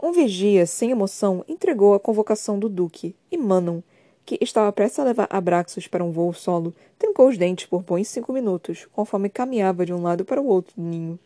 Um 0.01 0.11
vigia, 0.11 0.65
sem 0.65 0.91
emoção, 0.91 1.45
entregou 1.47 1.93
a 1.93 1.99
convocação 1.99 2.57
do 2.57 2.67
Duque, 2.67 3.15
e 3.31 3.37
Manon, 3.37 3.81
que 4.25 4.37
estava 4.41 4.71
prestes 4.71 4.99
a 4.99 5.03
levar 5.03 5.27
Abraxos 5.29 5.87
para 5.87 6.03
um 6.03 6.11
voo 6.11 6.33
solo, 6.33 6.73
trincou 6.97 7.27
os 7.27 7.37
dentes 7.37 7.65
por 7.65 7.81
bons 7.83 8.07
cinco 8.07 8.31
minutos, 8.31 8.87
conforme 8.91 9.29
caminhava 9.29 9.85
de 9.85 9.93
um 9.93 10.01
lado 10.01 10.23
para 10.23 10.41
o 10.41 10.47
outro 10.47 10.73
do 10.75 10.83
ninho. 10.83 11.19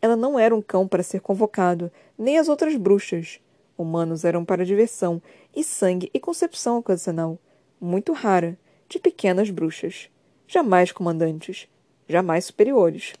Ela 0.00 0.16
não 0.16 0.38
era 0.38 0.54
um 0.54 0.62
cão 0.62 0.86
para 0.86 1.02
ser 1.02 1.20
convocado, 1.20 1.90
nem 2.18 2.38
as 2.38 2.48
outras 2.48 2.76
bruxas. 2.76 3.40
Humanos 3.76 4.24
eram 4.24 4.44
para 4.44 4.64
diversão, 4.64 5.20
e 5.54 5.64
sangue 5.64 6.10
e 6.12 6.20
concepção 6.20 6.78
ocasional, 6.78 7.38
muito 7.80 8.12
rara, 8.12 8.56
de 8.88 8.98
pequenas 8.98 9.50
bruxas. 9.50 10.08
Jamais 10.46 10.92
comandantes, 10.92 11.68
jamais 12.08 12.44
superiores. 12.44 13.14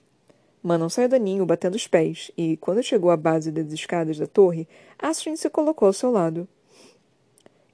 Manon 0.62 0.88
saiu 0.88 1.08
do 1.08 1.16
ninho 1.16 1.44
batendo 1.44 1.74
os 1.74 1.88
pés, 1.88 2.30
e, 2.36 2.56
quando 2.58 2.82
chegou 2.82 3.10
à 3.10 3.16
base 3.16 3.50
das 3.50 3.72
escadas 3.72 4.18
da 4.18 4.26
torre, 4.26 4.68
Astrid 4.98 5.36
se 5.36 5.50
colocou 5.50 5.86
ao 5.86 5.92
seu 5.92 6.10
lado. 6.10 6.46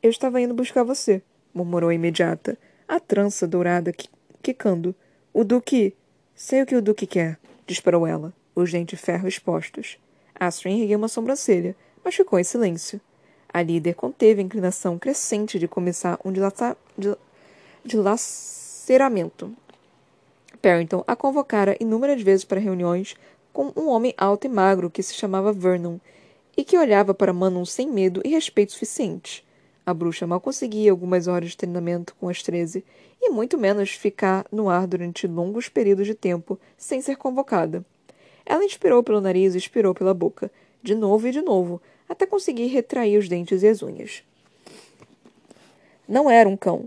Eu 0.00 0.10
estava 0.10 0.40
indo 0.40 0.54
buscar 0.54 0.84
você, 0.84 1.20
murmurou 1.52 1.90
a 1.90 1.94
imediata, 1.94 2.56
a 2.86 3.00
trança 3.00 3.48
dourada 3.48 3.92
quicando. 4.40 4.94
O 5.34 5.42
Duque. 5.42 5.94
Sei 6.36 6.62
o 6.62 6.66
que 6.66 6.76
o 6.76 6.82
Duque 6.82 7.04
quer, 7.04 7.36
disparou 7.66 8.06
ela, 8.06 8.32
os 8.54 8.70
dentes 8.70 8.96
de 8.96 9.04
ferro 9.04 9.26
expostos. 9.26 9.98
Astrid 10.38 10.82
ergueu 10.82 10.98
uma 10.98 11.08
sobrancelha, 11.08 11.74
mas 12.04 12.14
ficou 12.14 12.38
em 12.38 12.44
silêncio. 12.44 13.00
A 13.52 13.60
líder 13.60 13.94
conteve 13.94 14.40
a 14.40 14.44
inclinação 14.44 14.96
crescente 14.98 15.58
de 15.58 15.66
começar 15.66 16.16
um 16.24 16.30
dilata... 16.30 16.76
dilaceramento. 17.84 19.52
Parrington 20.62 21.02
a 21.08 21.16
convocara 21.16 21.76
inúmeras 21.80 22.22
vezes 22.22 22.44
para 22.44 22.60
reuniões 22.60 23.16
com 23.52 23.72
um 23.74 23.88
homem 23.88 24.14
alto 24.16 24.46
e 24.46 24.48
magro 24.48 24.90
que 24.90 25.02
se 25.02 25.14
chamava 25.14 25.52
Vernon 25.52 25.98
e 26.56 26.62
que 26.62 26.78
olhava 26.78 27.12
para 27.12 27.32
Manon 27.32 27.64
sem 27.64 27.90
medo 27.90 28.20
e 28.24 28.28
respeito 28.28 28.72
suficiente. 28.72 29.47
A 29.88 29.94
bruxa 29.94 30.26
mal 30.26 30.38
conseguia 30.38 30.90
algumas 30.90 31.28
horas 31.28 31.52
de 31.52 31.56
treinamento 31.56 32.14
com 32.20 32.28
as 32.28 32.42
treze, 32.42 32.84
e 33.22 33.30
muito 33.30 33.56
menos 33.56 33.92
ficar 33.92 34.44
no 34.52 34.68
ar 34.68 34.86
durante 34.86 35.26
longos 35.26 35.70
períodos 35.70 36.06
de 36.06 36.14
tempo 36.14 36.60
sem 36.76 37.00
ser 37.00 37.16
convocada. 37.16 37.82
Ela 38.44 38.66
inspirou 38.66 39.02
pelo 39.02 39.18
nariz 39.18 39.54
e 39.54 39.56
expirou 39.56 39.94
pela 39.94 40.12
boca, 40.12 40.50
de 40.82 40.94
novo 40.94 41.26
e 41.26 41.30
de 41.30 41.40
novo, 41.40 41.80
até 42.06 42.26
conseguir 42.26 42.66
retrair 42.66 43.16
os 43.16 43.30
dentes 43.30 43.62
e 43.62 43.66
as 43.66 43.82
unhas. 43.82 44.22
Não 46.06 46.28
era 46.28 46.46
um 46.46 46.54
cão, 46.54 46.86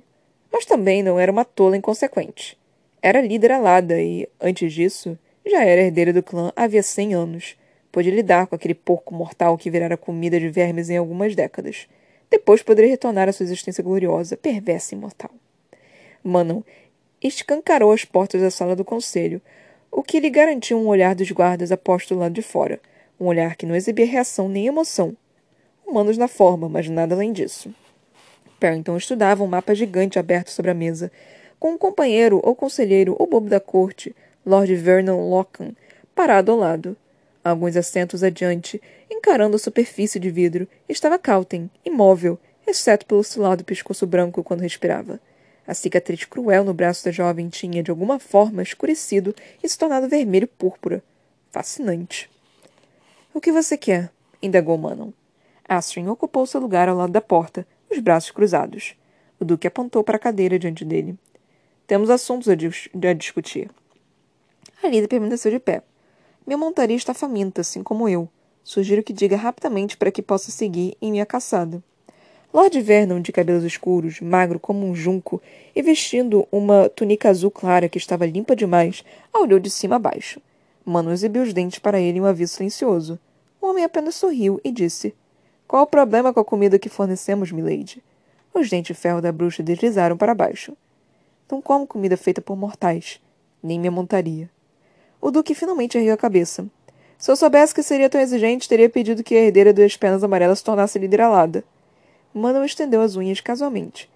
mas 0.54 0.68
também 0.68 1.02
não 1.02 1.20
era 1.20 1.32
uma 1.32 1.44
tola 1.44 1.76
inconsequente. 1.76 2.56
Era 3.02 3.20
líder 3.20 3.54
alada 3.54 4.00
e, 4.00 4.30
antes 4.40 4.72
disso, 4.72 5.18
já 5.44 5.66
era 5.66 5.82
herdeira 5.82 6.14
do 6.14 6.22
clã 6.22 6.54
havia 6.56 6.84
cem 6.84 7.16
anos. 7.16 7.56
Pôde 7.92 8.12
lidar 8.12 8.46
com 8.46 8.54
aquele 8.54 8.76
porco 8.76 9.12
mortal 9.12 9.58
que 9.58 9.72
virara 9.72 9.98
comida 9.98 10.40
de 10.40 10.50
vermes 10.50 10.92
em 10.92 10.98
algumas 10.98 11.34
décadas 11.34 11.88
depois 12.32 12.64
poderia 12.64 12.90
retornar 12.90 13.28
à 13.28 13.34
sua 13.34 13.44
existência 13.44 13.84
gloriosa, 13.84 14.38
perversa 14.38 14.96
e 14.96 14.98
imortal. 14.98 15.30
Manon 16.24 16.64
escancarou 17.22 17.92
as 17.92 18.06
portas 18.06 18.42
da 18.42 18.50
sala 18.50 18.76
do 18.76 18.86
conselho, 18.86 19.42
o 19.92 20.02
que 20.02 20.20
lhe 20.20 20.30
garantiu 20.30 20.80
um 20.80 20.88
olhar 20.88 21.14
dos 21.14 21.30
guardas 21.30 21.72
aposto 21.72 22.16
do 22.16 22.22
lado 22.22 22.34
de 22.34 22.42
fora, 22.42 22.80
um 23.20 23.26
olhar 23.26 23.58
que 23.58 23.66
não 23.66 23.76
exibia 23.76 24.06
reação 24.06 24.48
nem 24.48 24.66
emoção. 24.66 25.16
Humanos 25.86 26.18
na 26.18 26.30
forma, 26.30 26.70
mas 26.70 26.88
nada 26.88 27.14
além 27.14 27.34
disso. 27.34 27.76
Parrington 28.60 28.96
estudava 28.96 29.44
um 29.44 29.48
mapa 29.48 29.76
gigante 29.76 30.18
aberto 30.18 30.50
sobre 30.50 30.72
a 30.72 30.74
mesa, 30.74 31.12
com 31.60 31.74
um 31.74 31.78
companheiro 31.78 32.40
ou 32.44 32.56
conselheiro 32.56 33.16
ou 33.20 33.28
bobo 33.28 33.50
da 33.50 33.60
corte, 33.60 34.16
Lord 34.46 34.74
Vernon 34.76 35.30
Lockham, 35.30 35.76
parado 36.16 36.52
ao 36.52 36.58
lado. 36.58 36.96
Alguns 37.44 37.76
assentos 37.76 38.22
adiante, 38.22 38.80
encarando 39.10 39.56
a 39.56 39.60
superfície 39.60 40.20
de 40.20 40.30
vidro, 40.30 40.68
estava 40.88 41.18
Calten, 41.18 41.72
imóvel, 41.84 42.40
exceto 42.68 43.06
pelo 43.06 43.22
oscilado 43.22 43.64
pescoço 43.64 44.06
branco 44.06 44.44
quando 44.44 44.62
respirava. 44.62 45.20
A 45.66 45.74
cicatriz 45.74 46.24
cruel 46.24 46.64
no 46.64 46.74
braço 46.74 47.04
da 47.04 47.12
jovem 47.12 47.50
tinha, 47.50 47.82
de 47.82 47.90
alguma 47.90 48.20
forma, 48.20 48.62
escurecido 48.62 49.34
e 49.64 49.68
se 49.68 49.78
tornado 49.78 50.08
vermelho 50.08 50.48
púrpura. 50.48 51.04
Fascinante. 51.50 52.30
O 53.34 53.42
que 53.42 53.52
você 53.52 53.76
quer? 53.76 54.12
indagou 54.42 54.78
Manon. 54.78 55.12
Astrid 55.68 56.08
ocupou 56.08 56.46
seu 56.46 56.62
lugar 56.62 56.90
ao 56.90 56.98
lado 56.98 57.12
da 57.12 57.22
porta, 57.22 57.66
os 57.90 58.00
braços 58.00 58.32
cruzados. 58.32 58.96
O 59.40 59.46
Duque 59.46 59.68
apontou 59.68 60.04
para 60.04 60.18
a 60.18 60.20
cadeira 60.20 60.60
diante 60.60 60.86
dele. 60.86 61.18
Temos 61.88 62.10
assuntos 62.10 62.48
a, 62.50 62.56
dis 62.56 62.88
a 62.94 63.14
discutir. 63.14 63.70
A 64.84 64.88
líder 64.88 65.08
permaneceu 65.08 65.52
de 65.52 65.60
pé 65.60 65.82
Minha 66.46 66.58
montaria 66.58 66.96
está 66.96 67.14
faminta, 67.14 67.62
assim 67.62 67.84
como 67.84 68.10
eu. 68.10 68.28
Sugiro 68.64 69.04
que 69.04 69.14
diga 69.14 69.36
rapidamente 69.36 69.96
para 69.98 70.12
que 70.12 70.22
possa 70.22 70.52
seguir 70.52 70.96
em 71.02 71.12
minha 71.12 71.26
caçada. 71.26 71.84
Lord 72.54 72.82
Vernon, 72.82 73.22
de 73.22 73.32
cabelos 73.32 73.64
escuros, 73.64 74.20
magro 74.20 74.60
como 74.60 74.86
um 74.86 74.94
junco 74.94 75.42
e 75.74 75.82
vestindo 75.82 76.46
uma 76.52 76.90
túnica 76.90 77.30
azul 77.30 77.50
clara 77.50 77.88
que 77.88 77.98
estava 77.98 78.26
limpa 78.26 78.56
demais, 78.56 79.06
a 79.32 79.40
olhou 79.40 79.60
de 79.60 79.70
cima 79.70 79.96
a 79.96 80.00
baixo. 80.00 80.42
Mano 80.84 81.14
exibiu 81.14 81.44
os 81.44 81.54
dentes 81.54 81.80
para 81.80 82.00
ele 82.00 82.18
em 82.18 82.22
um 82.22 82.26
aviso 82.26 82.56
silencioso. 82.56 83.18
O 83.62 83.68
homem 83.68 83.84
apenas 83.84 84.16
sorriu 84.16 84.60
e 84.64 84.72
disse: 84.72 85.14
Qual 85.68 85.84
o 85.84 85.88
problema 85.88 86.34
com 86.34 86.40
a 86.40 86.46
comida 86.46 86.80
que 86.80 86.90
fornecemos, 86.90 87.52
milady? 87.52 88.04
Os 88.54 88.70
dentes 88.70 88.96
de 88.96 89.02
ferro 89.02 89.22
da 89.22 89.32
bruxa 89.32 89.64
deslizaram 89.64 90.18
para 90.18 90.36
baixo. 90.36 90.76
Não 91.50 91.62
como 91.62 91.88
comida 91.88 92.18
feita 92.18 92.42
por 92.42 92.58
mortais. 92.58 93.22
Nem 93.64 93.80
minha 93.80 93.92
montaria. 93.92 94.50
O 95.22 95.30
duque 95.30 95.54
finalmente 95.54 95.98
ergueu 95.98 96.16
a 96.16 96.18
cabeça. 96.18 96.66
Se 97.18 97.30
eu 97.30 97.36
soubesse 97.36 97.76
que 97.76 97.84
seria 97.84 98.10
tão 98.10 98.20
exigente, 98.20 98.68
teria 98.68 98.90
pedido 98.90 99.24
que 99.24 99.36
a 99.36 99.42
herdeira 99.42 99.72
das 99.72 99.96
penas 99.96 100.24
amarelas 100.24 100.58
se 100.58 100.66
tornasse 100.66 100.98
líder 100.98 101.22
alada. 101.22 101.64
Manon 102.34 102.66
estendeu 102.66 103.00
as 103.02 103.16
unhas 103.16 103.40
casualmente. 103.40 104.10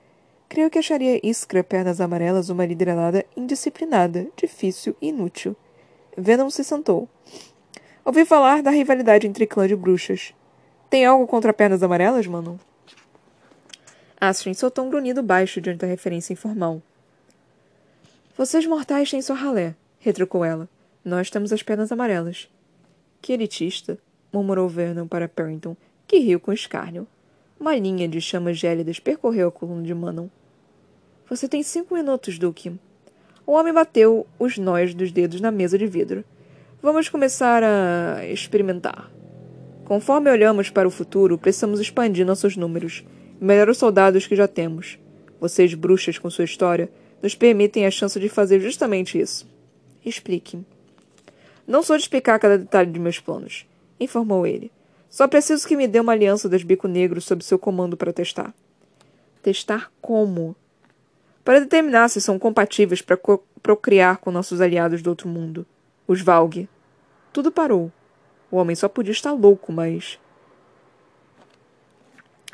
Creio 0.50 0.70
que 0.70 0.80
acharia 0.80 1.20
Iskra 1.24 1.64
Pernas 1.64 2.02
Amarelas 2.02 2.50
uma 2.50 2.66
liderada 2.66 3.26
indisciplinada, 3.38 4.28
difícil 4.36 4.96
e 5.02 5.10
inútil. 5.10 5.56
Venom 6.18 6.50
se 6.50 6.64
sentou. 6.64 7.08
Ouvi 8.04 8.26
falar 8.26 8.64
da 8.64 8.72
rivalidade 8.72 9.28
entre 9.28 9.46
clã 9.46 9.68
de 9.68 9.76
bruxas. 9.76 10.34
Tem 10.90 11.06
algo 11.06 11.28
contra 11.28 11.54
Pernas 11.54 11.84
Amarelas, 11.84 12.26
Manon? 12.26 12.58
Astrid 14.20 14.56
soltou 14.56 14.86
um 14.86 14.90
grunhido 14.90 15.22
baixo 15.22 15.60
diante 15.62 15.80
da 15.80 15.88
referência 15.88 16.34
informal. 16.34 16.82
Vocês 18.38 18.66
mortais 18.66 19.12
têm 19.12 19.22
sua 19.22 19.36
ralé, 19.36 19.76
retrucou 20.00 20.44
ela. 20.44 20.70
Nós 21.06 21.30
temos 21.30 21.54
as 21.54 21.62
pernas 21.62 21.92
amarelas. 21.92 22.50
Que 23.22 23.34
elitista, 23.34 24.00
murmurou 24.34 24.68
Vernon 24.68 25.08
para 25.08 25.30
Perrington, 25.30 25.78
que 26.08 26.18
riu 26.18 26.40
com 26.40 26.52
escárnio. 26.52 27.08
Uma 27.60 27.76
linha 27.76 28.08
de 28.08 28.20
chamas 28.20 28.58
gélidas 28.58 29.00
percorreu 29.00 29.50
a 29.50 29.52
coluna 29.52 29.84
de 29.84 29.94
Manon. 29.94 30.28
Você 31.30 31.48
tem 31.48 31.62
cinco 31.62 31.94
minutos, 31.94 32.40
Duque. 32.40 32.74
O 33.46 33.52
homem 33.52 33.72
bateu 33.72 34.26
os 34.40 34.58
nós 34.58 34.96
dos 34.96 35.12
dedos 35.12 35.40
na 35.40 35.52
mesa 35.52 35.78
de 35.78 35.86
vidro. 35.86 36.26
Vamos 36.82 37.08
começar 37.08 37.62
a 37.64 38.26
experimentar. 38.26 39.12
Conforme 39.86 40.32
olhamos 40.32 40.72
para 40.72 40.88
o 40.88 40.92
futuro, 40.92 41.38
precisamos 41.38 41.80
expandir 41.80 42.26
nossos 42.26 42.58
números. 42.58 43.06
Melhor 43.40 43.70
os 43.70 43.78
soldados 43.78 44.26
que 44.26 44.36
já 44.36 44.48
temos. 44.48 44.98
Vocês, 45.40 45.76
bruxas 45.76 46.18
com 46.18 46.32
sua 46.32 46.46
história, 46.46 46.90
nos 47.22 47.36
permitem 47.36 47.86
a 47.86 47.92
chance 47.92 48.20
de 48.20 48.28
fazer 48.28 48.60
justamente 48.60 49.20
isso. 49.20 49.48
Explique. 50.04 50.66
Não 51.68 51.82
sou 51.82 51.98
de 51.98 52.04
explicar 52.04 52.40
cada 52.40 52.58
detalhe 52.58 52.92
de 52.92 53.00
meus 53.00 53.20
planos, 53.20 53.66
informou 54.00 54.46
ele. 54.46 54.72
Só 55.10 55.28
preciso 55.28 55.68
que 55.68 55.76
me 55.76 55.88
dê 55.88 56.00
uma 56.00 56.12
aliança 56.12 56.50
dos 56.50 56.64
bico 56.64 56.88
negros 56.88 57.24
sob 57.26 57.44
seu 57.44 57.58
comando 57.58 57.96
para 57.96 58.14
testar. 58.14 58.54
Testar 59.42 59.92
como? 60.02 60.56
Para 61.44 61.60
determinar 61.60 62.10
se 62.10 62.20
são 62.20 62.38
compatíveis 62.38 63.02
para 63.02 63.18
procriar 63.62 64.18
com 64.18 64.32
nossos 64.32 64.60
aliados 64.62 65.02
do 65.02 65.10
outro 65.10 65.30
mundo. 65.30 65.66
Os 66.08 66.22
Valg. 66.22 66.68
Tudo 67.32 67.52
parou. 67.52 67.92
O 68.52 68.58
homem 68.58 68.76
só 68.76 68.88
podia 68.88 69.12
estar 69.12 69.32
louco, 69.32 69.72
mas. 69.72 70.20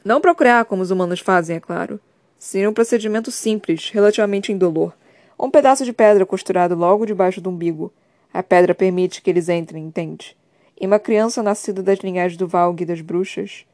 Não 0.03 0.21
procriar 0.21 0.65
como 0.65 0.81
os 0.81 0.91
humanos 0.91 1.19
fazem, 1.19 1.57
é 1.57 1.59
claro. 1.59 1.99
Seria 2.37 2.69
um 2.69 2.73
procedimento 2.73 3.31
simples, 3.31 3.89
relativamente 3.89 4.51
indolor. 4.51 4.93
Um 5.39 5.49
pedaço 5.49 5.85
de 5.85 5.93
pedra 5.93 6.25
costurado 6.25 6.75
logo 6.75 7.05
debaixo 7.05 7.39
do 7.39 7.49
umbigo. 7.49 7.93
A 8.33 8.41
pedra 8.41 8.73
permite 8.73 9.21
que 9.21 9.29
eles 9.29 9.49
entrem, 9.49 9.83
entende? 9.83 10.35
em 10.81 10.87
uma 10.87 10.97
criança 10.97 11.43
nascida 11.43 11.83
das 11.83 11.99
linhagens 11.99 12.35
do 12.35 12.47
Valg 12.47 12.81
e 12.81 12.85
das 12.87 13.01
bruxas, 13.01 13.67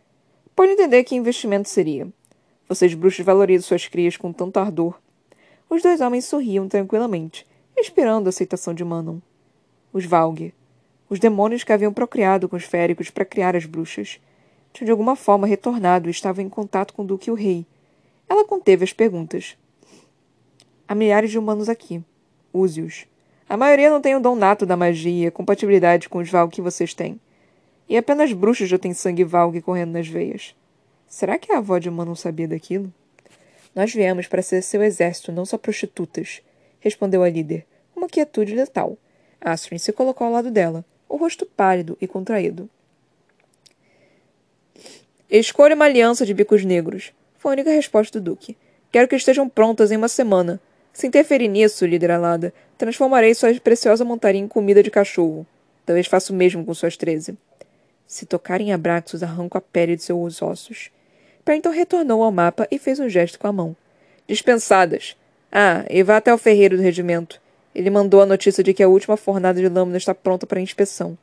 pode 0.54 0.74
entender 0.74 1.06
que 1.06 1.16
investimento 1.16 1.70
seria. 1.70 2.06
Vocês 2.68 2.94
bruxos 2.94 3.24
valorizam 3.24 3.66
suas 3.66 3.88
crias 3.88 4.18
com 4.18 4.34
tanto 4.34 4.58
ardor. 4.58 5.00
Os 5.70 5.82
dois 5.82 6.02
homens 6.02 6.26
sorriam 6.26 6.68
tranquilamente, 6.68 7.48
esperando 7.78 8.28
a 8.28 8.30
aceitação 8.30 8.74
de 8.74 8.84
Manon. 8.84 9.20
Os 9.94 10.04
Valg. 10.04 10.54
Os 11.10 11.18
demônios 11.18 11.64
que 11.64 11.72
haviam 11.72 11.94
procriado 11.94 12.50
com 12.50 12.58
os 12.58 12.66
féricos 12.66 13.10
para 13.10 13.24
criar 13.24 13.56
as 13.56 13.66
bruxas. 13.66 14.20
Tinham 14.74 14.88
de 14.88 14.92
alguma 14.92 15.16
forma 15.16 15.48
retornado 15.48 16.10
e 16.10 16.12
estavam 16.12 16.44
em 16.44 16.50
contato 16.50 16.94
com 16.94 17.04
o 17.04 17.06
Duque 17.06 17.30
e 17.30 17.32
o 17.32 17.36
Rei. 17.36 17.66
Ela 18.28 18.44
conteve 18.44 18.84
as 18.84 18.92
perguntas. 18.92 19.58
Há 20.86 20.94
milhares 20.94 21.32
de 21.32 21.40
humanos 21.40 21.70
aqui. 21.70 22.04
Use-os. 22.52 23.08
A 23.50 23.56
maioria 23.56 23.90
não 23.90 24.02
tem 24.02 24.16
o 24.16 24.20
dom 24.20 24.36
nato 24.36 24.66
da 24.66 24.76
magia, 24.76 25.32
compatibilidade 25.32 26.10
com 26.10 26.20
os 26.20 26.30
Valg 26.30 26.54
que 26.54 26.62
vocês 26.62 26.94
têm. 26.94 27.20
E 27.88 27.96
apenas 27.96 28.34
bruxos 28.34 28.68
já 28.68 28.78
têm 28.78 28.94
sangue 28.94 29.24
Valg 29.24 29.62
correndo 29.62 29.92
nas 29.92 30.08
veias. 30.08 30.54
Será 31.08 31.38
que 31.38 31.54
a 31.54 31.60
avó 31.60 31.78
de 31.78 31.88
uma 31.88 32.04
não 32.04 32.16
sabia 32.16 32.48
daquilo? 32.48 32.92
Nós 33.74 33.94
viemos 33.94 34.28
para 34.28 34.42
ser 34.42 34.62
seu 34.62 34.84
exército, 34.84 35.32
não 35.32 35.46
só 35.46 35.58
prostitutas, 35.58 36.42
respondeu 36.82 37.24
a 37.24 37.30
líder, 37.30 37.66
uma 37.96 38.08
quietude 38.08 38.54
letal. 38.54 38.98
Astrid 39.40 39.80
se 39.80 39.94
colocou 39.94 40.28
ao 40.28 40.34
lado 40.34 40.52
dela, 40.52 40.84
o 41.08 41.16
rosto 41.16 41.46
pálido 41.46 41.98
e 42.02 42.08
contraído. 42.08 42.70
Escolha 45.30 45.76
uma 45.76 45.86
aliança 45.86 46.26
de 46.26 46.34
bicos 46.34 46.66
negros, 46.66 47.14
foi 47.38 47.52
a 47.52 47.54
única 47.54 47.70
resposta 47.70 48.20
do 48.20 48.32
Duque. 48.32 48.58
Quero 48.92 49.08
que 49.08 49.16
estejam 49.16 49.48
prontas 49.48 49.92
em 49.92 49.98
uma 49.98 50.08
semana. 50.10 50.60
Se 50.98 51.06
interferir 51.06 51.48
nisso, 51.48 51.86
líder 51.86 52.10
alada, 52.10 52.52
transformarei 52.76 53.32
sua 53.36 53.54
preciosa 53.60 54.04
montaria 54.04 54.42
em 54.42 54.48
comida 54.48 54.82
de 54.82 54.90
cachorro. 54.90 55.46
Talvez 55.86 56.08
faça 56.08 56.34
o 56.34 56.36
mesmo 56.36 56.66
com 56.66 56.74
suas 56.74 56.98
treze. 56.98 57.38
Se 58.08 58.26
tocarem 58.26 58.74
Abraxos, 58.74 59.22
arranco 59.22 59.60
a 59.60 59.62
pele 59.62 59.96
de 59.96 60.02
seus 60.02 60.42
ossos. 60.42 60.90
Perrington 61.46 61.70
retornou 61.70 62.24
ao 62.24 62.32
mapa 62.32 62.68
e 62.72 62.80
fez 62.80 63.00
um 63.00 63.08
gesto 63.08 63.38
com 63.38 63.46
a 63.46 63.54
mão. 63.54 63.76
Dispensadas. 64.28 65.16
Ah, 65.52 65.86
e 65.88 66.02
vá 66.02 66.18
até 66.18 66.34
o 66.34 66.38
ferreiro 66.40 66.78
do 66.78 66.82
regimento. 66.82 67.40
Ele 67.76 67.92
mandou 67.92 68.20
a 68.20 68.26
notícia 68.26 68.64
de 68.64 68.74
que 68.74 68.82
a 68.82 68.90
última 68.90 69.16
fornada 69.16 69.62
de 69.62 69.70
lâmina 69.70 69.98
está 69.98 70.16
pronta 70.16 70.48
para 70.48 70.60
inspeção. 70.60 71.16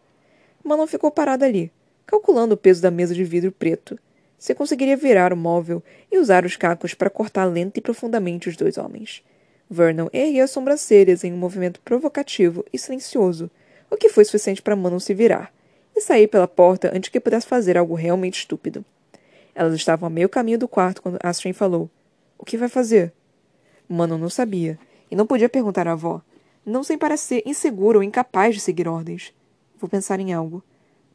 Manon 0.63 0.87
ficou 0.87 1.11
parada 1.11 1.47
ali, 1.47 1.69
calculando 2.07 2.55
o 2.55 2.57
peso 2.57 2.81
da 2.81 2.93
mesa 2.93 3.13
de 3.13 3.25
vidro 3.25 3.51
preto. 3.51 3.99
Se 4.39 4.55
conseguiria 4.55 4.97
virar 4.97 5.33
o 5.33 5.37
móvel 5.37 5.83
e 6.13 6.19
usar 6.19 6.45
os 6.45 6.55
cacos 6.55 6.95
para 6.95 7.11
cortar 7.11 7.47
lenta 7.47 7.81
e 7.81 7.83
profundamente 7.83 8.49
os 8.49 8.57
dois 8.57 8.79
homens. 8.79 9.25
Vernon 9.71 10.09
ergueu 10.13 10.45
as 10.45 10.51
sobrancelhas 10.51 11.25
em 11.25 11.33
um 11.33 11.37
movimento 11.37 11.81
provocativo 11.81 12.65
e 12.73 12.79
silencioso, 12.79 13.51
o 13.91 13.97
que 13.97 14.09
foi 14.09 14.25
suficiente 14.25 14.63
para 14.63 14.77
Manon 14.77 15.01
se 15.01 15.15
virar, 15.15 15.53
e 15.95 16.01
sair 16.01 16.29
pela 16.29 16.49
porta 16.49 16.91
antes 16.95 17.11
que 17.11 17.21
pudesse 17.21 17.47
fazer 17.47 17.79
algo 17.79 17.95
realmente 17.95 18.39
estúpido. 18.39 18.85
Elas 19.55 19.75
estavam 19.75 20.07
a 20.07 20.11
meio 20.11 20.29
caminho 20.29 20.59
do 20.59 20.69
quarto 20.69 21.01
quando 21.01 21.19
Astrid 21.23 21.55
falou. 21.55 21.89
O 22.39 22.45
que 22.45 22.57
vai 22.57 22.69
fazer? 22.69 23.13
Manon 23.89 24.19
não 24.19 24.29
sabia, 24.29 24.79
e 25.11 25.17
não 25.17 25.27
podia 25.27 25.49
perguntar 25.49 25.87
à 25.87 25.93
avó, 25.93 26.21
não 26.67 26.83
sem 26.83 26.99
parecer 26.99 27.43
insegura 27.47 27.99
ou 27.99 28.03
incapaz 28.03 28.55
de 28.55 28.61
seguir 28.61 28.89
ordens. 28.89 29.33
Vou 29.79 29.89
pensar 29.89 30.19
em 30.19 30.33
algo. 30.33 30.63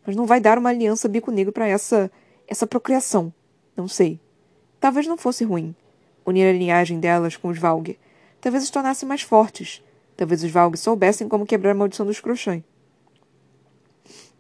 Mas 0.06 0.16
não 0.16 0.26
vai 0.26 0.40
dar 0.40 0.58
uma 0.58 0.70
aliança 0.70 1.08
bico 1.08 1.32
negro 1.32 1.52
para 1.52 1.68
essa. 1.68 2.12
essa 2.48 2.66
procriação. 2.66 3.34
Não 3.76 3.88
sei. 3.88 4.20
Talvez 4.80 5.08
não 5.08 5.18
fosse 5.18 5.44
ruim. 5.44 5.76
Unir 6.26 6.48
a 6.48 6.54
linhagem 6.54 7.00
delas 7.00 7.36
com 7.36 7.50
os 7.50 7.58
Valg 7.58 7.98
Talvez 8.42 8.64
os 8.64 8.70
tornassem 8.70 9.08
mais 9.08 9.22
fortes. 9.22 9.84
Talvez 10.16 10.44
os 10.44 10.52
Valg 10.52 10.78
soubessem 10.78 11.28
como 11.28 11.46
quebrar 11.46 11.72
a 11.72 11.76
maldição 11.76 12.06
dos 12.06 12.20
Crochãs. 12.20 12.64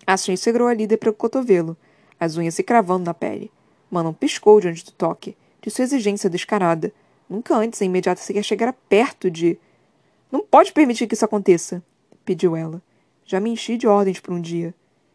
Astrid 0.05 0.37
segurou 0.37 0.67
a 0.67 0.73
líder 0.73 0.97
para 0.97 1.09
o 1.09 1.13
cotovelo, 1.13 1.77
as 2.19 2.35
unhas 2.35 2.55
se 2.55 2.63
cravando 2.63 3.05
na 3.05 3.13
pele. 3.13 3.51
Manon 3.91 4.13
piscou 4.13 4.59
diante 4.59 4.83
do 4.83 4.91
toque, 4.91 5.37
de 5.61 5.69
sua 5.69 5.83
exigência 5.83 6.29
descarada. 6.29 6.91
Nunca 7.29 7.55
antes 7.55 7.81
a 7.81 7.85
imediata 7.85 8.21
sequer 8.21 8.43
chegara 8.43 8.73
perto 8.73 9.29
de. 9.29 9.57
Não 10.31 10.41
pode 10.41 10.71
permitir 10.71 11.07
que 11.07 11.13
isso 11.13 11.25
aconteça, 11.25 11.83
pediu 12.25 12.55
ela. 12.55 12.81
Já 13.25 13.39
me 13.39 13.51
enchi 13.51 13.77
de 13.77 13.87
ordens 13.87 14.19
por 14.19 14.33
um 14.33 14.41
dia. 14.41 14.73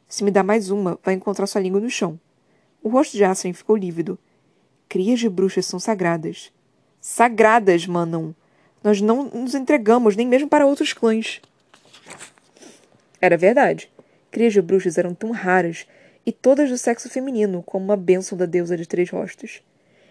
Se 0.09 0.23
me 0.23 0.31
dá 0.31 0.43
mais 0.43 0.71
uma, 0.71 0.99
vai 1.03 1.15
encontrar 1.15 1.47
sua 1.47 1.61
língua 1.61 1.81
no 1.81 1.91
chão. 1.91 2.19
O 2.83 2.89
rosto 2.89 3.17
de 3.17 3.25
Astrid 3.25 3.55
ficou 3.57 3.77
lívido. 3.77 4.19
Crias 4.89 5.19
de 5.19 5.29
bruxas 5.29 5.67
são 5.67 5.81
sagradas. 5.81 6.53
Sagradas, 7.01 7.87
Manon! 7.87 8.33
Nós 8.85 9.01
não 9.01 9.25
nos 9.25 9.55
entregamos 9.55 10.15
nem 10.15 10.29
mesmo 10.29 10.47
para 10.47 10.67
outros 10.67 10.93
clãs. 10.93 11.41
Era 13.19 13.35
verdade. 13.35 13.91
Crias 14.31 14.53
de 14.53 14.61
bruxas 14.61 14.99
eram 14.99 15.15
tão 15.15 15.31
raras, 15.31 15.87
e 16.27 16.31
todas 16.31 16.69
do 16.69 16.77
sexo 16.77 17.09
feminino, 17.09 17.63
como 17.63 17.87
uma 17.87 17.97
bênção 17.97 18.37
da 18.37 18.45
deusa 18.45 18.77
de 18.77 18.87
três 18.87 19.09
rostos. 19.09 19.63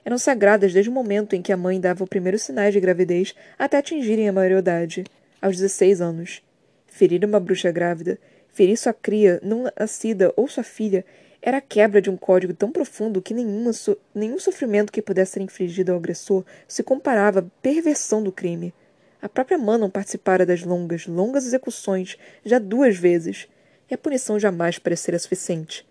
Eram 0.04 0.18
sagradas 0.18 0.74
desde 0.74 0.90
o 0.90 0.94
momento 0.94 1.36
em 1.36 1.42
que 1.42 1.54
a 1.54 1.58
mãe 1.58 1.80
dava 1.80 2.04
os 2.04 2.10
primeiros 2.10 2.42
sinais 2.42 2.74
de 2.74 2.80
gravidez 2.80 3.36
até 3.60 3.78
atingirem 3.78 4.28
a 4.28 4.34
maioridade, 4.34 5.04
aos 5.40 5.56
16 5.58 6.02
anos. 6.02 6.42
Ferir 6.88 7.24
uma 7.24 7.40
bruxa 7.40 7.72
grávida, 7.72 8.18
ferir 8.52 8.78
sua 8.78 8.94
cria 8.94 9.40
não 9.44 9.72
nascida 9.80 10.34
ou 10.36 10.48
sua 10.48 10.64
filha, 10.64 11.06
era 11.46 11.58
a 11.58 11.62
quebra 11.62 12.02
de 12.02 12.10
um 12.10 12.16
código 12.16 12.54
tão 12.54 12.72
profundo 12.72 13.22
que 13.22 13.34
nenhuma 13.34 13.74
so 13.74 13.98
nenhum 14.16 14.40
sofrimento 14.40 14.94
que 14.94 15.02
pudesse 15.02 15.34
ser 15.34 15.42
infligido 15.42 15.92
ao 15.92 15.98
agressor 15.98 16.46
se 16.70 16.82
comparava 16.82 17.40
à 17.40 17.44
perversão 17.62 18.24
do 18.24 18.32
crime. 18.32 18.74
A 19.22 19.28
própria 19.28 19.58
Manon 19.58 19.90
participara 19.90 20.46
das 20.46 20.64
longas, 20.64 21.06
longas 21.06 21.46
execuções 21.46 22.18
já 22.46 22.60
duas 22.60 22.96
vezes. 22.96 23.50
e 23.92 23.94
a 23.94 23.98
punição 23.98 24.40
jamais 24.40 24.80
parecera 24.80 25.20
suficiente. 25.20 25.86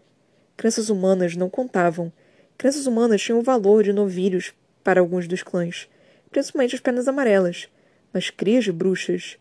Crianças 0.57 0.89
humanas 0.89 1.37
não 1.37 1.51
contavam. 1.51 2.11
Crianças 2.57 2.87
humanas 2.87 3.21
tinham 3.21 3.39
o 3.39 3.43
valor 3.43 3.85
de 3.85 3.93
novilhos 3.93 4.55
para 4.83 5.01
alguns 5.01 5.29
dos 5.29 5.43
clãs, 5.43 5.87
principalmente 6.31 6.75
as 6.75 6.81
pernas 6.81 7.07
amarelas, 7.07 7.69
mas 8.11 8.31
crias 8.31 8.65
de 8.65 8.73
bruxas. 8.73 9.37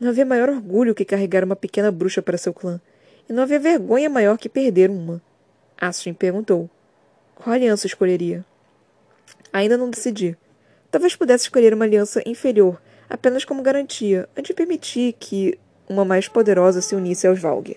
Não 0.00 0.08
havia 0.08 0.24
maior 0.24 0.48
orgulho 0.48 0.94
que 0.94 1.04
carregar 1.04 1.44
uma 1.44 1.54
pequena 1.54 1.92
bruxa 1.92 2.22
para 2.22 2.38
seu 2.38 2.54
clã, 2.54 2.80
e 3.28 3.32
não 3.34 3.42
havia 3.42 3.60
vergonha 3.60 4.08
maior 4.08 4.38
que 4.38 4.48
perder 4.48 4.88
uma. 4.88 5.20
Astrid 5.82 6.16
perguntou: 6.16 6.70
Qual 7.34 7.52
aliança 7.52 7.88
escolheria? 7.88 8.44
Ainda 9.52 9.76
não 9.76 9.90
decidi. 9.90 10.38
Talvez 10.92 11.16
pudesse 11.16 11.44
escolher 11.44 11.74
uma 11.74 11.84
aliança 11.84 12.22
inferior, 12.24 12.80
apenas 13.10 13.44
como 13.44 13.62
garantia, 13.62 14.28
antes 14.36 14.50
de 14.50 14.54
permitir 14.54 15.14
que 15.14 15.58
uma 15.88 16.04
mais 16.04 16.28
poderosa 16.28 16.80
se 16.80 16.94
unisse 16.94 17.26
aos 17.26 17.40
Valg. 17.40 17.76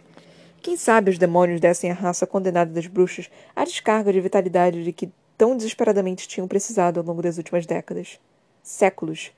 Quem 0.61 0.77
sabe 0.77 1.09
os 1.09 1.17
demônios 1.17 1.59
dessem 1.59 1.89
à 1.89 1.95
raça 1.95 2.27
condenada 2.27 2.71
das 2.71 2.85
bruxas 2.85 3.27
a 3.55 3.63
descarga 3.63 4.13
de 4.13 4.21
vitalidade 4.21 4.83
de 4.83 4.93
que 4.93 5.09
tão 5.35 5.57
desesperadamente 5.57 6.27
tinham 6.27 6.47
precisado 6.47 6.99
ao 6.99 7.05
longo 7.05 7.23
das 7.23 7.37
últimas 7.37 7.65
décadas. 7.65 8.19
Séculos. 8.61 9.31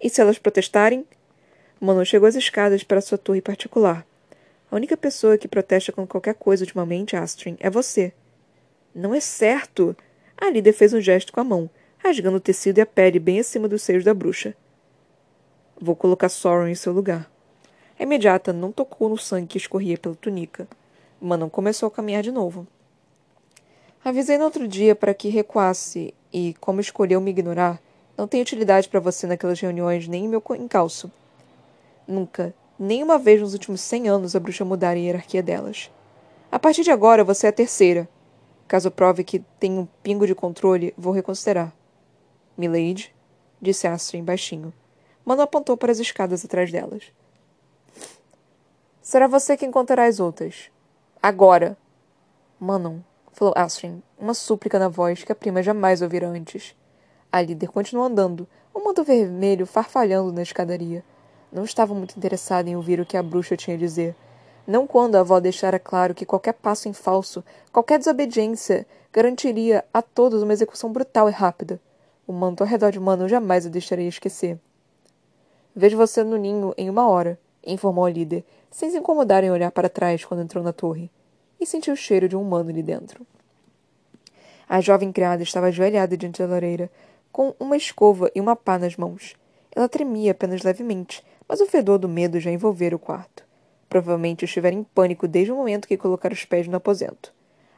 E 0.00 0.10
se 0.10 0.20
elas 0.20 0.38
protestarem? 0.38 1.06
Manon 1.80 2.04
chegou 2.04 2.28
às 2.28 2.34
escadas 2.34 2.82
para 2.82 3.00
sua 3.00 3.16
torre 3.16 3.40
particular. 3.40 4.06
A 4.70 4.76
única 4.76 4.96
pessoa 4.96 5.38
que 5.38 5.46
protesta 5.46 5.92
com 5.92 6.06
qualquer 6.06 6.34
coisa 6.34 6.64
ultimamente, 6.64 7.16
Astrid, 7.16 7.56
é 7.60 7.70
você. 7.70 8.12
Não 8.94 9.14
é 9.14 9.20
certo! 9.20 9.96
A 10.36 10.50
líder 10.50 10.72
fez 10.72 10.92
um 10.92 11.00
gesto 11.00 11.32
com 11.32 11.40
a 11.40 11.44
mão, 11.44 11.70
rasgando 11.98 12.36
o 12.36 12.40
tecido 12.40 12.78
e 12.78 12.80
a 12.80 12.86
pele 12.86 13.18
bem 13.18 13.40
acima 13.40 13.68
dos 13.68 13.82
seios 13.82 14.04
da 14.04 14.12
bruxa. 14.12 14.54
Vou 15.80 15.94
colocar 15.94 16.28
Soren 16.28 16.70
em 16.70 16.74
seu 16.74 16.92
lugar. 16.92 17.30
A 17.98 18.02
imediata 18.02 18.52
não 18.52 18.72
tocou 18.72 19.08
no 19.08 19.16
sangue 19.16 19.46
que 19.46 19.58
escorria 19.58 19.96
pela 19.96 20.14
túnica. 20.14 20.68
Manon 21.20 21.48
começou 21.48 21.86
a 21.86 21.90
caminhar 21.90 22.22
de 22.22 22.30
novo. 22.30 22.66
Avisei 24.04 24.38
no 24.38 24.44
outro 24.44 24.68
dia 24.68 24.94
para 24.94 25.14
que 25.14 25.28
recuasse 25.28 26.14
e, 26.32 26.54
como 26.60 26.80
escolheu 26.80 27.20
me 27.20 27.30
ignorar, 27.30 27.80
não 28.16 28.28
tem 28.28 28.40
utilidade 28.40 28.88
para 28.88 29.00
você 29.00 29.26
naquelas 29.26 29.60
reuniões 29.60 30.06
nem 30.06 30.24
em 30.24 30.28
meu 30.28 30.42
encalço. 30.58 31.10
Nunca, 32.06 32.54
nem 32.78 33.02
uma 33.02 33.18
vez 33.18 33.40
nos 33.40 33.52
últimos 33.52 33.80
cem 33.80 34.08
anos 34.08 34.36
a 34.36 34.40
bruxa 34.40 34.64
mudara 34.64 34.96
a 34.96 35.00
hierarquia 35.00 35.42
delas. 35.42 35.90
A 36.50 36.58
partir 36.58 36.82
de 36.82 36.90
agora 36.90 37.24
você 37.24 37.46
é 37.46 37.50
a 37.50 37.52
terceira. 37.52 38.08
Caso 38.68 38.90
prove 38.90 39.24
que 39.24 39.40
tem 39.60 39.78
um 39.78 39.86
pingo 40.02 40.26
de 40.26 40.34
controle, 40.34 40.94
vou 40.96 41.12
reconsiderar. 41.12 41.72
Milady, 42.56 43.14
disse 43.60 43.86
Astrid 43.86 44.24
baixinho. 44.24 44.72
Mano 45.24 45.42
apontou 45.42 45.76
para 45.76 45.92
as 45.92 45.98
escadas 45.98 46.44
atrás 46.44 46.70
delas. 46.70 47.04
Será 49.00 49.26
você 49.26 49.56
quem 49.56 49.70
contará 49.70 50.06
as 50.06 50.20
outras. 50.20 50.70
Agora. 51.22 51.76
Manon, 52.58 53.00
falou 53.32 53.54
Astrid, 53.56 54.02
uma 54.18 54.34
súplica 54.34 54.78
na 54.78 54.88
voz 54.88 55.22
que 55.22 55.30
a 55.30 55.34
prima 55.34 55.62
jamais 55.62 56.02
ouvira 56.02 56.28
antes. 56.28 56.74
A 57.30 57.42
líder 57.42 57.68
continuou 57.68 58.06
andando, 58.06 58.48
o 58.72 58.82
manto 58.84 59.04
vermelho 59.04 59.66
farfalhando 59.66 60.32
na 60.32 60.42
escadaria. 60.42 61.04
Não 61.52 61.64
estava 61.64 61.94
muito 61.94 62.16
interessada 62.16 62.68
em 62.68 62.76
ouvir 62.76 63.00
o 63.00 63.06
que 63.06 63.16
a 63.16 63.22
bruxa 63.22 63.56
tinha 63.56 63.76
a 63.76 63.78
dizer. 63.78 64.14
Não 64.66 64.86
quando 64.86 65.16
a 65.16 65.20
avó 65.20 65.38
deixara 65.38 65.78
claro 65.78 66.14
que 66.14 66.26
qualquer 66.26 66.54
passo 66.54 66.88
em 66.88 66.92
falso, 66.92 67.44
qualquer 67.72 67.98
desobediência, 67.98 68.86
garantiria 69.12 69.84
a 69.94 70.02
todos 70.02 70.42
uma 70.42 70.52
execução 70.52 70.92
brutal 70.92 71.28
e 71.28 71.32
rápida. 71.32 71.80
O 72.26 72.32
manto 72.32 72.62
ao 72.62 72.68
redor 72.68 72.90
de 72.90 72.98
Manon 72.98 73.28
jamais 73.28 73.64
a 73.64 73.70
deixaria 73.70 74.08
esquecer. 74.08 74.58
Vejo 75.74 75.96
você 75.96 76.24
no 76.24 76.36
ninho 76.36 76.74
em 76.76 76.90
uma 76.90 77.08
hora, 77.08 77.38
informou 77.64 78.04
a 78.04 78.10
líder, 78.10 78.44
sem 78.70 78.90
se 78.90 78.98
incomodar 78.98 79.44
em 79.44 79.50
olhar 79.50 79.70
para 79.70 79.88
trás 79.88 80.24
quando 80.24 80.42
entrou 80.42 80.62
na 80.62 80.72
torre, 80.72 81.10
e 81.60 81.66
sentiu 81.66 81.94
o 81.94 81.96
cheiro 81.96 82.28
de 82.28 82.36
um 82.36 82.42
humano 82.42 82.70
ali 82.70 82.82
dentro. 82.82 83.26
A 84.68 84.80
jovem 84.80 85.12
criada 85.12 85.42
estava 85.42 85.66
ajoelhada 85.66 86.16
diante 86.16 86.42
da 86.42 86.48
lareira, 86.48 86.90
com 87.30 87.54
uma 87.60 87.76
escova 87.76 88.30
e 88.34 88.40
uma 88.40 88.56
pá 88.56 88.78
nas 88.78 88.96
mãos. 88.96 89.36
Ela 89.74 89.88
tremia 89.88 90.32
apenas 90.32 90.62
levemente, 90.62 91.22
mas 91.48 91.60
o 91.60 91.66
fedor 91.66 91.98
do 91.98 92.08
medo 92.08 92.40
já 92.40 92.50
envolvera 92.50 92.96
o 92.96 92.98
quarto. 92.98 93.44
Provavelmente 93.88 94.44
estivera 94.44 94.74
em 94.74 94.82
pânico 94.82 95.28
desde 95.28 95.52
o 95.52 95.56
momento 95.56 95.88
que 95.88 95.96
colocara 95.96 96.34
os 96.34 96.44
pés 96.44 96.66
no 96.66 96.76
aposento. 96.76 97.32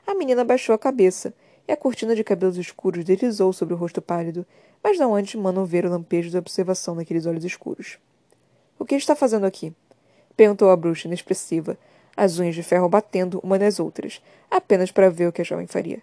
A 0.06 0.14
menina 0.14 0.44
baixou 0.44 0.74
a 0.74 0.78
cabeça, 0.78 1.34
e 1.68 1.72
a 1.72 1.76
cortina 1.76 2.16
de 2.16 2.24
cabelos 2.24 2.56
escuros 2.56 3.04
deslizou 3.04 3.52
sobre 3.52 3.74
o 3.74 3.76
rosto 3.76 4.00
pálido, 4.00 4.46
mas 4.82 4.98
não 4.98 5.14
antes 5.14 5.34
Manon 5.34 5.66
ver 5.66 5.84
o 5.84 5.90
lampejo 5.90 6.30
de 6.30 6.38
observação 6.38 6.94
naqueles 6.94 7.26
olhos 7.26 7.44
escuros. 7.44 7.98
O 8.78 8.86
que 8.86 8.94
está 8.94 9.14
fazendo 9.14 9.44
aqui? 9.44 9.74
Perguntou 10.34 10.70
a 10.70 10.76
bruxa 10.76 11.06
inexpressiva, 11.06 11.76
as 12.16 12.38
unhas 12.38 12.54
de 12.54 12.62
ferro 12.62 12.88
batendo 12.88 13.38
uma 13.42 13.58
nas 13.58 13.78
outras, 13.78 14.22
apenas 14.50 14.90
para 14.90 15.10
ver 15.10 15.28
o 15.28 15.32
que 15.32 15.42
a 15.42 15.44
jovem 15.44 15.66
faria. 15.66 16.02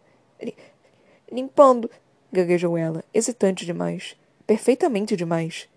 Limpando, 1.32 1.90
gaguejou 2.32 2.78
ela, 2.78 3.04
hesitante 3.14 3.66
demais. 3.66 4.16
Perfeitamente 4.46 5.16
demais. 5.16 5.68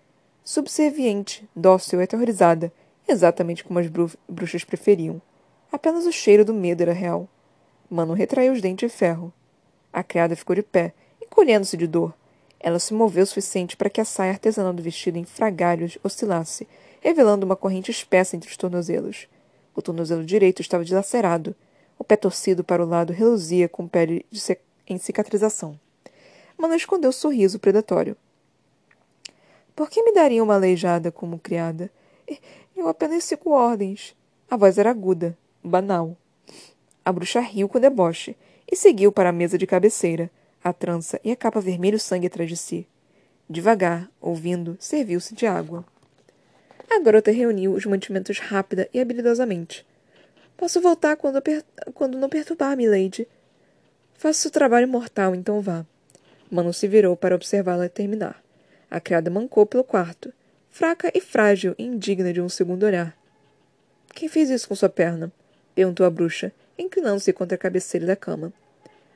Subserviente, 0.43 1.47
dócil 1.55 1.99
e 1.99 2.03
aterrorizada, 2.03 2.71
exatamente 3.07 3.63
como 3.63 3.79
as 3.79 3.87
bru 3.87 4.11
bruxas 4.27 4.63
preferiam. 4.63 5.21
Apenas 5.71 6.05
o 6.05 6.11
cheiro 6.11 6.43
do 6.43 6.53
medo 6.53 6.81
era 6.81 6.93
real. 6.93 7.27
Mano 7.89 8.13
retraiu 8.13 8.53
os 8.53 8.61
dentes 8.61 8.91
de 8.91 8.97
ferro. 8.97 9.31
A 9.91 10.03
criada 10.03 10.35
ficou 10.35 10.55
de 10.55 10.63
pé, 10.63 10.93
encolhendo-se 11.21 11.77
de 11.77 11.87
dor. 11.87 12.13
Ela 12.59 12.79
se 12.79 12.93
moveu 12.93 13.23
o 13.23 13.27
suficiente 13.27 13.77
para 13.77 13.89
que 13.89 14.01
a 14.01 14.05
saia 14.05 14.31
artesanal 14.31 14.73
do 14.73 14.83
vestido 14.83 15.17
em 15.17 15.25
fragalhos 15.25 15.97
oscilasse, 16.03 16.67
revelando 17.01 17.45
uma 17.45 17.55
corrente 17.55 17.91
espessa 17.91 18.35
entre 18.35 18.49
os 18.49 18.57
tornozelos. 18.57 19.27
O 19.75 19.81
tornozelo 19.81 20.25
direito 20.25 20.61
estava 20.61 20.83
dilacerado. 20.83 21.55
O 21.97 22.03
pé 22.03 22.15
torcido 22.15 22.63
para 22.63 22.83
o 22.83 22.87
lado 22.87 23.13
reluzia 23.13 23.69
com 23.69 23.87
pele 23.87 24.25
em 24.87 24.97
cicatrização. 24.97 25.79
Mano 26.57 26.75
escondeu 26.75 27.11
o 27.11 27.13
sorriso 27.13 27.59
predatório. 27.59 28.17
Por 29.79 29.89
que 29.89 30.03
me 30.03 30.11
daria 30.11 30.43
uma 30.43 30.55
aleijada 30.55 31.09
como 31.09 31.39
criada? 31.39 31.89
Eu 32.75 32.89
apenas 32.89 33.23
sigo 33.23 33.51
ordens. 33.51 34.13
A 34.51 34.57
voz 34.57 34.77
era 34.77 34.89
aguda, 34.89 35.37
banal. 35.63 36.17
A 37.05 37.13
bruxa 37.13 37.39
riu 37.39 37.69
com 37.69 37.79
deboche 37.79 38.35
e 38.69 38.75
seguiu 38.75 39.09
para 39.09 39.29
a 39.29 39.31
mesa 39.31 39.57
de 39.57 39.65
cabeceira, 39.65 40.29
a 40.61 40.73
trança 40.73 41.17
e 41.23 41.31
a 41.31 41.35
capa 41.37 41.61
vermelho 41.61 41.97
sangue 41.97 42.27
atrás 42.27 42.49
de 42.49 42.57
si. 42.57 42.85
Devagar, 43.49 44.11
ouvindo, 44.19 44.75
serviu-se 44.81 45.33
de 45.33 45.45
água. 45.47 45.85
A 46.91 46.99
garota 46.99 47.31
reuniu 47.31 47.71
os 47.71 47.85
mantimentos 47.85 48.37
rápida 48.37 48.89
e 48.93 48.99
habilidosamente. 48.99 49.87
Posso 50.57 50.81
voltar 50.81 51.15
quando, 51.15 51.41
quando 51.93 52.17
não 52.17 52.27
perturbar, 52.27 52.75
milady. 52.75 53.25
Faça 54.15 54.41
seu 54.41 54.51
trabalho 54.51 54.89
mortal, 54.89 55.33
então 55.33 55.61
vá. 55.61 55.85
Mano 56.51 56.73
se 56.73 56.85
virou 56.85 57.15
para 57.15 57.33
observá-la 57.33 57.87
terminar. 57.87 58.43
A 58.89 58.99
criada 58.99 59.29
mancou 59.29 59.65
pelo 59.65 59.83
quarto, 59.83 60.33
fraca 60.69 61.11
e 61.13 61.21
frágil 61.21 61.75
e 61.77 61.83
indigna 61.83 62.33
de 62.33 62.41
um 62.41 62.49
segundo 62.49 62.85
olhar. 62.85 63.15
Quem 64.13 64.27
fez 64.27 64.49
isso 64.49 64.67
com 64.67 64.75
sua 64.75 64.89
perna? 64.89 65.31
perguntou 65.75 66.05
a 66.05 66.09
bruxa, 66.09 66.51
inclinando-se 66.77 67.31
contra 67.31 67.55
a 67.55 67.57
cabeceira 67.57 68.05
da 68.05 68.15
cama. 68.15 68.51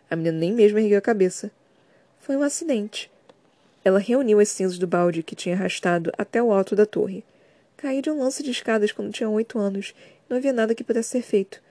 A 0.09 0.15
menina 0.15 0.37
nem 0.37 0.53
mesmo 0.53 0.77
ergueu 0.77 0.99
a 0.99 1.01
cabeça. 1.01 1.51
Foi 2.19 2.37
um 2.37 2.43
acidente. 2.43 3.09
Ela 3.83 3.99
reuniu 3.99 4.39
as 4.39 4.49
cinzas 4.49 4.77
do 4.77 4.87
balde 4.87 5.23
que 5.23 5.35
tinha 5.35 5.55
arrastado 5.55 6.11
até 6.17 6.41
o 6.41 6.53
alto 6.53 6.75
da 6.75 6.85
torre. 6.85 7.23
Caí 7.75 8.01
de 8.01 8.09
um 8.09 8.19
lance 8.19 8.43
de 8.43 8.51
escadas 8.51 8.91
quando 8.91 9.11
tinha 9.11 9.29
oito 9.29 9.59
anos. 9.59 9.93
Não 10.29 10.37
havia 10.37 10.53
nada 10.53 10.75
que 10.75 10.83
pudesse 10.83 11.09
ser 11.09 11.21
feito. 11.21 11.61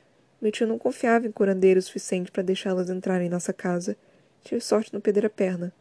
Meu 0.41 0.51
tio 0.51 0.67
não 0.67 0.79
confiava 0.79 1.27
em 1.27 1.31
curandeiro 1.31 1.79
o 1.79 1.83
suficiente 1.83 2.31
para 2.31 2.43
deixá-las 2.43 2.91
entrarem 2.91 3.29
em 3.29 3.31
nossa 3.31 3.53
casa. 3.53 3.97
Tive 4.45 4.61
sorte 4.61 4.93
não 4.93 5.01
perder 5.01 5.25
a 5.25 5.31
perna. 5.31 5.73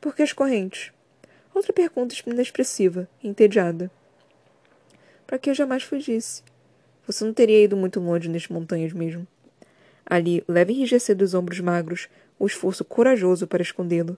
Por 0.00 0.14
que 0.14 0.22
as 0.22 0.32
correntes? 0.32 0.92
Outra 1.58 1.72
pergunta 1.72 2.14
inexpressiva, 2.24 3.08
entediada. 3.20 3.90
Para 5.26 5.40
que 5.40 5.50
eu 5.50 5.54
jamais 5.54 5.82
fugisse? 5.82 6.40
Você 7.04 7.24
não 7.24 7.34
teria 7.34 7.64
ido 7.64 7.76
muito 7.76 7.98
longe 7.98 8.28
nestas 8.28 8.48
montanhas 8.48 8.92
mesmo. 8.92 9.26
Ali, 10.06 10.44
leve 10.46 10.72
enrijecer 10.72 11.16
dos 11.16 11.34
ombros 11.34 11.58
magros, 11.58 12.08
o 12.38 12.46
esforço 12.46 12.84
corajoso 12.84 13.48
para 13.48 13.60
escondê-lo. 13.60 14.16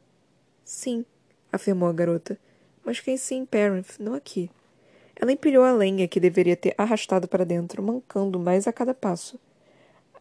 Sim, 0.62 1.02
afirmou 1.50 1.88
a 1.88 1.94
garota. 1.94 2.38
Mas 2.84 3.00
quem 3.00 3.16
sim, 3.16 3.46
Parenth, 3.46 3.98
não 3.98 4.12
aqui. 4.12 4.50
Ela 5.16 5.32
empilhou 5.32 5.64
a 5.64 5.72
lenha 5.72 6.06
que 6.06 6.20
deveria 6.20 6.58
ter 6.58 6.74
arrastado 6.76 7.26
para 7.26 7.46
dentro, 7.46 7.82
mancando 7.82 8.38
mais 8.38 8.68
a 8.68 8.72
cada 8.72 8.92
passo. 8.92 9.40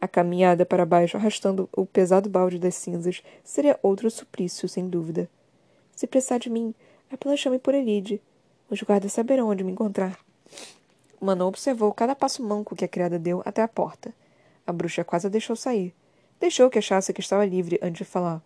A 0.00 0.08
caminhada 0.08 0.64
para 0.64 0.86
baixo, 0.86 1.18
arrastando 1.18 1.68
o 1.70 1.84
pesado 1.84 2.30
balde 2.30 2.58
das 2.58 2.76
cinzas, 2.76 3.22
seria 3.44 3.78
outro 3.82 4.10
suplício, 4.10 4.66
sem 4.66 4.88
dúvida. 4.88 5.28
Se 5.94 6.06
precisar 6.06 6.38
de 6.38 6.48
mim, 6.48 6.74
apenas 7.10 7.40
chame 7.40 7.58
por 7.58 7.74
Elide. 7.74 8.20
Os 8.70 8.82
guardas 8.82 9.12
saberão 9.12 9.48
onde 9.48 9.64
me 9.64 9.72
encontrar. 9.72 10.18
Manon 11.20 11.48
observou 11.48 11.92
cada 11.92 12.14
passo 12.14 12.42
manco 12.42 12.74
que 12.74 12.84
a 12.84 12.88
criada 12.88 13.18
deu 13.18 13.42
até 13.44 13.62
a 13.62 13.68
porta. 13.68 14.14
A 14.66 14.72
bruxa 14.72 15.04
quase 15.04 15.26
a 15.26 15.30
deixou 15.30 15.56
sair. 15.56 15.94
Deixou 16.38 16.70
que 16.70 16.78
achasse 16.78 17.12
que 17.12 17.20
estava 17.20 17.44
livre 17.44 17.78
antes 17.82 17.98
de 17.98 18.04
falar. 18.04 18.42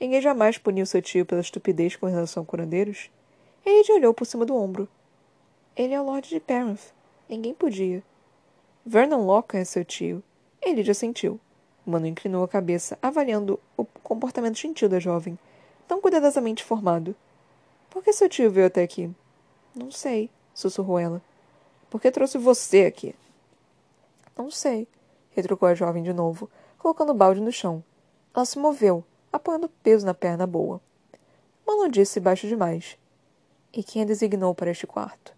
Ninguém 0.00 0.20
jamais 0.20 0.58
puniu 0.58 0.86
seu 0.86 1.02
tio 1.02 1.26
pela 1.26 1.40
estupidez 1.40 1.94
com 1.94 2.06
relação 2.06 2.42
a 2.42 2.46
curandeiros. 2.46 3.10
Elide 3.64 3.92
olhou 3.92 4.14
por 4.14 4.24
cima 4.24 4.46
do 4.46 4.56
ombro. 4.56 4.88
Ele 5.76 5.94
é 5.94 6.00
o 6.00 6.04
Lorde 6.04 6.30
de 6.30 6.40
Parenth. 6.40 6.92
Ninguém 7.28 7.54
podia. 7.54 8.02
Vernon 8.84 9.24
Locke 9.24 9.56
é 9.56 9.64
seu 9.64 9.84
tio. 9.84 10.22
Ele 10.60 10.94
sentiu. 10.94 11.38
Mano 11.86 12.06
inclinou 12.06 12.42
a 12.42 12.48
cabeça, 12.48 12.98
avaliando 13.00 13.60
o 13.76 13.84
comportamento 13.84 14.58
gentil 14.58 14.88
da 14.88 14.98
jovem, 14.98 15.38
tão 15.86 16.00
cuidadosamente 16.00 16.64
formado. 16.64 17.14
Por 17.90 18.04
que 18.04 18.12
seu 18.12 18.28
tio 18.28 18.50
veio 18.50 18.68
até 18.68 18.82
aqui? 18.82 19.14
Não 19.74 19.90
sei, 19.90 20.30
sussurrou 20.54 20.98
ela. 20.98 21.20
Por 21.90 22.00
que 22.00 22.10
trouxe 22.10 22.38
você 22.38 22.84
aqui? 22.84 23.14
Não 24.36 24.50
sei, 24.50 24.86
retrucou 25.30 25.68
a 25.68 25.74
jovem 25.74 26.02
de 26.02 26.12
novo, 26.12 26.48
colocando 26.78 27.10
o 27.10 27.14
balde 27.14 27.40
no 27.40 27.52
chão. 27.52 27.82
Ela 28.34 28.44
se 28.44 28.58
moveu, 28.58 29.04
apoiando 29.32 29.68
peso 29.68 30.06
na 30.06 30.14
perna 30.14 30.46
boa. 30.46 30.80
Mano 31.66 31.90
disse 31.90 32.20
baixo 32.20 32.46
demais. 32.46 32.96
E 33.72 33.82
quem 33.82 34.02
a 34.02 34.04
designou 34.04 34.54
para 34.54 34.70
este 34.70 34.86
quarto? 34.86 35.34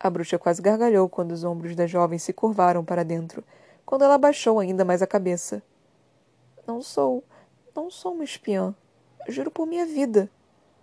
A 0.00 0.10
bruxa 0.10 0.38
quase 0.38 0.60
gargalhou 0.60 1.08
quando 1.08 1.32
os 1.32 1.44
ombros 1.44 1.76
da 1.76 1.86
jovem 1.86 2.18
se 2.18 2.32
curvaram 2.32 2.84
para 2.84 3.04
dentro, 3.04 3.44
quando 3.86 4.02
ela 4.02 4.14
abaixou 4.14 4.58
ainda 4.58 4.84
mais 4.84 5.02
a 5.02 5.06
cabeça. 5.06 5.62
Não 6.66 6.82
sou. 6.82 7.22
Não 7.74 7.90
sou 7.90 8.14
uma 8.14 8.24
espiã. 8.24 8.74
Juro 9.28 9.50
por 9.50 9.66
minha 9.66 9.86
vida. 9.86 10.28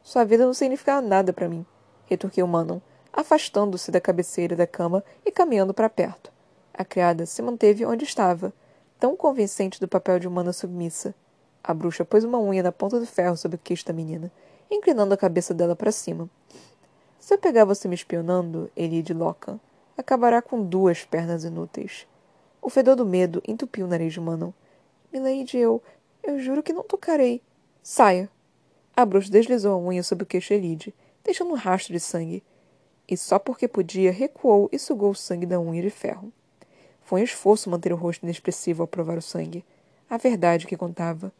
Sua 0.09 0.23
vida 0.23 0.43
não 0.43 0.55
significa 0.55 0.99
nada 1.01 1.31
para 1.31 1.47
mim, 1.47 1.63
retorquiu 2.07 2.47
Manon, 2.47 2.79
afastando-se 3.13 3.91
da 3.91 4.01
cabeceira 4.01 4.55
da 4.55 4.65
cama 4.65 5.03
e 5.23 5.31
caminhando 5.31 5.71
para 5.71 5.87
perto. 5.87 6.31
A 6.73 6.83
criada 6.83 7.27
se 7.27 7.39
manteve 7.43 7.85
onde 7.85 8.05
estava, 8.05 8.51
tão 8.99 9.15
convincente 9.15 9.79
do 9.79 9.87
papel 9.87 10.17
de 10.17 10.27
humana 10.27 10.51
submissa. 10.51 11.13
A 11.63 11.75
bruxa 11.75 12.03
pôs 12.03 12.23
uma 12.23 12.39
unha 12.39 12.63
na 12.63 12.71
ponta 12.71 12.99
do 12.99 13.05
ferro 13.05 13.37
sobre 13.37 13.57
o 13.57 13.59
queixo 13.63 13.85
da 13.85 13.93
menina, 13.93 14.31
inclinando 14.71 15.13
a 15.13 15.17
cabeça 15.17 15.53
dela 15.53 15.75
para 15.75 15.91
cima. 15.91 16.27
Se 17.19 17.35
eu 17.35 17.37
pegar 17.37 17.63
você 17.63 17.87
me 17.87 17.93
espionando, 17.93 18.67
Elide 18.75 19.13
Locan, 19.13 19.59
acabará 19.95 20.41
com 20.41 20.65
duas 20.65 21.05
pernas 21.05 21.43
inúteis. 21.43 22.07
O 22.59 22.71
fedor 22.71 22.95
do 22.95 23.05
medo 23.05 23.43
entupiu 23.47 23.85
o 23.85 23.87
nariz 23.87 24.13
de 24.13 24.19
Manon. 24.19 24.53
Milady, 25.13 25.59
eu. 25.59 25.83
Eu 26.23 26.39
juro 26.39 26.63
que 26.63 26.73
não 26.73 26.81
tocarei. 26.81 27.43
Saia! 27.83 28.27
A 28.99 29.05
bruxa 29.05 29.31
deslizou 29.31 29.73
a 29.73 29.77
unha 29.77 30.03
sobre 30.03 30.25
o 30.25 30.27
queixo 30.27 30.49
de 30.49 30.55
Elide, 30.55 30.93
deixando 31.23 31.51
um 31.51 31.55
rastro 31.55 31.93
de 31.93 32.01
sangue. 32.01 32.43
E 33.07 33.15
só 33.15 33.39
porque 33.39 33.65
podia, 33.65 34.11
recuou 34.11 34.67
e 34.73 34.77
sugou 34.77 35.11
o 35.11 35.15
sangue 35.15 35.45
da 35.45 35.57
unha 35.57 35.81
de 35.81 35.89
ferro. 35.89 36.33
Foi 37.03 37.21
um 37.21 37.23
esforço 37.23 37.69
manter 37.69 37.93
o 37.93 37.95
rosto 37.95 38.23
inexpressivo 38.23 38.83
ao 38.83 38.87
provar 38.89 39.17
o 39.17 39.21
sangue. 39.21 39.63
A 40.09 40.17
verdade 40.17 40.67
que 40.67 40.75
contava. 40.75 41.31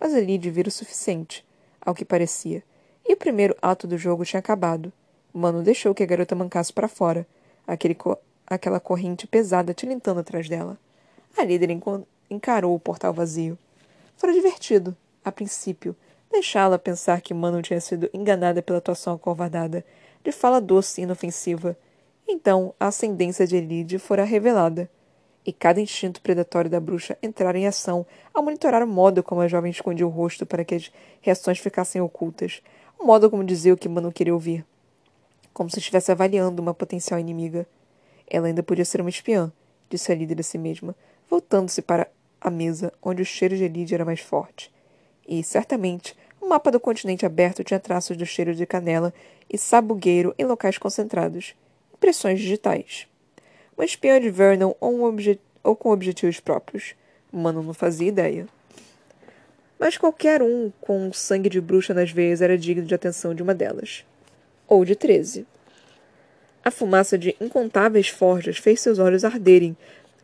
Mas 0.00 0.14
Elide 0.14 0.50
vira 0.50 0.70
o 0.70 0.72
suficiente, 0.72 1.44
ao 1.82 1.94
que 1.94 2.02
parecia. 2.02 2.62
E 3.06 3.12
o 3.12 3.16
primeiro 3.18 3.54
ato 3.60 3.86
do 3.86 3.98
jogo 3.98 4.24
tinha 4.24 4.40
acabado. 4.40 4.90
Mano 5.34 5.62
deixou 5.62 5.94
que 5.94 6.02
a 6.02 6.06
garota 6.06 6.34
mancasse 6.34 6.72
para 6.72 6.88
fora, 6.88 7.26
aquele 7.66 7.94
co 7.94 8.16
aquela 8.46 8.80
corrente 8.80 9.26
pesada 9.26 9.74
tilintando 9.74 10.20
atrás 10.20 10.48
dela. 10.48 10.78
A 11.36 11.44
líder 11.44 11.68
encarou 12.30 12.74
o 12.74 12.80
portal 12.80 13.12
vazio. 13.12 13.58
Fora 14.16 14.32
divertido, 14.32 14.96
a 15.22 15.30
princípio, 15.30 15.94
deixá-la 16.32 16.78
pensar 16.78 17.20
que 17.20 17.34
Mano 17.34 17.62
tinha 17.62 17.80
sido 17.80 18.10
enganada 18.12 18.62
pela 18.62 18.78
atuação 18.78 19.14
acovardada, 19.14 19.84
de 20.24 20.32
fala 20.32 20.60
doce 20.60 21.00
e 21.00 21.04
inofensiva. 21.04 21.76
Então, 22.26 22.74
a 22.80 22.88
ascendência 22.88 23.46
de 23.46 23.56
Elide 23.56 23.98
fora 23.98 24.24
revelada, 24.24 24.90
e 25.44 25.52
cada 25.52 25.80
instinto 25.80 26.20
predatório 26.20 26.70
da 26.70 26.80
bruxa 26.80 27.18
entrara 27.22 27.58
em 27.58 27.66
ação 27.66 28.06
ao 28.32 28.42
monitorar 28.42 28.82
o 28.82 28.86
modo 28.86 29.22
como 29.22 29.40
a 29.40 29.48
jovem 29.48 29.70
escondia 29.70 30.06
o 30.06 30.10
rosto 30.10 30.46
para 30.46 30.64
que 30.64 30.74
as 30.74 30.92
reações 31.20 31.58
ficassem 31.58 32.00
ocultas, 32.00 32.62
o 32.98 33.04
modo 33.04 33.28
como 33.28 33.44
dizia 33.44 33.74
o 33.74 33.76
que 33.76 33.88
Mano 33.88 34.12
queria 34.12 34.34
ouvir 34.34 34.64
como 35.52 35.70
se 35.70 35.78
estivesse 35.78 36.10
avaliando 36.10 36.62
uma 36.62 36.74
potencial 36.74 37.20
inimiga. 37.20 37.66
Ela 38.28 38.46
ainda 38.46 38.62
podia 38.62 38.84
ser 38.84 39.00
uma 39.00 39.10
espiã, 39.10 39.52
disse 39.88 40.10
a 40.10 40.14
líder 40.14 40.40
a 40.40 40.42
si 40.42 40.58
mesma, 40.58 40.94
voltando-se 41.28 41.82
para 41.82 42.08
a 42.40 42.50
mesa 42.50 42.92
onde 43.02 43.22
o 43.22 43.26
cheiro 43.26 43.56
de 43.56 43.64
Elide 43.64 43.94
era 43.94 44.04
mais 44.04 44.20
forte. 44.20 44.72
E, 45.26 45.42
certamente, 45.44 46.16
o 46.42 46.48
mapa 46.48 46.72
do 46.72 46.80
continente 46.80 47.24
aberto 47.24 47.62
tinha 47.62 47.78
traços 47.78 48.16
do 48.16 48.26
cheiro 48.26 48.52
de 48.52 48.66
canela 48.66 49.14
e 49.48 49.56
sabugueiro 49.56 50.34
em 50.36 50.44
locais 50.44 50.76
concentrados. 50.76 51.54
Impressões 51.94 52.40
digitais. 52.40 53.06
Uma 53.76 53.84
espiã 53.84 54.20
de 54.20 54.28
Vernon 54.28 54.74
ou, 54.80 55.08
um 55.08 55.20
ou 55.62 55.76
com 55.76 55.90
objetivos 55.90 56.40
próprios. 56.40 56.96
Mano 57.30 57.62
não 57.62 57.72
fazia 57.72 58.08
ideia. 58.08 58.48
Mas 59.78 59.96
qualquer 59.96 60.42
um 60.42 60.72
com 60.80 61.12
sangue 61.12 61.48
de 61.48 61.60
bruxa 61.60 61.94
nas 61.94 62.10
veias 62.10 62.42
era 62.42 62.58
digno 62.58 62.84
de 62.84 62.94
atenção 62.94 63.34
de 63.34 63.42
uma 63.42 63.54
delas 63.54 64.04
ou 64.66 64.84
de 64.84 64.96
treze. 64.96 65.46
A 66.64 66.72
fumaça 66.72 67.16
de 67.16 67.36
incontáveis 67.40 68.08
forjas 68.08 68.58
fez 68.58 68.80
seus 68.80 68.98
olhos 68.98 69.24
arderem, 69.24 69.76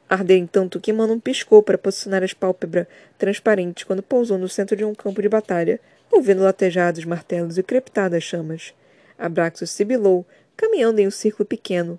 arderem 0.08 0.46
tanto 0.46 0.80
que 0.80 0.92
Manon 0.92 1.20
piscou 1.20 1.62
para 1.62 1.78
posicionar 1.78 2.22
as 2.24 2.32
pálpebras 2.32 2.86
transparentes 3.16 3.84
quando 3.84 4.02
pousou 4.02 4.36
no 4.36 4.48
centro 4.48 4.76
de 4.76 4.84
um 4.84 4.94
campo 4.94 5.22
de 5.22 5.28
batalha, 5.28 5.80
ouvindo 6.10 6.42
latejados 6.42 7.04
martelos 7.04 7.58
e 7.58 7.62
crepitadas 7.62 8.22
chamas. 8.22 8.74
Abraxos 9.18 9.70
sibilou, 9.70 10.26
caminhando 10.56 11.00
em 11.00 11.06
um 11.06 11.10
círculo 11.10 11.46
pequeno, 11.46 11.98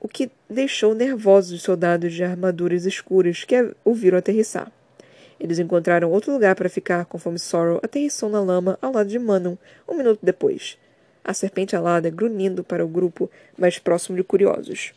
o 0.00 0.08
que 0.08 0.30
deixou 0.48 0.94
nervosos 0.94 1.52
os 1.52 1.62
soldados 1.62 2.12
de 2.12 2.22
armaduras 2.22 2.84
escuras 2.84 3.44
que 3.44 3.74
o 3.84 3.94
viram 3.94 4.18
aterrissar. 4.18 4.70
Eles 5.38 5.58
encontraram 5.58 6.10
outro 6.10 6.32
lugar 6.32 6.54
para 6.54 6.68
ficar 6.68 7.04
conforme 7.06 7.38
Sorrow 7.38 7.80
aterrissou 7.82 8.28
na 8.28 8.40
lama 8.40 8.78
ao 8.80 8.92
lado 8.92 9.08
de 9.08 9.18
Manon 9.18 9.56
um 9.88 9.94
minuto 9.94 10.20
depois 10.22 10.78
a 11.26 11.34
serpente 11.34 11.74
alada 11.74 12.08
grunhindo 12.08 12.62
para 12.62 12.84
o 12.84 12.88
grupo 12.88 13.28
mais 13.58 13.80
próximo 13.80 14.16
de 14.16 14.22
curiosos. 14.22 14.92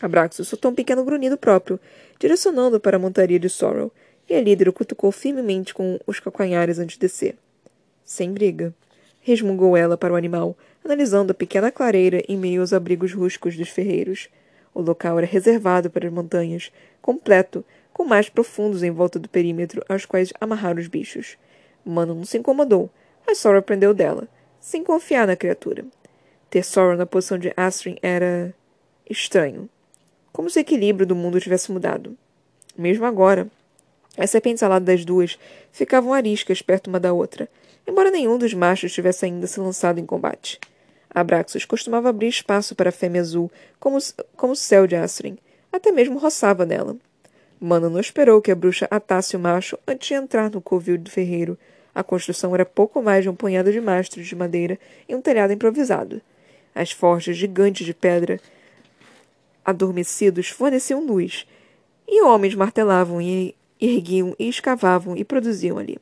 Abraxos 0.00 0.48
soltou 0.48 0.70
um 0.70 0.74
pequeno 0.74 1.04
grunhido 1.04 1.36
próprio, 1.36 1.78
direcionando 2.18 2.80
para 2.80 2.96
a 2.96 3.00
montaria 3.00 3.38
de 3.38 3.50
Sorrow, 3.50 3.92
e 4.26 4.34
a 4.34 4.40
líder 4.40 4.68
o 4.68 4.72
cutucou 4.72 5.12
firmemente 5.12 5.74
com 5.74 6.00
os 6.06 6.18
calcanhares 6.18 6.78
antes 6.78 6.94
de 6.94 7.00
descer. 7.00 7.36
Sem 8.08 8.32
briga. 8.32 8.74
Resmungou 9.20 9.76
ela 9.76 9.94
para 9.94 10.14
o 10.14 10.16
animal, 10.16 10.56
analisando 10.82 11.32
a 11.32 11.34
pequena 11.34 11.70
clareira 11.70 12.22
em 12.26 12.38
meio 12.38 12.62
aos 12.62 12.72
abrigos 12.72 13.12
rústicos 13.12 13.54
dos 13.54 13.68
ferreiros. 13.68 14.30
O 14.72 14.80
local 14.80 15.18
era 15.18 15.26
reservado 15.26 15.90
para 15.90 16.06
as 16.08 16.12
montanhas, 16.12 16.72
completo, 17.02 17.62
com 17.92 18.04
mais 18.04 18.30
profundos 18.30 18.82
em 18.82 18.90
volta 18.90 19.18
do 19.18 19.28
perímetro 19.28 19.84
aos 19.86 20.06
quais 20.06 20.32
amarrar 20.40 20.78
os 20.78 20.88
bichos. 20.88 21.36
Mano 21.84 22.14
não 22.14 22.24
se 22.24 22.38
incomodou, 22.38 22.88
mas 23.26 23.36
Sora 23.36 23.58
aprendeu 23.58 23.92
dela 23.92 24.26
sem 24.58 24.82
confiar 24.82 25.26
na 25.26 25.36
criatura. 25.36 25.84
Ter 26.48 26.64
Sauron 26.64 26.96
na 26.96 27.04
posição 27.04 27.38
de 27.38 27.52
Astrid 27.58 27.98
era 28.00 28.54
estranho. 29.08 29.68
Como 30.32 30.48
se 30.48 30.58
o 30.58 30.62
equilíbrio 30.62 31.06
do 31.06 31.14
mundo 31.14 31.38
tivesse 31.38 31.70
mudado. 31.70 32.16
Mesmo 32.74 33.04
agora, 33.04 33.48
as 34.16 34.30
serpentes 34.30 34.62
aladas 34.62 34.86
das 34.86 35.04
duas 35.04 35.38
ficavam 35.70 36.14
ariscas 36.14 36.62
perto 36.62 36.88
uma 36.88 36.98
da 36.98 37.12
outra, 37.12 37.50
embora 37.88 38.10
nenhum 38.10 38.36
dos 38.36 38.52
machos 38.52 38.92
tivesse 38.92 39.24
ainda 39.24 39.46
se 39.46 39.58
lançado 39.58 39.98
em 39.98 40.04
combate. 40.04 40.60
Abraxos 41.08 41.64
costumava 41.64 42.10
abrir 42.10 42.28
espaço 42.28 42.74
para 42.74 42.90
a 42.90 42.92
fêmea 42.92 43.22
azul, 43.22 43.50
como, 43.80 43.98
como 44.36 44.52
o 44.52 44.56
céu 44.56 44.86
de 44.86 44.94
Astrid, 44.94 45.38
até 45.72 45.90
mesmo 45.90 46.18
roçava 46.18 46.66
nela. 46.66 46.94
Mana 47.58 47.88
não 47.88 47.98
esperou 47.98 48.42
que 48.42 48.52
a 48.52 48.54
bruxa 48.54 48.86
atasse 48.90 49.34
o 49.34 49.40
macho 49.40 49.78
antes 49.88 50.06
de 50.06 50.14
entrar 50.14 50.50
no 50.50 50.60
covil 50.60 50.98
do 50.98 51.10
ferreiro, 51.10 51.58
a 51.94 52.04
construção 52.04 52.54
era 52.54 52.64
pouco 52.64 53.02
mais 53.02 53.24
de 53.24 53.30
um 53.30 53.34
punhado 53.34 53.72
de 53.72 53.80
mastros 53.80 54.26
de 54.26 54.36
madeira 54.36 54.78
e 55.08 55.14
um 55.14 55.22
telhado 55.22 55.52
improvisado. 55.52 56.20
As 56.74 56.92
forjas 56.92 57.36
gigantes 57.36 57.86
de 57.86 57.94
pedra 57.94 58.38
adormecidos 59.64 60.48
forneciam 60.48 61.04
luz, 61.04 61.46
e 62.06 62.22
homens 62.22 62.54
martelavam 62.54 63.20
e 63.20 63.54
erguiam 63.80 64.36
e 64.38 64.48
escavavam 64.48 65.16
e 65.16 65.24
produziam 65.24 65.78
ali. 65.78 65.98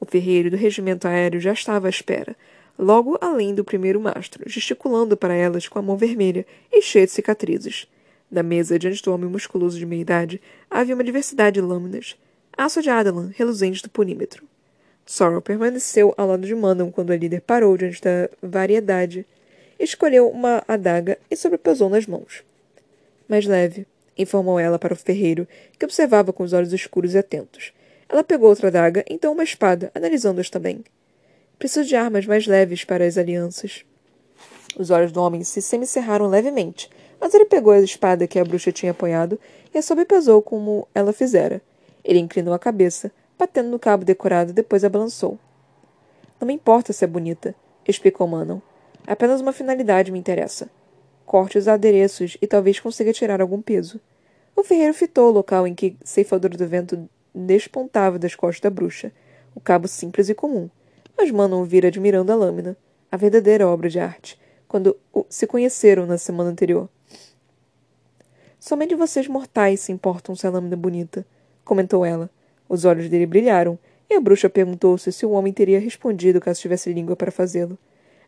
O 0.00 0.04
ferreiro 0.04 0.50
do 0.50 0.56
regimento 0.56 1.08
aéreo 1.08 1.40
já 1.40 1.52
estava 1.52 1.88
à 1.88 1.90
espera, 1.90 2.36
logo 2.78 3.18
além 3.20 3.54
do 3.54 3.64
primeiro 3.64 4.00
mastro, 4.00 4.48
gesticulando 4.48 5.16
para 5.16 5.34
elas 5.34 5.68
com 5.68 5.78
a 5.78 5.82
mão 5.82 5.96
vermelha 5.96 6.46
e 6.72 6.82
cheia 6.82 7.06
de 7.06 7.12
cicatrizes. 7.12 7.88
Na 8.30 8.42
mesa, 8.42 8.78
diante 8.78 9.02
do 9.02 9.12
homem 9.12 9.30
musculoso 9.30 9.78
de 9.78 9.86
meia-idade, 9.86 10.40
havia 10.70 10.94
uma 10.94 11.04
diversidade 11.04 11.54
de 11.54 11.60
lâminas. 11.60 12.16
Aço 12.56 12.82
de 12.82 12.90
Adalan, 12.90 13.30
reluzente 13.34 13.82
do 13.82 13.90
polímetro. 13.90 14.44
Sorrow 15.04 15.40
permaneceu 15.40 16.12
ao 16.16 16.26
lado 16.26 16.46
de 16.46 16.54
Manon 16.54 16.90
quando 16.90 17.12
a 17.12 17.16
líder 17.16 17.40
parou 17.40 17.76
diante 17.76 18.02
da 18.02 18.28
variedade. 18.42 19.24
Escolheu 19.78 20.28
uma 20.28 20.64
adaga 20.66 21.18
e 21.30 21.36
sobrepesou 21.36 21.88
nas 21.88 22.06
mãos. 22.06 22.42
Mais 23.28 23.46
leve, 23.46 23.86
informou 24.18 24.58
ela 24.58 24.78
para 24.78 24.94
o 24.94 24.96
ferreiro, 24.96 25.46
que 25.78 25.84
observava 25.84 26.32
com 26.32 26.42
os 26.42 26.52
olhos 26.52 26.72
escuros 26.72 27.14
e 27.14 27.18
atentos. 27.18 27.72
Ela 28.08 28.22
pegou 28.22 28.48
outra 28.48 28.68
adaga, 28.68 29.04
então 29.08 29.32
uma 29.32 29.44
espada, 29.44 29.90
analisando-as 29.94 30.48
também. 30.48 30.84
Preciso 31.58 31.88
de 31.88 31.96
armas 31.96 32.26
mais 32.26 32.46
leves 32.46 32.84
para 32.84 33.04
as 33.04 33.18
alianças. 33.18 33.84
Os 34.78 34.90
olhos 34.90 35.10
do 35.10 35.20
homem 35.22 35.42
se 35.42 35.62
semicerraram 35.62 36.26
levemente, 36.26 36.90
mas 37.20 37.34
ele 37.34 37.46
pegou 37.46 37.72
a 37.72 37.80
espada 37.80 38.26
que 38.26 38.38
a 38.38 38.44
bruxa 38.44 38.70
tinha 38.70 38.92
apoiado 38.92 39.40
e 39.74 39.78
a 39.78 39.82
sobrepesou 39.82 40.42
como 40.42 40.86
ela 40.94 41.12
fizera. 41.12 41.62
Ele 42.04 42.18
inclinou 42.18 42.54
a 42.54 42.58
cabeça, 42.58 43.10
batendo 43.38 43.70
no 43.70 43.78
cabo 43.78 44.04
decorado, 44.04 44.52
depois 44.52 44.84
a 44.84 44.88
balançou. 44.88 45.38
Não 46.38 46.46
me 46.46 46.54
importa 46.54 46.92
se 46.92 47.04
é 47.04 47.08
bonita, 47.08 47.54
explicou 47.88 48.26
Manon. 48.26 48.60
Apenas 49.06 49.40
uma 49.40 49.52
finalidade 49.52 50.12
me 50.12 50.18
interessa. 50.18 50.70
Corte 51.24 51.58
os 51.58 51.66
adereços 51.66 52.36
e 52.40 52.46
talvez 52.46 52.78
consiga 52.78 53.12
tirar 53.12 53.40
algum 53.40 53.62
peso. 53.62 54.00
O 54.54 54.62
ferreiro 54.62 54.94
fitou 54.94 55.28
o 55.28 55.32
local 55.32 55.66
em 55.66 55.74
que 55.74 55.96
ceifador 56.04 56.56
do 56.56 56.66
vento 56.66 57.08
despontava 57.36 58.18
das 58.18 58.34
costas 58.34 58.60
da 58.60 58.70
bruxa, 58.70 59.12
o 59.54 59.60
cabo 59.60 59.86
simples 59.86 60.28
e 60.28 60.34
comum. 60.34 60.70
Mas 61.16 61.30
Manon 61.30 61.64
vira 61.64 61.88
admirando 61.88 62.32
a 62.32 62.34
lâmina, 62.34 62.76
a 63.12 63.16
verdadeira 63.16 63.68
obra 63.68 63.88
de 63.88 64.00
arte, 64.00 64.38
quando 64.66 64.96
se 65.28 65.46
conheceram 65.46 66.06
na 66.06 66.18
semana 66.18 66.50
anterior. 66.50 66.88
Somente 68.58 68.94
vocês 68.94 69.28
mortais 69.28 69.80
se 69.80 69.92
importam 69.92 70.34
se 70.34 70.46
a 70.46 70.50
lâmina 70.50 70.74
é 70.74 70.76
bonita, 70.76 71.26
comentou 71.64 72.04
ela. 72.04 72.30
Os 72.68 72.84
olhos 72.84 73.08
dele 73.08 73.26
brilharam, 73.26 73.78
e 74.08 74.14
a 74.14 74.20
bruxa 74.20 74.48
perguntou-se 74.48 75.12
se 75.12 75.26
o 75.26 75.30
homem 75.30 75.52
teria 75.52 75.80
respondido 75.80 76.40
caso 76.40 76.60
tivesse 76.60 76.92
língua 76.92 77.16
para 77.16 77.30
fazê-lo. 77.30 77.78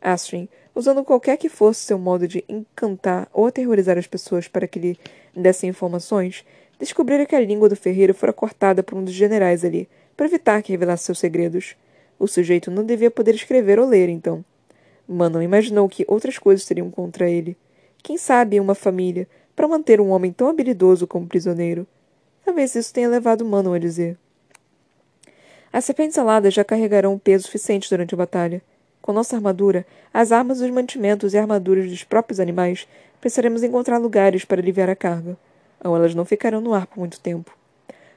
Astrid, 0.01 0.49
usando 0.75 1.05
qualquer 1.05 1.37
que 1.37 1.49
fosse 1.49 1.81
seu 1.81 1.99
modo 1.99 2.29
de 2.29 2.45
encantar 2.49 3.29
ou 3.33 3.47
aterrorizar 3.47 3.99
as 3.99 4.07
pessoas 4.07 4.47
para 4.47 4.69
que 4.69 4.79
lhe 4.79 4.99
dessem 5.35 5.71
informações, 5.71 6.45
descobrira 6.79 7.27
que 7.27 7.35
a 7.35 7.41
língua 7.41 7.69
do 7.69 7.77
ferreiro 7.77 8.15
fora 8.15 8.33
cortada 8.33 8.83
por 8.83 8.97
um 8.97 9.05
dos 9.05 9.15
generais 9.15 9.65
ali, 9.65 9.89
para 10.17 10.27
evitar 10.27 10.63
que 10.63 10.73
revelasse 10.73 11.05
seus 11.05 11.19
segredos. 11.19 11.77
O 12.19 12.27
sujeito 12.27 12.71
não 12.71 12.85
devia 12.85 13.11
poder 13.11 13.35
escrever 13.35 13.79
ou 13.79 13.87
ler, 13.87 14.09
então. 14.09 14.45
Manon 15.07 15.43
imaginou 15.43 15.89
que 15.89 16.05
outras 16.07 16.39
coisas 16.39 16.65
seriam 16.65 16.91
contra 16.91 17.29
ele. 17.29 17.57
Quem 18.03 18.19
sabe 18.19 18.61
uma 18.61 18.75
família, 18.75 19.27
para 19.57 19.67
manter 19.67 20.01
um 20.01 20.11
homem 20.11 20.33
tão 20.33 20.49
habilidoso 20.49 21.07
como 21.07 21.27
prisioneiro. 21.27 21.87
Talvez 22.45 22.75
isso 22.75 22.95
tenha 22.95 23.09
levado 23.09 23.45
Manon 23.45 23.73
a 23.73 23.79
dizer. 23.79 24.17
As 25.73 25.85
serpentes 25.85 26.17
aladas 26.17 26.55
já 26.55 26.65
carregarão 26.65 27.15
um 27.15 27.19
peso 27.19 27.45
suficiente 27.45 27.91
durante 27.91 28.15
a 28.15 28.19
batalha. 28.19 28.63
Com 29.03 29.13
nossa 29.13 29.37
armadura, 29.37 29.87
as 30.13 30.33
armas, 30.33 30.61
os 30.61 30.71
mantimentos 30.71 31.35
e 31.35 31.39
armaduras 31.39 31.89
dos 31.89 32.05
próprios 32.05 32.41
animais, 32.41 32.87
precisaremos 33.21 33.63
encontrar 33.63 33.99
lugares 33.99 34.45
para 34.45 34.61
aliviar 34.61 34.89
a 34.89 34.97
carga, 34.97 35.37
ou 35.83 35.97
elas 35.97 36.15
não 36.15 36.25
ficarão 36.25 36.61
no 36.61 36.75
ar 36.75 36.87
por 36.87 36.99
muito 36.99 37.21
tempo. 37.21 37.57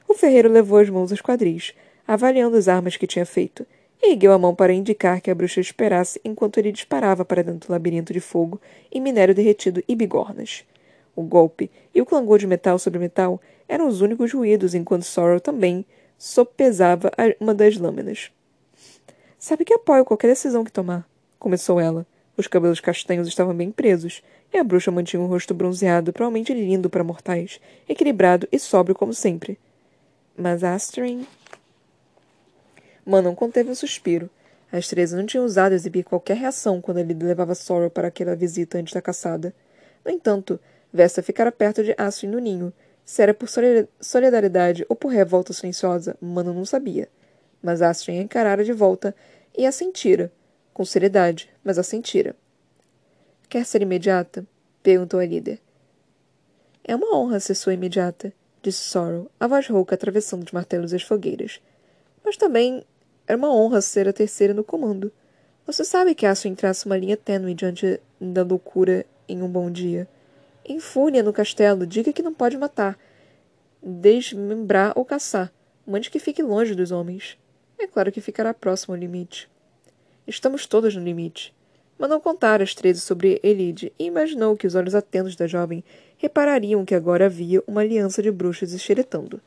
O 0.07 0.13
ferreiro 0.13 0.49
levou 0.49 0.79
as 0.79 0.89
mãos 0.89 1.11
aos 1.11 1.21
quadris, 1.21 1.73
avaliando 2.07 2.57
as 2.57 2.67
armas 2.67 2.97
que 2.97 3.07
tinha 3.07 3.25
feito, 3.25 3.65
e 4.01 4.11
ergueu 4.11 4.33
a 4.33 4.37
mão 4.37 4.55
para 4.55 4.73
indicar 4.73 5.21
que 5.21 5.29
a 5.29 5.35
bruxa 5.35 5.61
esperasse 5.61 6.19
enquanto 6.25 6.57
ele 6.57 6.71
disparava 6.71 7.23
para 7.23 7.43
dentro 7.43 7.67
do 7.67 7.71
labirinto 7.71 8.11
de 8.11 8.19
fogo 8.19 8.59
e 8.91 8.99
minério 8.99 9.35
derretido 9.35 9.83
e 9.87 9.95
bigornas. 9.95 10.63
O 11.15 11.21
golpe 11.21 11.69
e 11.93 12.01
o 12.01 12.05
clangor 12.05 12.39
de 12.39 12.47
metal 12.47 12.79
sobre 12.79 12.99
metal 12.99 13.39
eram 13.67 13.87
os 13.87 14.01
únicos 14.01 14.33
ruídos 14.33 14.73
enquanto 14.73 15.03
Sorrow 15.03 15.39
também 15.39 15.85
sopesava 16.17 17.11
uma 17.39 17.53
das 17.53 17.77
lâminas. 17.77 18.31
Sabe 19.37 19.65
que 19.65 19.73
apoio 19.73 20.05
qualquer 20.05 20.27
decisão 20.27 20.63
que 20.63 20.71
tomar, 20.71 21.07
começou 21.39 21.79
ela. 21.79 22.05
Os 22.41 22.47
cabelos 22.47 22.79
castanhos 22.79 23.27
estavam 23.27 23.55
bem 23.55 23.69
presos, 23.69 24.23
e 24.51 24.57
a 24.57 24.63
bruxa 24.63 24.89
mantinha 24.89 25.21
um 25.21 25.27
rosto 25.27 25.53
bronzeado, 25.53 26.11
provavelmente 26.11 26.51
lindo 26.51 26.89
para 26.89 27.03
mortais, 27.03 27.61
equilibrado 27.87 28.47
e 28.51 28.57
sóbrio 28.57 28.95
como 28.95 29.13
sempre. 29.13 29.59
Mas 30.35 30.63
Astrid. 30.63 31.23
Manon 33.05 33.35
conteve 33.35 33.69
um 33.69 33.75
suspiro. 33.75 34.27
As 34.71 34.87
três 34.87 35.11
não 35.11 35.23
tinham 35.23 35.45
usado 35.45 35.75
exibir 35.75 36.03
qualquer 36.03 36.35
reação 36.35 36.81
quando 36.81 36.97
ele 36.97 37.13
levava 37.13 37.53
Sorrow 37.53 37.91
para 37.91 38.07
aquela 38.07 38.35
visita 38.35 38.79
antes 38.79 38.95
da 38.95 39.03
caçada. 39.03 39.53
No 40.03 40.09
entanto, 40.09 40.59
Vesta 40.91 41.21
ficara 41.21 41.51
perto 41.51 41.83
de 41.83 41.93
Astrid 41.95 42.31
no 42.31 42.39
ninho. 42.39 42.73
Se 43.05 43.21
era 43.21 43.35
por 43.35 43.47
solidariedade 43.99 44.83
ou 44.89 44.95
por 44.95 45.09
revolta 45.09 45.53
silenciosa, 45.53 46.17
Manon 46.19 46.53
não 46.53 46.65
sabia 46.65 47.07
mas 47.61 47.81
Astrid 47.81 48.19
a 48.19 48.23
encarara 48.23 48.63
de 48.63 48.73
volta 48.73 49.15
e 49.55 49.65
a 49.65 49.71
sentira, 49.71 50.31
com 50.73 50.85
seriedade, 50.85 51.49
mas 51.63 51.77
a 51.77 51.83
sentira. 51.83 52.35
Quer 53.49 53.65
ser 53.65 53.81
imediata? 53.81 54.45
perguntou 54.81 55.19
a 55.19 55.25
líder. 55.25 55.59
É 56.83 56.95
uma 56.95 57.15
honra 57.15 57.39
ser 57.39 57.53
sua 57.53 57.73
imediata, 57.73 58.33
disse 58.61 58.79
Sorrow, 58.79 59.29
a 59.39 59.47
voz 59.47 59.67
rouca 59.67 59.95
atravessando 59.95 60.43
os 60.43 60.51
martelos 60.51 60.93
e 60.93 60.95
as 60.95 61.03
fogueiras. 61.03 61.61
Mas 62.23 62.37
também 62.37 62.83
era 63.27 63.37
uma 63.37 63.53
honra 63.53 63.81
ser 63.81 64.07
a 64.07 64.13
terceira 64.13 64.53
no 64.53 64.63
comando. 64.63 65.11
Você 65.65 65.83
sabe 65.83 66.15
que 66.15 66.25
Astrid 66.25 66.55
traça 66.55 66.87
uma 66.87 66.97
linha 66.97 67.15
tênue 67.15 67.53
diante 67.53 67.99
da 68.19 68.43
loucura 68.43 69.05
em 69.27 69.41
um 69.41 69.49
bom 69.49 69.69
dia. 69.69 70.07
Em 70.65 70.79
fúria 70.79 71.21
no 71.21 71.33
castelo, 71.33 71.85
diga 71.85 72.13
que 72.13 72.23
não 72.23 72.33
pode 72.33 72.57
matar, 72.57 72.97
desmembrar 73.81 74.93
ou 74.95 75.03
caçar. 75.03 75.51
Mande 75.85 76.09
que 76.09 76.19
fique 76.19 76.41
longe 76.41 76.73
dos 76.73 76.91
homens. 76.91 77.37
É 77.77 77.85
claro 77.85 78.11
que 78.11 78.21
ficará 78.21 78.53
próximo 78.53 78.93
ao 78.93 78.99
limite. 78.99 79.50
Estamos 80.31 80.65
todos 80.65 80.95
no 80.95 81.03
limite. 81.03 81.53
Mandou 81.99 82.17
contar 82.21 82.61
às 82.61 82.73
treze 82.73 83.01
sobre 83.01 83.41
Elide 83.43 83.91
e 83.99 84.05
imaginou 84.05 84.55
que 84.55 84.65
os 84.65 84.75
olhos 84.75 84.95
atentos 84.95 85.35
da 85.35 85.45
jovem 85.45 85.83
reparariam 86.17 86.85
que 86.85 86.95
agora 86.95 87.25
havia 87.25 87.61
uma 87.67 87.81
aliança 87.81 88.23
de 88.23 88.31
bruxas 88.31 88.71
esxeretando. 88.71 89.41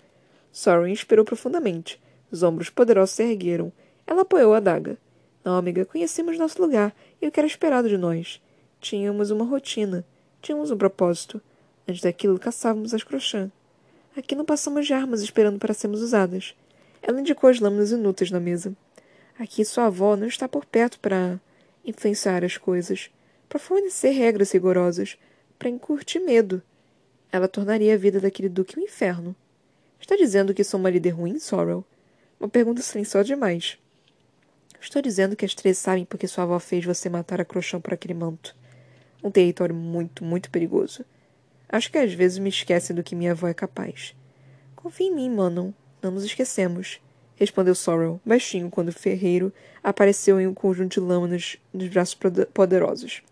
Soren 0.53 0.93
inspirou 0.93 1.25
profundamente. 1.25 1.99
Os 2.31 2.43
ombros 2.43 2.69
poderosos 2.69 3.15
se 3.15 3.23
ergueram. 3.23 3.73
Ela 4.07 4.21
apoiou 4.21 4.53
a 4.53 4.59
adaga. 4.59 4.99
Não, 5.43 5.57
amiga, 5.57 5.87
conhecemos 5.87 6.37
nosso 6.37 6.61
lugar 6.61 6.95
e 7.21 7.27
o 7.27 7.33
que 7.33 7.41
era 7.41 7.47
esperado 7.47 7.89
de 7.89 7.97
nós. 7.97 8.39
Tínhamos 8.79 9.31
uma 9.31 9.47
rotina. 9.47 10.05
Tínhamos 10.43 10.71
um 10.71 10.77
propósito. 10.77 11.41
Antes 11.89 12.03
daquilo, 12.03 12.39
caçávamos 12.39 12.93
as 12.93 13.03
crochã. 13.03 13.51
Aqui 14.15 14.35
não 14.35 14.45
passamos 14.45 14.87
de 14.87 14.93
armas 14.93 15.23
esperando 15.23 15.59
para 15.59 15.73
sermos 15.73 16.03
usadas. 16.03 16.55
Ela 17.01 17.21
indicou 17.21 17.49
as 17.49 17.59
lâminas 17.59 17.91
inúteis 17.91 18.31
na 18.31 18.39
mesa. 18.39 18.77
Aqui 19.37 19.65
sua 19.65 19.87
avó 19.87 20.15
não 20.17 20.29
está 20.29 20.49
por 20.49 20.65
perto 20.65 21.01
para 21.01 21.41
influenciar 21.85 22.45
as 22.45 22.57
coisas, 22.57 23.11
para 23.49 23.59
fornecer 23.59 24.11
regras 24.11 24.53
rigorosas, 24.53 25.19
para 25.59 25.69
encurtir 25.69 26.21
medo. 26.21 26.63
Ela 27.33 27.49
tornaria 27.49 27.95
a 27.95 27.97
vida 27.97 28.21
daquele 28.21 28.49
duque 28.49 28.79
um 28.79 28.83
inferno. 28.83 29.35
Está 30.01 30.15
dizendo 30.15 30.55
que 30.55 30.63
sou 30.63 30.79
uma 30.79 30.89
líder 30.89 31.11
ruim, 31.11 31.39
Sorrel? 31.41 31.85
Uma 32.39 32.49
pergunta 32.49 32.81
silenciosa 32.81 33.25
demais. 33.25 33.77
Estou 34.81 35.03
dizendo 35.03 35.35
que 35.35 35.45
as 35.45 35.55
três 35.55 35.79
sabem 35.79 36.05
porque 36.05 36.29
sua 36.29 36.45
avó 36.45 36.61
fez 36.61 36.85
você 36.85 37.09
matar 37.09 37.41
a 37.41 37.45
Crochão 37.45 37.81
por 37.81 37.93
aquele 37.93 38.15
manto. 38.15 38.55
Um 39.23 39.31
território 39.31 39.75
muito, 39.75 40.23
muito 40.23 40.49
perigoso. 40.49 41.05
Acho 41.69 41.91
que 41.91 41.99
às 41.99 42.13
vezes 42.13 42.39
me 42.39 42.51
esquece 42.51 42.93
do 42.93 43.03
que 43.03 43.17
minha 43.17 43.33
avó 43.33 43.49
é 43.49 43.55
capaz. 43.55 44.15
Confie 44.77 45.07
em 45.07 45.15
mim, 45.15 45.31
Manon. 45.31 45.73
Não 46.01 46.11
nos 46.13 46.23
esquecemos, 46.23 47.01
respondeu 47.37 47.75
Sorrel, 47.75 48.21
baixinho, 48.25 48.71
quando 48.71 48.89
o 48.89 48.93
ferreiro 48.93 49.53
apareceu 49.83 50.41
em 50.41 50.47
um 50.47 50.55
conjunto 50.55 51.01
de 51.01 51.01
lâminas 51.01 51.57
nos 51.73 51.89
braços 51.89 52.19
poderosos. 52.53 53.23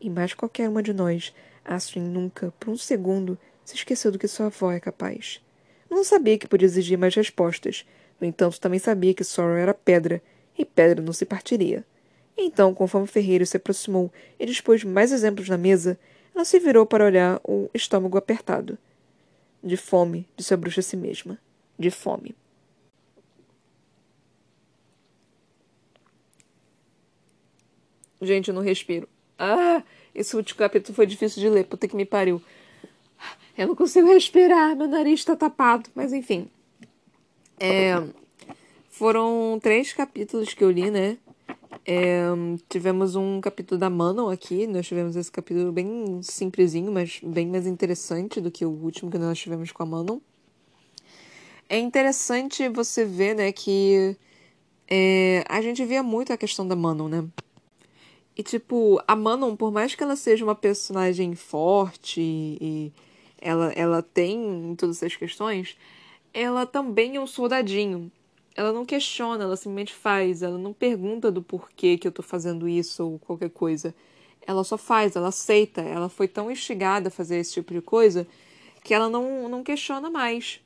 E 0.00 0.10
mais 0.10 0.34
qualquer 0.34 0.68
uma 0.68 0.82
de 0.82 0.92
nós, 0.92 1.34
Astrid 1.64 2.04
nunca, 2.04 2.52
por 2.58 2.70
um 2.70 2.76
segundo, 2.76 3.38
se 3.64 3.74
esqueceu 3.74 4.12
do 4.12 4.18
que 4.18 4.28
sua 4.28 4.46
avó 4.46 4.72
é 4.72 4.80
capaz. 4.80 5.40
Não 5.90 6.04
sabia 6.04 6.38
que 6.38 6.48
podia 6.48 6.66
exigir 6.66 6.98
mais 6.98 7.14
respostas. 7.14 7.86
No 8.20 8.26
entanto, 8.26 8.60
também 8.60 8.78
sabia 8.78 9.14
que 9.14 9.24
Sorrel 9.24 9.56
era 9.56 9.74
pedra, 9.74 10.22
e 10.58 10.64
pedra 10.64 11.02
não 11.02 11.12
se 11.12 11.24
partiria. 11.24 11.84
Então, 12.36 12.74
conforme 12.74 13.04
o 13.04 13.10
ferreiro 13.10 13.46
se 13.46 13.56
aproximou 13.56 14.12
e 14.38 14.46
dispôs 14.46 14.84
mais 14.84 15.12
exemplos 15.12 15.48
na 15.48 15.56
mesa, 15.56 15.98
ela 16.34 16.44
se 16.44 16.58
virou 16.58 16.84
para 16.84 17.04
olhar 17.04 17.40
o 17.44 17.70
estômago 17.72 18.18
apertado. 18.18 18.76
De 19.62 19.76
fome, 19.76 20.28
disse 20.36 20.52
a 20.52 20.56
bruxa 20.56 20.80
a 20.80 20.82
si 20.82 20.96
mesma 20.96 21.38
de 21.78 21.90
fome. 21.90 22.34
Gente, 28.26 28.48
eu 28.48 28.54
não 28.54 28.62
respiro. 28.62 29.08
Ah, 29.38 29.82
esse 30.14 30.34
último 30.34 30.58
capítulo 30.58 30.94
foi 30.94 31.06
difícil 31.06 31.40
de 31.40 31.48
ler, 31.48 31.64
puta 31.64 31.86
que 31.86 31.96
me 31.96 32.04
pariu. 32.04 32.42
Eu 33.56 33.68
não 33.68 33.76
consigo 33.76 34.08
respirar, 34.08 34.76
meu 34.76 34.88
nariz 34.88 35.20
está 35.20 35.36
tapado. 35.36 35.88
Mas 35.94 36.12
enfim. 36.12 36.48
É, 37.58 37.94
foram 38.90 39.58
três 39.62 39.92
capítulos 39.92 40.52
que 40.52 40.62
eu 40.62 40.70
li, 40.70 40.90
né? 40.90 41.16
É, 41.86 42.24
tivemos 42.68 43.14
um 43.14 43.40
capítulo 43.40 43.78
da 43.78 43.88
Manon 43.88 44.28
aqui. 44.28 44.66
Nós 44.66 44.86
tivemos 44.86 45.16
esse 45.16 45.30
capítulo 45.30 45.72
bem 45.72 46.20
simplesinho, 46.22 46.90
mas 46.90 47.20
bem 47.22 47.46
mais 47.46 47.66
interessante 47.66 48.40
do 48.40 48.50
que 48.50 48.64
o 48.66 48.70
último 48.70 49.10
que 49.10 49.18
nós 49.18 49.38
tivemos 49.38 49.70
com 49.70 49.82
a 49.82 49.86
Manon. 49.86 50.18
É 51.68 51.78
interessante 51.78 52.68
você 52.68 53.04
ver, 53.04 53.34
né, 53.34 53.50
que 53.52 54.16
é, 54.88 55.44
a 55.48 55.60
gente 55.60 55.84
via 55.84 56.02
muito 56.02 56.32
a 56.32 56.36
questão 56.36 56.66
da 56.66 56.76
Manon, 56.76 57.08
né? 57.08 57.24
E, 58.36 58.42
tipo, 58.42 59.02
a 59.08 59.16
Manon, 59.16 59.56
por 59.56 59.72
mais 59.72 59.94
que 59.94 60.02
ela 60.02 60.14
seja 60.14 60.44
uma 60.44 60.54
personagem 60.54 61.34
forte 61.34 62.20
e 62.20 62.92
ela, 63.40 63.72
ela 63.72 64.02
tem 64.02 64.74
todas 64.76 64.98
essas 64.98 65.16
questões, 65.16 65.76
ela 66.34 66.66
também 66.66 67.16
é 67.16 67.20
um 67.20 67.26
soldadinho. 67.26 68.12
Ela 68.54 68.72
não 68.72 68.84
questiona, 68.84 69.44
ela 69.44 69.56
simplesmente 69.56 69.94
faz. 69.94 70.42
Ela 70.42 70.58
não 70.58 70.72
pergunta 70.74 71.30
do 71.30 71.42
porquê 71.42 71.96
que 71.96 72.06
eu 72.06 72.12
tô 72.12 72.22
fazendo 72.22 72.68
isso 72.68 73.04
ou 73.04 73.18
qualquer 73.18 73.50
coisa. 73.50 73.94
Ela 74.46 74.64
só 74.64 74.76
faz, 74.76 75.16
ela 75.16 75.28
aceita. 75.28 75.80
Ela 75.80 76.10
foi 76.10 76.28
tão 76.28 76.50
instigada 76.50 77.08
a 77.08 77.10
fazer 77.10 77.38
esse 77.38 77.54
tipo 77.54 77.72
de 77.72 77.80
coisa 77.80 78.26
que 78.84 78.92
ela 78.92 79.08
não, 79.08 79.48
não 79.48 79.64
questiona 79.64 80.10
mais. 80.10 80.60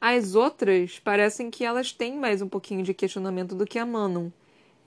As 0.00 0.34
outras 0.34 0.98
parecem 0.98 1.50
que 1.50 1.64
elas 1.64 1.92
têm 1.92 2.16
mais 2.16 2.42
um 2.42 2.48
pouquinho 2.48 2.82
de 2.82 2.94
questionamento 2.94 3.54
do 3.54 3.66
que 3.66 3.78
a 3.78 3.86
Manon. 3.86 4.30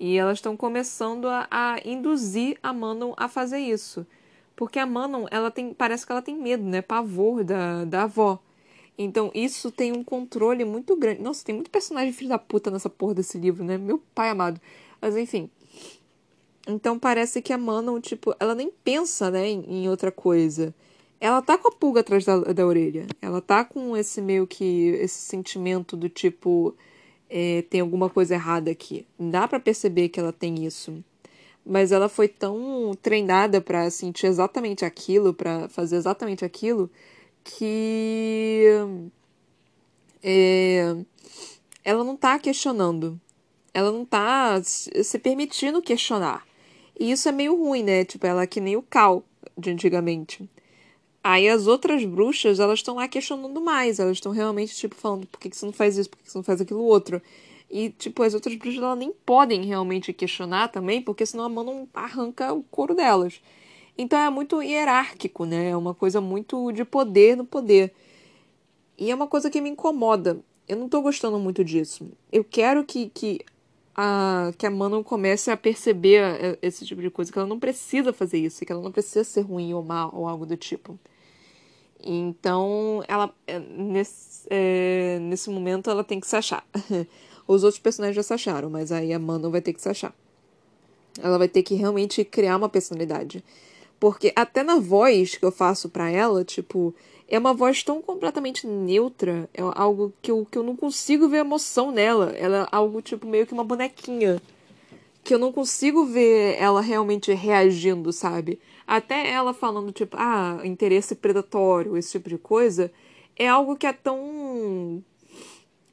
E 0.03 0.17
elas 0.17 0.39
estão 0.39 0.57
começando 0.57 1.29
a, 1.29 1.47
a, 1.49 1.79
induzir 1.85 2.57
a 2.61 2.73
Manon 2.73 3.13
a 3.15 3.29
fazer 3.29 3.59
isso. 3.59 4.05
Porque 4.53 4.77
a 4.77 4.85
Manon, 4.85 5.27
ela 5.31 5.49
tem. 5.49 5.73
Parece 5.73 6.05
que 6.05 6.11
ela 6.11 6.21
tem 6.21 6.35
medo, 6.35 6.61
né? 6.61 6.81
Pavor 6.81 7.41
da, 7.41 7.85
da 7.85 8.03
avó. 8.03 8.37
Então, 8.97 9.31
isso 9.33 9.71
tem 9.71 9.93
um 9.93 10.03
controle 10.03 10.65
muito 10.65 10.93
grande. 10.97 11.21
Nossa, 11.21 11.45
tem 11.45 11.55
muito 11.55 11.71
personagem 11.71 12.11
filho 12.11 12.27
da 12.27 12.37
puta 12.37 12.69
nessa 12.69 12.89
porra 12.89 13.13
desse 13.13 13.37
livro, 13.37 13.63
né? 13.63 13.77
Meu 13.77 13.97
pai 14.13 14.27
amado. 14.27 14.59
Mas 15.01 15.15
enfim. 15.15 15.49
Então 16.67 16.99
parece 16.99 17.41
que 17.41 17.53
a 17.53 17.57
Manon, 17.57 18.01
tipo, 18.01 18.35
ela 18.41 18.53
nem 18.53 18.69
pensa, 18.83 19.31
né, 19.31 19.47
em, 19.47 19.83
em 19.85 19.89
outra 19.89 20.11
coisa. 20.11 20.75
Ela 21.17 21.41
tá 21.41 21.57
com 21.57 21.69
a 21.69 21.71
pulga 21.71 22.01
atrás 22.01 22.25
da, 22.25 22.39
da 22.39 22.67
orelha. 22.67 23.07
Ela 23.21 23.39
tá 23.39 23.63
com 23.63 23.95
esse 23.95 24.21
meio 24.21 24.45
que. 24.45 24.89
esse 24.99 25.19
sentimento 25.19 25.95
do 25.95 26.09
tipo. 26.09 26.75
É, 27.35 27.63
tem 27.63 27.81
alguma 27.81 28.11
coisa 28.11 28.35
errada 28.35 28.69
aqui. 28.69 29.07
Dá 29.19 29.47
para 29.47 29.59
perceber 29.59 30.09
que 30.09 30.19
ela 30.19 30.31
tem 30.31 30.63
isso. 30.65 31.03
Mas 31.65 31.91
ela 31.91 32.07
foi 32.07 32.27
tão 32.27 32.91
treinada 33.01 33.59
para 33.59 33.89
sentir 33.89 34.27
exatamente 34.27 34.85
aquilo, 34.85 35.33
para 35.33 35.67
fazer 35.69 35.95
exatamente 35.95 36.45
aquilo, 36.45 36.91
que 37.43 38.67
é, 40.21 40.95
ela 41.83 42.03
não 42.03 42.15
tá 42.15 42.37
questionando. 42.37 43.19
Ela 43.73 43.91
não 43.91 44.05
tá 44.05 44.61
se 44.63 45.17
permitindo 45.17 45.81
questionar. 45.81 46.45
E 46.99 47.11
isso 47.11 47.27
é 47.27 47.31
meio 47.31 47.55
ruim, 47.57 47.81
né? 47.81 48.05
Tipo, 48.05 48.27
ela 48.27 48.43
é 48.43 48.47
que 48.47 48.61
nem 48.61 48.75
o 48.77 48.83
Cal 48.83 49.23
de 49.57 49.71
antigamente. 49.71 50.47
Aí 51.23 51.47
as 51.47 51.67
outras 51.67 52.03
bruxas, 52.03 52.59
elas 52.59 52.79
estão 52.79 52.95
lá 52.95 53.07
questionando 53.07 53.61
mais. 53.61 53.99
Elas 53.99 54.17
estão 54.17 54.31
realmente, 54.31 54.75
tipo, 54.75 54.93
falando 54.95 55.25
por 55.27 55.39
que, 55.39 55.49
que 55.49 55.55
você 55.55 55.65
não 55.65 55.73
faz 55.73 55.97
isso, 55.97 56.09
por 56.09 56.17
que, 56.17 56.23
que 56.25 56.31
você 56.31 56.37
não 56.37 56.43
faz 56.43 56.59
aquilo 56.59 56.81
outro. 56.81 57.21
E, 57.71 57.89
tipo, 57.91 58.21
as 58.23 58.33
outras 58.33 58.55
bruxas, 58.55 58.83
elas 58.83 58.97
nem 58.97 59.11
podem 59.25 59.63
realmente 59.63 60.11
questionar 60.11 60.67
também, 60.67 61.01
porque 61.01 61.25
senão 61.25 61.45
a 61.45 61.49
mão 61.49 61.87
arranca 61.93 62.53
o 62.53 62.61
couro 62.63 62.93
delas. 62.93 63.41
Então 63.97 64.19
é 64.19 64.29
muito 64.29 64.61
hierárquico, 64.61 65.45
né? 65.45 65.69
É 65.69 65.77
uma 65.77 65.93
coisa 65.93 66.19
muito 66.19 66.71
de 66.71 66.83
poder 66.83 67.37
no 67.37 67.45
poder. 67.45 67.93
E 68.97 69.09
é 69.09 69.15
uma 69.15 69.27
coisa 69.27 69.49
que 69.49 69.61
me 69.61 69.69
incomoda. 69.69 70.39
Eu 70.67 70.77
não 70.77 70.89
tô 70.89 71.01
gostando 71.01 71.39
muito 71.39 71.63
disso. 71.63 72.11
Eu 72.31 72.43
quero 72.43 72.83
que, 72.83 73.09
que, 73.09 73.39
a, 73.95 74.51
que 74.57 74.65
a 74.65 74.71
Manon 74.71 75.03
comece 75.03 75.51
a 75.51 75.57
perceber 75.57 76.57
esse 76.61 76.85
tipo 76.85 77.01
de 77.01 77.09
coisa, 77.09 77.31
que 77.31 77.37
ela 77.37 77.47
não 77.47 77.59
precisa 77.59 78.11
fazer 78.13 78.39
isso, 78.39 78.65
que 78.65 78.71
ela 78.71 78.81
não 78.81 78.91
precisa 78.91 79.23
ser 79.23 79.41
ruim 79.41 79.73
ou 79.73 79.83
mal 79.83 80.11
ou 80.13 80.27
algo 80.27 80.45
do 80.45 80.57
tipo. 80.57 80.99
Então, 82.03 83.03
ela 83.07 83.33
é, 83.47 83.59
nesse, 83.59 84.45
é, 84.49 85.19
nesse 85.21 85.49
momento 85.49 85.89
ela 85.89 86.03
tem 86.03 86.19
que 86.19 86.27
se 86.27 86.35
achar. 86.35 86.65
Os 87.47 87.63
outros 87.63 87.81
personagens 87.81 88.15
já 88.15 88.23
se 88.23 88.33
acharam, 88.33 88.69
mas 88.69 88.91
aí 88.91 89.13
a 89.13 89.19
Manon 89.19 89.49
vai 89.49 89.61
ter 89.61 89.73
que 89.73 89.81
se 89.81 89.89
achar. 89.89 90.13
Ela 91.21 91.37
vai 91.37 91.47
ter 91.47 91.63
que 91.63 91.75
realmente 91.75 92.23
criar 92.25 92.57
uma 92.57 92.69
personalidade. 92.69 93.43
Porque 93.99 94.33
até 94.35 94.63
na 94.63 94.79
voz 94.79 95.37
que 95.37 95.45
eu 95.45 95.51
faço 95.51 95.87
para 95.87 96.09
ela, 96.09 96.43
tipo, 96.43 96.93
é 97.27 97.39
uma 97.39 97.53
voz 97.53 97.83
tão 97.83 98.01
completamente 98.01 98.67
neutra, 98.67 99.49
é 99.53 99.61
algo 99.75 100.13
que 100.21 100.29
eu, 100.29 100.45
que 100.49 100.57
eu 100.57 100.63
não 100.63 100.75
consigo 100.75 101.29
ver 101.29 101.37
emoção 101.37 101.91
nela. 101.91 102.31
Ela 102.31 102.63
é 102.63 102.67
algo, 102.71 103.01
tipo, 103.01 103.25
meio 103.25 103.47
que 103.47 103.53
uma 103.53 103.63
bonequinha. 103.63 104.41
Que 105.23 105.33
eu 105.33 105.39
não 105.39 105.53
consigo 105.53 106.05
ver 106.05 106.57
ela 106.59 106.81
realmente 106.81 107.33
reagindo, 107.33 108.11
sabe? 108.11 108.59
Até 108.85 109.29
ela 109.29 109.53
falando, 109.53 109.91
tipo, 109.91 110.17
ah, 110.19 110.59
interesse 110.65 111.15
predatório, 111.15 111.95
esse 111.95 112.11
tipo 112.11 112.29
de 112.29 112.37
coisa, 112.37 112.91
é 113.35 113.47
algo 113.47 113.75
que 113.75 113.87
é 113.87 113.93
tão. 113.93 115.03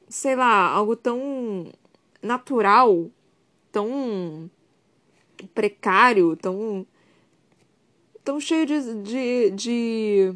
sei 0.09 0.35
lá, 0.35 0.69
algo 0.69 0.95
tão 0.95 1.71
natural, 2.21 3.09
tão 3.71 4.49
precário, 5.53 6.35
tão 6.35 6.85
tão 8.23 8.39
cheio 8.39 8.65
de, 8.65 8.95
de, 9.01 9.51
de 9.51 10.33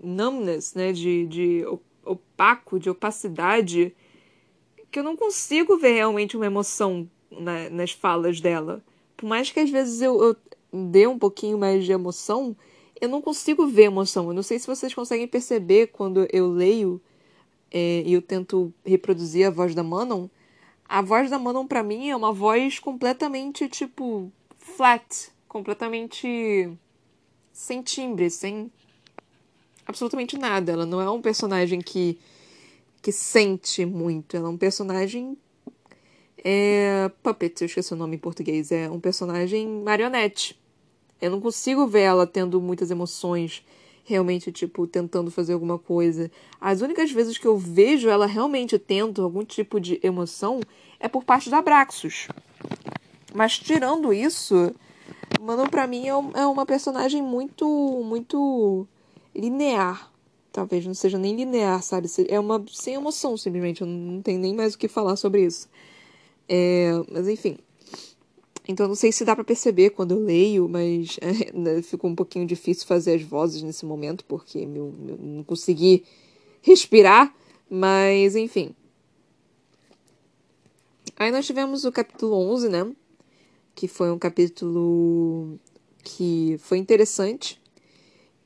numbness, 0.00 0.74
né? 0.74 0.92
De, 0.92 1.26
de 1.26 1.64
opaco, 2.04 2.78
de 2.78 2.88
opacidade, 2.88 3.94
que 4.90 4.98
eu 4.98 5.02
não 5.02 5.16
consigo 5.16 5.76
ver 5.76 5.94
realmente 5.94 6.36
uma 6.36 6.46
emoção 6.46 7.08
na, 7.30 7.68
nas 7.70 7.92
falas 7.92 8.40
dela. 8.40 8.82
Por 9.16 9.26
mais 9.26 9.50
que 9.50 9.60
às 9.60 9.70
vezes 9.70 10.02
eu, 10.02 10.22
eu 10.22 10.36
dê 10.72 11.06
um 11.06 11.18
pouquinho 11.18 11.58
mais 11.58 11.84
de 11.84 11.92
emoção, 11.92 12.56
eu 13.00 13.08
não 13.08 13.22
consigo 13.22 13.66
ver 13.66 13.84
emoção. 13.84 14.28
Eu 14.28 14.34
não 14.34 14.42
sei 14.42 14.58
se 14.58 14.66
vocês 14.66 14.94
conseguem 14.94 15.26
perceber 15.26 15.88
quando 15.88 16.26
eu 16.32 16.48
leio 16.48 17.00
é, 17.70 18.02
e 18.06 18.12
eu 18.12 18.22
tento 18.22 18.72
reproduzir 18.84 19.46
a 19.46 19.50
voz 19.50 19.74
da 19.74 19.82
Manon. 19.82 20.28
A 20.88 21.02
voz 21.02 21.30
da 21.30 21.38
Manon, 21.38 21.66
para 21.66 21.82
mim, 21.82 22.08
é 22.08 22.16
uma 22.16 22.32
voz 22.32 22.78
completamente, 22.78 23.68
tipo, 23.68 24.30
flat. 24.58 25.30
Completamente 25.48 26.70
sem 27.52 27.82
timbre, 27.82 28.30
sem 28.30 28.70
absolutamente 29.86 30.38
nada. 30.38 30.72
Ela 30.72 30.86
não 30.86 31.00
é 31.00 31.10
um 31.10 31.20
personagem 31.20 31.80
que, 31.80 32.18
que 33.02 33.10
sente 33.12 33.84
muito. 33.84 34.36
Ela 34.36 34.48
é 34.48 34.50
um 34.50 34.56
personagem. 34.56 35.36
É. 36.48 37.10
Puppet, 37.24 37.60
eu 37.60 37.66
esqueci 37.66 37.92
o 37.92 37.96
nome 37.96 38.14
em 38.14 38.20
português. 38.20 38.70
É 38.70 38.88
um 38.88 39.00
personagem 39.00 39.66
marionete. 39.66 40.56
Eu 41.20 41.32
não 41.32 41.40
consigo 41.40 41.88
ver 41.88 42.02
ela 42.02 42.24
tendo 42.24 42.60
muitas 42.60 42.88
emoções, 42.88 43.64
realmente, 44.04 44.52
tipo, 44.52 44.86
tentando 44.86 45.28
fazer 45.28 45.54
alguma 45.54 45.76
coisa. 45.76 46.30
As 46.60 46.82
únicas 46.82 47.10
vezes 47.10 47.36
que 47.36 47.46
eu 47.48 47.58
vejo 47.58 48.08
ela 48.08 48.26
realmente 48.26 48.78
tendo 48.78 49.24
algum 49.24 49.44
tipo 49.44 49.80
de 49.80 49.98
emoção 50.04 50.60
é 51.00 51.08
por 51.08 51.24
parte 51.24 51.50
da 51.50 51.58
Abraxos. 51.58 52.28
Mas 53.34 53.58
tirando 53.58 54.12
isso, 54.12 54.72
Mano, 55.40 55.68
pra 55.68 55.88
mim 55.88 56.06
é, 56.06 56.40
é 56.40 56.46
uma 56.46 56.64
personagem 56.64 57.22
muito, 57.22 57.66
muito 58.04 58.86
linear. 59.34 60.12
Talvez 60.52 60.86
não 60.86 60.94
seja 60.94 61.18
nem 61.18 61.34
linear, 61.34 61.82
sabe? 61.82 62.08
É 62.28 62.38
uma 62.38 62.64
sem 62.70 62.94
emoção, 62.94 63.36
simplesmente. 63.36 63.80
Eu 63.80 63.86
não 63.88 64.22
tenho 64.22 64.38
nem 64.38 64.54
mais 64.54 64.74
o 64.74 64.78
que 64.78 64.86
falar 64.86 65.16
sobre 65.16 65.44
isso. 65.44 65.68
É, 66.48 66.90
mas 67.10 67.28
enfim. 67.28 67.58
Então 68.68 68.88
não 68.88 68.94
sei 68.94 69.12
se 69.12 69.24
dá 69.24 69.34
para 69.34 69.44
perceber 69.44 69.90
quando 69.90 70.12
eu 70.12 70.18
leio, 70.18 70.68
mas 70.68 71.18
é, 71.20 71.52
né, 71.56 71.82
ficou 71.82 72.10
um 72.10 72.14
pouquinho 72.14 72.46
difícil 72.46 72.86
fazer 72.86 73.14
as 73.14 73.22
vozes 73.22 73.62
nesse 73.62 73.84
momento, 73.86 74.24
porque 74.24 74.58
eu, 74.58 74.94
eu 75.08 75.18
não 75.20 75.44
consegui 75.44 76.04
respirar. 76.62 77.34
Mas 77.68 78.36
enfim. 78.36 78.74
Aí 81.16 81.32
nós 81.32 81.46
tivemos 81.46 81.84
o 81.84 81.92
capítulo 81.92 82.36
11, 82.52 82.68
né? 82.68 82.92
que 83.76 83.86
foi 83.86 84.10
um 84.10 84.18
capítulo 84.18 85.60
que 86.02 86.56
foi 86.58 86.78
interessante. 86.78 87.60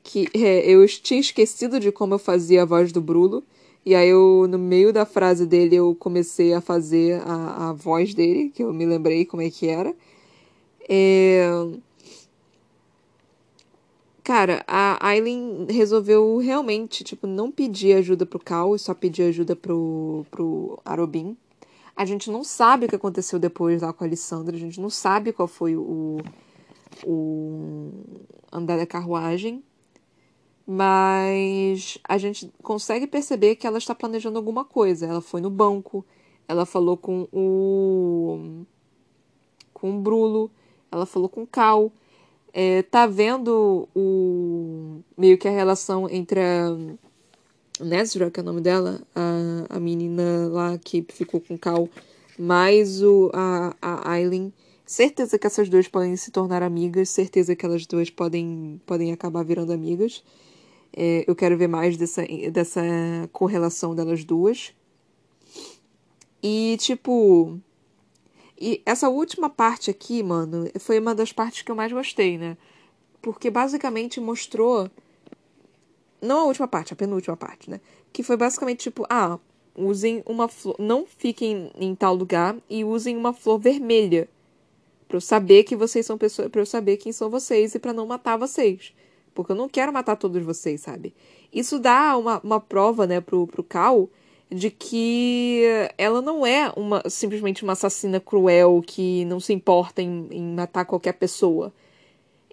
Que 0.03 0.27
é, 0.33 0.69
eu 0.69 0.85
tinha 0.87 1.19
esquecido 1.19 1.79
de 1.79 1.91
como 1.91 2.15
eu 2.15 2.19
fazia 2.19 2.63
a 2.63 2.65
voz 2.65 2.91
do 2.91 3.01
Bruno. 3.01 3.43
E 3.85 3.95
aí 3.95 4.09
eu, 4.09 4.45
no 4.47 4.59
meio 4.59 4.93
da 4.93 5.05
frase 5.05 5.45
dele, 5.45 5.75
eu 5.75 5.95
comecei 5.95 6.53
a 6.53 6.61
fazer 6.61 7.19
a, 7.25 7.69
a 7.69 7.73
voz 7.73 8.13
dele, 8.13 8.49
que 8.49 8.63
eu 8.63 8.71
me 8.71 8.85
lembrei 8.85 9.25
como 9.25 9.41
é 9.41 9.49
que 9.49 9.67
era. 9.67 9.93
É... 10.87 11.49
Cara, 14.23 14.63
a 14.67 15.07
Aileen 15.07 15.65
resolveu 15.69 16.37
realmente, 16.37 17.03
tipo, 17.03 17.25
não 17.25 17.51
pedir 17.51 17.93
ajuda 17.97 18.23
pro 18.23 18.39
Cal 18.39 18.75
e 18.75 18.79
só 18.79 18.93
pedir 18.93 19.23
ajuda 19.23 19.55
pro, 19.55 20.25
pro 20.29 20.79
Arobin. 20.85 21.35
A 21.95 22.05
gente 22.05 22.29
não 22.29 22.43
sabe 22.43 22.85
o 22.85 22.89
que 22.89 22.95
aconteceu 22.95 23.39
depois 23.39 23.81
lá 23.81 23.91
com 23.91 24.03
a 24.03 24.07
Alessandra, 24.07 24.55
a 24.55 24.59
gente 24.59 24.79
não 24.79 24.91
sabe 24.91 25.33
qual 25.33 25.47
foi 25.47 25.75
o, 25.75 26.19
o 27.03 27.91
andar 28.51 28.77
da 28.77 28.85
carruagem, 28.85 29.63
mas 30.65 31.97
a 32.07 32.17
gente 32.17 32.51
consegue 32.61 33.07
perceber 33.07 33.55
que 33.55 33.67
ela 33.67 33.77
está 33.77 33.93
planejando 33.95 34.37
alguma 34.37 34.63
coisa. 34.63 35.05
Ela 35.05 35.21
foi 35.21 35.41
no 35.41 35.49
banco, 35.49 36.05
ela 36.47 36.65
falou 36.65 36.97
com 36.97 37.27
o 37.31 38.65
com 39.73 39.97
o 39.97 40.01
Brulo, 40.01 40.51
ela 40.91 41.05
falou 41.07 41.27
com 41.27 41.41
o 41.41 41.47
Cal, 41.47 41.91
é, 42.53 42.83
tá 42.83 43.07
vendo 43.07 43.87
o 43.95 44.99
meio 45.17 45.37
que 45.37 45.47
a 45.47 45.51
relação 45.51 46.07
entre 46.09 46.39
a 46.39 46.77
Nezra, 47.79 48.29
que 48.29 48.39
é 48.39 48.43
o 48.43 48.45
nome 48.45 48.61
dela, 48.61 49.01
a, 49.15 49.77
a 49.77 49.79
menina 49.79 50.47
lá 50.49 50.77
que 50.77 51.03
ficou 51.09 51.41
com 51.41 51.55
o 51.55 51.57
Cal, 51.57 51.89
mais 52.37 53.01
o, 53.01 53.31
a, 53.33 53.75
a 53.81 54.11
Aileen. 54.11 54.53
Certeza 54.85 55.39
que 55.39 55.47
essas 55.47 55.69
duas 55.69 55.87
podem 55.87 56.15
se 56.17 56.31
tornar 56.31 56.61
amigas, 56.61 57.09
certeza 57.09 57.55
que 57.55 57.65
elas 57.65 57.85
duas 57.87 58.09
podem, 58.09 58.79
podem 58.85 59.13
acabar 59.13 59.43
virando 59.43 59.71
amigas. 59.71 60.23
É, 60.93 61.23
eu 61.27 61.35
quero 61.35 61.57
ver 61.57 61.67
mais 61.67 61.97
dessa, 61.97 62.23
dessa 62.51 62.81
correlação 63.31 63.95
delas 63.95 64.23
duas. 64.23 64.73
E, 66.43 66.77
tipo. 66.79 67.59
E 68.59 68.81
essa 68.85 69.09
última 69.09 69.49
parte 69.49 69.89
aqui, 69.89 70.21
mano, 70.21 70.69
foi 70.79 70.99
uma 70.99 71.15
das 71.15 71.31
partes 71.31 71.63
que 71.63 71.71
eu 71.71 71.75
mais 71.75 71.91
gostei, 71.91 72.37
né? 72.37 72.57
Porque 73.21 73.49
basicamente 73.49 74.19
mostrou 74.19 74.89
não 76.21 76.41
a 76.41 76.43
última 76.43 76.67
parte, 76.67 76.93
a 76.93 76.95
penúltima 76.95 77.35
parte, 77.35 77.69
né? 77.69 77.81
Que 78.13 78.21
foi 78.21 78.37
basicamente 78.37 78.79
tipo, 78.79 79.05
ah, 79.09 79.39
usem 79.75 80.21
uma 80.25 80.47
flor. 80.47 80.75
Não 80.77 81.05
fiquem 81.05 81.71
em 81.75 81.95
tal 81.95 82.13
lugar 82.13 82.55
e 82.69 82.83
usem 82.83 83.17
uma 83.17 83.33
flor 83.33 83.59
vermelha. 83.59 84.29
Pra 85.07 85.17
eu 85.17 85.21
saber 85.21 85.63
que 85.63 85.75
vocês 85.75 86.05
são 86.05 86.17
pessoas. 86.17 86.49
Pra 86.49 86.61
eu 86.61 86.65
saber 86.65 86.97
quem 86.97 87.11
são 87.11 87.29
vocês 87.29 87.73
e 87.73 87.79
para 87.79 87.91
não 87.91 88.05
matar 88.05 88.37
vocês. 88.37 88.93
Porque 89.33 89.51
eu 89.51 89.55
não 89.55 89.69
quero 89.69 89.93
matar 89.93 90.15
todos 90.15 90.43
vocês, 90.43 90.81
sabe? 90.81 91.13
Isso 91.53 91.79
dá 91.79 92.17
uma, 92.17 92.39
uma 92.43 92.59
prova, 92.59 93.07
né, 93.07 93.21
pro, 93.21 93.47
pro 93.47 93.63
Cal 93.63 94.09
de 94.51 94.69
que 94.69 95.63
ela 95.97 96.21
não 96.21 96.45
é 96.45 96.71
uma 96.75 97.01
simplesmente 97.09 97.63
uma 97.63 97.71
assassina 97.71 98.19
cruel 98.19 98.83
que 98.85 99.23
não 99.25 99.39
se 99.39 99.53
importa 99.53 100.01
em, 100.01 100.27
em 100.29 100.53
matar 100.53 100.83
qualquer 100.83 101.13
pessoa. 101.13 101.73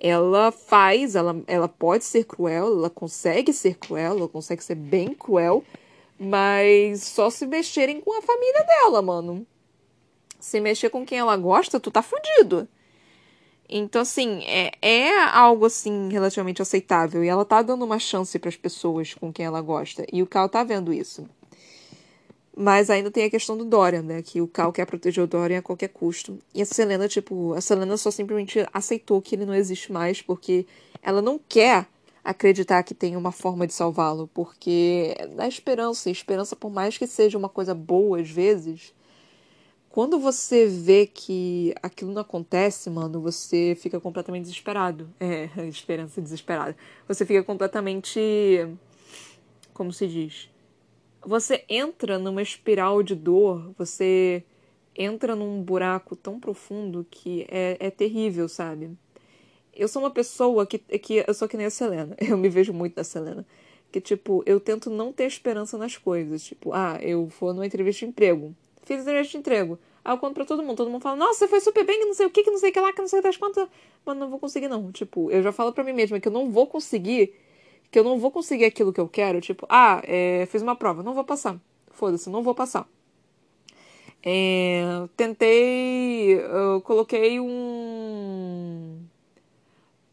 Ela 0.01 0.53
faz, 0.53 1.17
ela, 1.17 1.43
ela 1.49 1.69
pode 1.69 2.05
ser 2.05 2.25
cruel, 2.25 2.67
ela 2.69 2.89
consegue 2.89 3.53
ser 3.53 3.75
cruel, 3.75 4.17
ela 4.17 4.29
consegue 4.29 4.63
ser 4.63 4.77
bem 4.77 5.13
cruel, 5.13 5.65
mas 6.17 7.03
só 7.03 7.29
se 7.31 7.45
mexerem 7.47 8.01
com 8.01 8.17
a 8.17 8.23
família 8.23 8.63
dela, 8.63 9.03
mano. 9.03 9.45
Se 10.39 10.61
mexer 10.61 10.91
com 10.91 11.05
quem 11.05 11.19
ela 11.19 11.37
gosta, 11.37 11.81
tu 11.81 11.91
tá 11.91 12.01
fudido. 12.01 12.69
Então, 13.69 14.01
assim, 14.01 14.43
é, 14.45 14.73
é 14.81 15.25
algo, 15.25 15.67
assim, 15.67 16.09
relativamente 16.11 16.63
aceitável. 16.63 17.23
E 17.23 17.29
ela 17.29 17.45
tá 17.45 17.61
dando 17.61 17.85
uma 17.85 17.99
chance 17.99 18.39
para 18.39 18.49
as 18.49 18.57
pessoas 18.57 19.13
com 19.13 19.33
quem 19.33 19.45
ela 19.45 19.61
gosta. 19.61 20.07
E 20.11 20.23
o 20.23 20.27
Cal 20.27 20.49
tá 20.49 20.65
vendo 20.65 20.93
isso. 20.93 21.29
Mas 22.57 22.89
ainda 22.89 23.11
tem 23.11 23.25
a 23.25 23.31
questão 23.31 23.57
do 23.57 23.65
Dorian, 23.65 24.03
né? 24.03 24.23
Que 24.23 24.41
o 24.41 24.49
Cal 24.49 24.73
quer 24.73 24.87
proteger 24.87 25.23
o 25.23 25.27
Dorian 25.27 25.59
a 25.59 25.63
qualquer 25.63 25.89
custo. 25.89 26.39
E 26.55 26.63
a 26.63 26.67
Selena, 26.67 27.07
tipo, 27.07 27.53
a 27.53 27.61
Selena 27.61 27.97
só 27.97 28.11
simplesmente 28.11 28.67
aceitou 28.73 29.21
que 29.21 29.35
ele 29.35 29.45
não 29.45 29.55
existe 29.55 29.93
mais, 29.93 30.23
porque 30.23 30.67
ela 31.03 31.21
não 31.21 31.39
quer 31.39 31.87
acreditar 32.25 32.83
que 32.83 32.95
tem 32.95 33.17
uma 33.17 33.33
forma 33.33 33.67
de 33.67 33.75
salvá-lo. 33.75 34.31
Porque 34.33 35.15
dá 35.37 35.47
esperança. 35.47 36.09
E 36.09 36.13
esperança, 36.13 36.57
por 36.57 36.71
mais 36.71 36.97
que 36.97 37.07
seja 37.07 37.37
uma 37.37 37.51
coisa 37.51 37.75
boa 37.75 38.19
às 38.19 38.31
vezes, 38.31 38.95
quando 39.99 40.17
você 40.17 40.65
vê 40.65 41.07
que 41.07 41.75
aquilo 41.83 42.13
não 42.13 42.23
acontece, 42.23 42.89
mano, 42.89 43.21
você 43.21 43.77
fica 43.77 43.99
completamente 43.99 44.43
desesperado. 44.43 45.13
É, 45.19 45.67
esperança 45.67 46.23
desesperada. 46.23 46.77
Você 47.09 47.27
fica 47.27 47.43
completamente. 47.43 48.21
Como 49.75 49.93
se 49.93 50.07
diz? 50.07 50.49
Você 51.21 51.65
entra 51.69 52.17
numa 52.17 52.41
espiral 52.41 53.03
de 53.03 53.17
dor, 53.17 53.73
você 53.77 54.45
entra 54.95 55.35
num 55.35 55.61
buraco 55.61 56.15
tão 56.15 56.39
profundo 56.39 57.05
que 57.11 57.45
é, 57.51 57.77
é 57.81 57.91
terrível, 57.91 58.49
sabe? 58.49 58.97
Eu 59.75 59.89
sou 59.89 60.01
uma 60.01 60.13
pessoa 60.13 60.65
que, 60.65 60.79
que. 60.79 61.25
Eu 61.27 61.35
sou 61.35 61.49
que 61.49 61.57
nem 61.57 61.67
a 61.67 61.71
Selena. 61.71 62.15
Eu 62.23 62.39
me 62.39 62.49
vejo 62.49 62.73
muito 62.73 62.95
da 62.95 63.03
Selena. 63.03 63.45
Que, 63.91 64.01
tipo, 64.01 64.45
eu 64.47 64.61
tento 64.61 64.91
não 64.91 65.13
ter 65.13 65.25
esperança 65.25 65.77
nas 65.77 65.97
coisas. 65.97 66.45
Tipo, 66.45 66.73
ah, 66.73 67.01
eu 67.03 67.27
vou 67.27 67.53
numa 67.53 67.67
entrevista 67.67 68.07
de 68.07 68.11
emprego. 68.11 68.55
Fiz 68.85 69.01
entrevista 69.01 69.33
de 69.33 69.39
emprego. 69.39 69.79
Aí 70.09 70.15
eu 70.15 70.19
conto 70.19 70.33
pra 70.33 70.47
todo 70.47 70.63
mundo. 70.63 70.75
Todo 70.79 70.91
mundo 70.91 71.03
fala, 71.03 71.17
nossa, 71.17 71.41
você 71.41 71.49
foi 71.49 71.61
super 71.61 71.85
bem, 71.85 71.99
que 71.99 72.07
não 72.07 72.15
sei 72.15 72.25
o 72.25 72.31
que, 72.31 72.43
que 72.43 72.51
não 72.51 72.57
sei 72.57 72.71
o 72.71 72.73
que 72.73 72.81
lá, 72.81 72.95
que 72.95 73.01
não 73.01 73.09
sei 73.09 73.21
das 73.21 73.37
quantas. 73.37 73.69
Mas 74.07 74.17
não 74.17 74.31
vou 74.31 74.39
conseguir, 74.39 74.67
não. 74.67 74.91
Tipo, 74.91 75.31
eu 75.31 75.43
já 75.43 75.53
falo 75.53 75.71
pra 75.71 75.85
mim 75.85 75.93
mesma 75.93 76.19
que 76.19 76.27
eu 76.27 76.33
não 76.33 76.51
vou 76.51 76.67
conseguir. 76.67 77.35
Que 77.91 77.99
eu 77.99 78.05
não 78.05 78.19
vou 78.19 78.31
conseguir 78.31 78.65
aquilo 78.65 78.91
que 78.91 79.01
eu 79.01 79.07
quero. 79.07 79.39
Tipo, 79.43 79.67
ah, 79.69 80.01
é, 80.05 80.47
fiz 80.47 80.63
uma 80.63 80.75
prova, 80.75 81.03
não 81.03 81.13
vou 81.13 81.25
passar. 81.25 81.61
Foda-se, 81.91 82.31
não 82.31 82.43
vou 82.43 82.55
passar. 82.55 82.89
É, 84.25 84.83
tentei. 85.15 86.41
Eu 86.41 86.81
coloquei 86.81 87.39
um. 87.39 89.01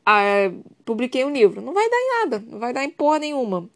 Ah, 0.05 0.51
publiquei 0.83 1.23
um 1.23 1.31
livro. 1.31 1.61
Não 1.61 1.73
vai 1.73 1.89
dar 1.89 1.97
em 1.97 2.09
nada. 2.19 2.43
Não 2.45 2.59
vai 2.59 2.73
dar 2.73 2.83
em 2.83 2.89
porra 2.89 3.19
nenhuma. 3.19 3.69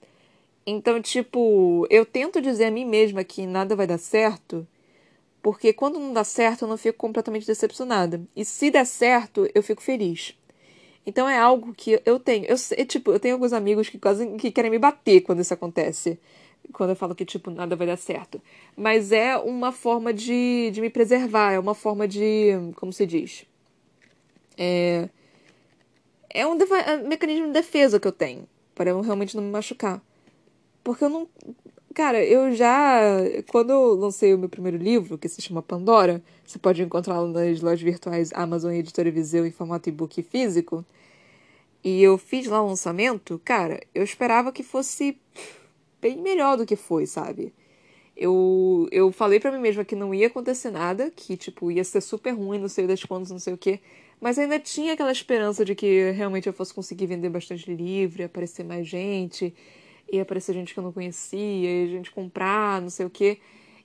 Então, 0.65 1.01
tipo, 1.01 1.87
eu 1.89 2.05
tento 2.05 2.41
dizer 2.41 2.65
a 2.65 2.71
mim 2.71 2.85
mesma 2.85 3.23
que 3.23 3.47
nada 3.47 3.73
vai 3.75 3.87
dar 3.87 3.97
certo 3.97 4.67
porque 5.41 5.71
quando 5.73 5.99
não 5.99 6.13
dá 6.13 6.23
certo, 6.23 6.63
eu 6.63 6.67
não 6.67 6.77
fico 6.77 6.97
completamente 6.97 7.47
decepcionada. 7.47 8.21
E 8.35 8.43
se 8.43 8.69
der 8.69 8.85
certo, 8.85 9.49
eu 9.53 9.63
fico 9.63 9.81
feliz. 9.81 10.37
Então 11.05 11.27
é 11.27 11.37
algo 11.37 11.73
que 11.73 12.01
eu 12.05 12.19
tenho. 12.19 12.45
Eu, 12.45 12.57
tipo, 12.85 13.11
eu 13.11 13.19
tenho 13.19 13.35
alguns 13.35 13.53
amigos 13.53 13.89
que 13.89 13.97
quase 13.97 14.27
que 14.37 14.51
querem 14.51 14.69
me 14.69 14.77
bater 14.77 15.21
quando 15.21 15.41
isso 15.41 15.53
acontece. 15.53 16.19
Quando 16.73 16.91
eu 16.91 16.95
falo 16.95 17.15
que, 17.15 17.25
tipo, 17.25 17.49
nada 17.49 17.75
vai 17.75 17.87
dar 17.87 17.97
certo. 17.97 18.41
Mas 18.75 19.11
é 19.11 19.35
uma 19.37 19.71
forma 19.71 20.13
de, 20.13 20.69
de 20.71 20.81
me 20.81 20.89
preservar, 20.89 21.53
é 21.53 21.59
uma 21.59 21.73
forma 21.73 22.07
de. 22.07 22.51
Como 22.75 22.93
se 22.93 23.05
diz? 23.05 23.45
É. 24.57 25.09
É 26.31 26.45
um, 26.45 26.55
é 26.55 26.95
um 26.97 27.07
mecanismo 27.07 27.47
de 27.47 27.53
defesa 27.53 27.99
que 27.99 28.07
eu 28.07 28.11
tenho. 28.11 28.47
Para 28.75 28.91
eu 28.91 29.01
realmente 29.01 29.35
não 29.35 29.43
me 29.43 29.49
machucar. 29.49 30.01
Porque 30.83 31.03
eu 31.03 31.09
não. 31.09 31.27
Cara, 31.93 32.23
eu 32.23 32.53
já. 32.53 32.99
Quando 33.49 33.71
eu 33.71 33.93
lancei 33.95 34.33
o 34.33 34.37
meu 34.37 34.47
primeiro 34.49 34.77
livro, 34.77 35.17
que 35.17 35.27
se 35.27 35.41
chama 35.41 35.61
Pandora, 35.61 36.21
você 36.45 36.59
pode 36.59 36.81
encontrá-lo 36.83 37.27
nas 37.27 37.61
lojas 37.61 37.81
virtuais 37.81 38.31
Amazon 38.33 38.71
e 38.71 38.77
Editora 38.79 39.09
Viseu 39.11 39.45
em 39.45 39.51
formato 39.51 39.89
e-book 39.89 40.21
físico. 40.21 40.85
E 41.83 42.01
eu 42.01 42.17
fiz 42.17 42.45
lá 42.47 42.61
o 42.61 42.67
lançamento, 42.67 43.41
cara, 43.43 43.79
eu 43.95 44.03
esperava 44.03 44.51
que 44.51 44.63
fosse 44.63 45.17
bem 46.01 46.17
melhor 46.21 46.57
do 46.57 46.65
que 46.65 46.75
foi, 46.75 47.05
sabe? 47.05 47.53
Eu, 48.15 48.87
eu 48.91 49.11
falei 49.11 49.39
para 49.39 49.51
mim 49.51 49.59
mesma 49.59 49.85
que 49.85 49.95
não 49.95 50.13
ia 50.13 50.27
acontecer 50.27 50.71
nada, 50.71 51.11
que, 51.15 51.37
tipo, 51.37 51.71
ia 51.71 51.83
ser 51.83 52.01
super 52.01 52.31
ruim, 52.31 52.59
não 52.59 52.67
sei 52.67 52.85
das 52.87 53.03
quantas, 53.03 53.31
não 53.31 53.39
sei 53.39 53.53
o 53.53 53.57
quê. 53.57 53.79
Mas 54.21 54.37
ainda 54.37 54.59
tinha 54.59 54.93
aquela 54.93 55.11
esperança 55.11 55.63
de 55.65 55.75
que 55.75 56.11
realmente 56.11 56.47
eu 56.47 56.53
fosse 56.53 56.73
conseguir 56.73 57.07
vender 57.07 57.29
bastante 57.29 57.73
livro, 57.73 58.23
aparecer 58.25 58.65
mais 58.65 58.87
gente 58.87 59.53
ia 60.11 60.21
aparecer 60.23 60.53
gente 60.53 60.73
que 60.73 60.79
eu 60.79 60.83
não 60.83 60.91
conhecia, 60.91 61.85
e 61.85 61.89
gente 61.89 62.11
comprar, 62.11 62.81
não 62.81 62.89
sei 62.89 63.05
o 63.05 63.09
quê. 63.09 63.39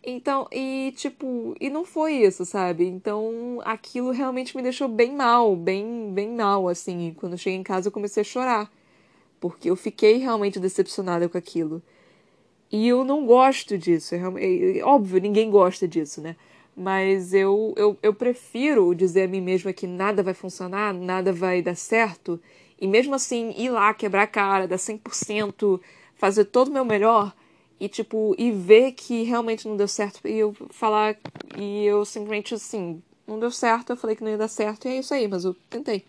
Então, 0.06 0.46
e 0.52 0.92
tipo, 0.96 1.54
e 1.58 1.70
não 1.70 1.84
foi 1.84 2.14
isso, 2.14 2.44
sabe? 2.44 2.86
Então, 2.86 3.60
aquilo 3.64 4.10
realmente 4.10 4.54
me 4.56 4.62
deixou 4.62 4.86
bem 4.86 5.14
mal, 5.14 5.56
bem, 5.56 6.12
bem 6.12 6.30
mal, 6.34 6.68
assim. 6.68 7.08
E 7.08 7.14
quando 7.14 7.38
cheguei 7.38 7.58
em 7.58 7.62
casa, 7.62 7.88
eu 7.88 7.92
comecei 7.92 8.20
a 8.20 8.24
chorar, 8.24 8.70
porque 9.40 9.70
eu 9.70 9.76
fiquei 9.76 10.18
realmente 10.18 10.60
decepcionada 10.60 11.28
com 11.28 11.38
aquilo. 11.38 11.82
E 12.70 12.88
eu 12.88 13.04
não 13.04 13.24
gosto 13.24 13.78
disso, 13.78 14.14
é, 14.14 14.18
é, 14.18 14.78
é, 14.78 14.84
óbvio, 14.84 15.20
ninguém 15.20 15.50
gosta 15.50 15.86
disso, 15.86 16.20
né? 16.20 16.36
Mas 16.76 17.32
eu, 17.32 17.72
eu, 17.76 17.96
eu 18.02 18.12
prefiro 18.12 18.94
dizer 18.94 19.22
a 19.24 19.28
mim 19.28 19.40
mesma 19.40 19.72
que 19.72 19.86
nada 19.86 20.22
vai 20.22 20.34
funcionar, 20.34 20.92
nada 20.92 21.32
vai 21.32 21.62
dar 21.62 21.76
certo, 21.76 22.40
e 22.80 22.88
mesmo 22.88 23.14
assim 23.14 23.54
ir 23.56 23.70
lá 23.70 23.94
quebrar 23.94 24.22
a 24.24 24.26
cara, 24.26 24.66
dar 24.66 24.76
100%, 24.76 25.80
fazer 26.24 26.46
todo 26.46 26.68
o 26.68 26.72
meu 26.72 26.86
melhor 26.86 27.34
e 27.78 27.86
tipo 27.86 28.34
e 28.38 28.50
ver 28.50 28.92
que 28.92 29.24
realmente 29.24 29.68
não 29.68 29.76
deu 29.76 29.86
certo 29.86 30.26
e 30.26 30.38
eu 30.38 30.56
falar 30.70 31.18
e 31.58 31.84
eu 31.84 32.02
simplesmente 32.06 32.54
assim 32.54 33.02
não 33.26 33.38
deu 33.38 33.50
certo 33.50 33.90
eu 33.90 33.96
falei 33.98 34.16
que 34.16 34.24
não 34.24 34.30
ia 34.30 34.38
dar 34.38 34.48
certo 34.48 34.88
e 34.88 34.92
é 34.92 34.98
isso 35.00 35.12
aí 35.12 35.28
mas 35.28 35.44
eu 35.44 35.54
tentei. 35.68 36.02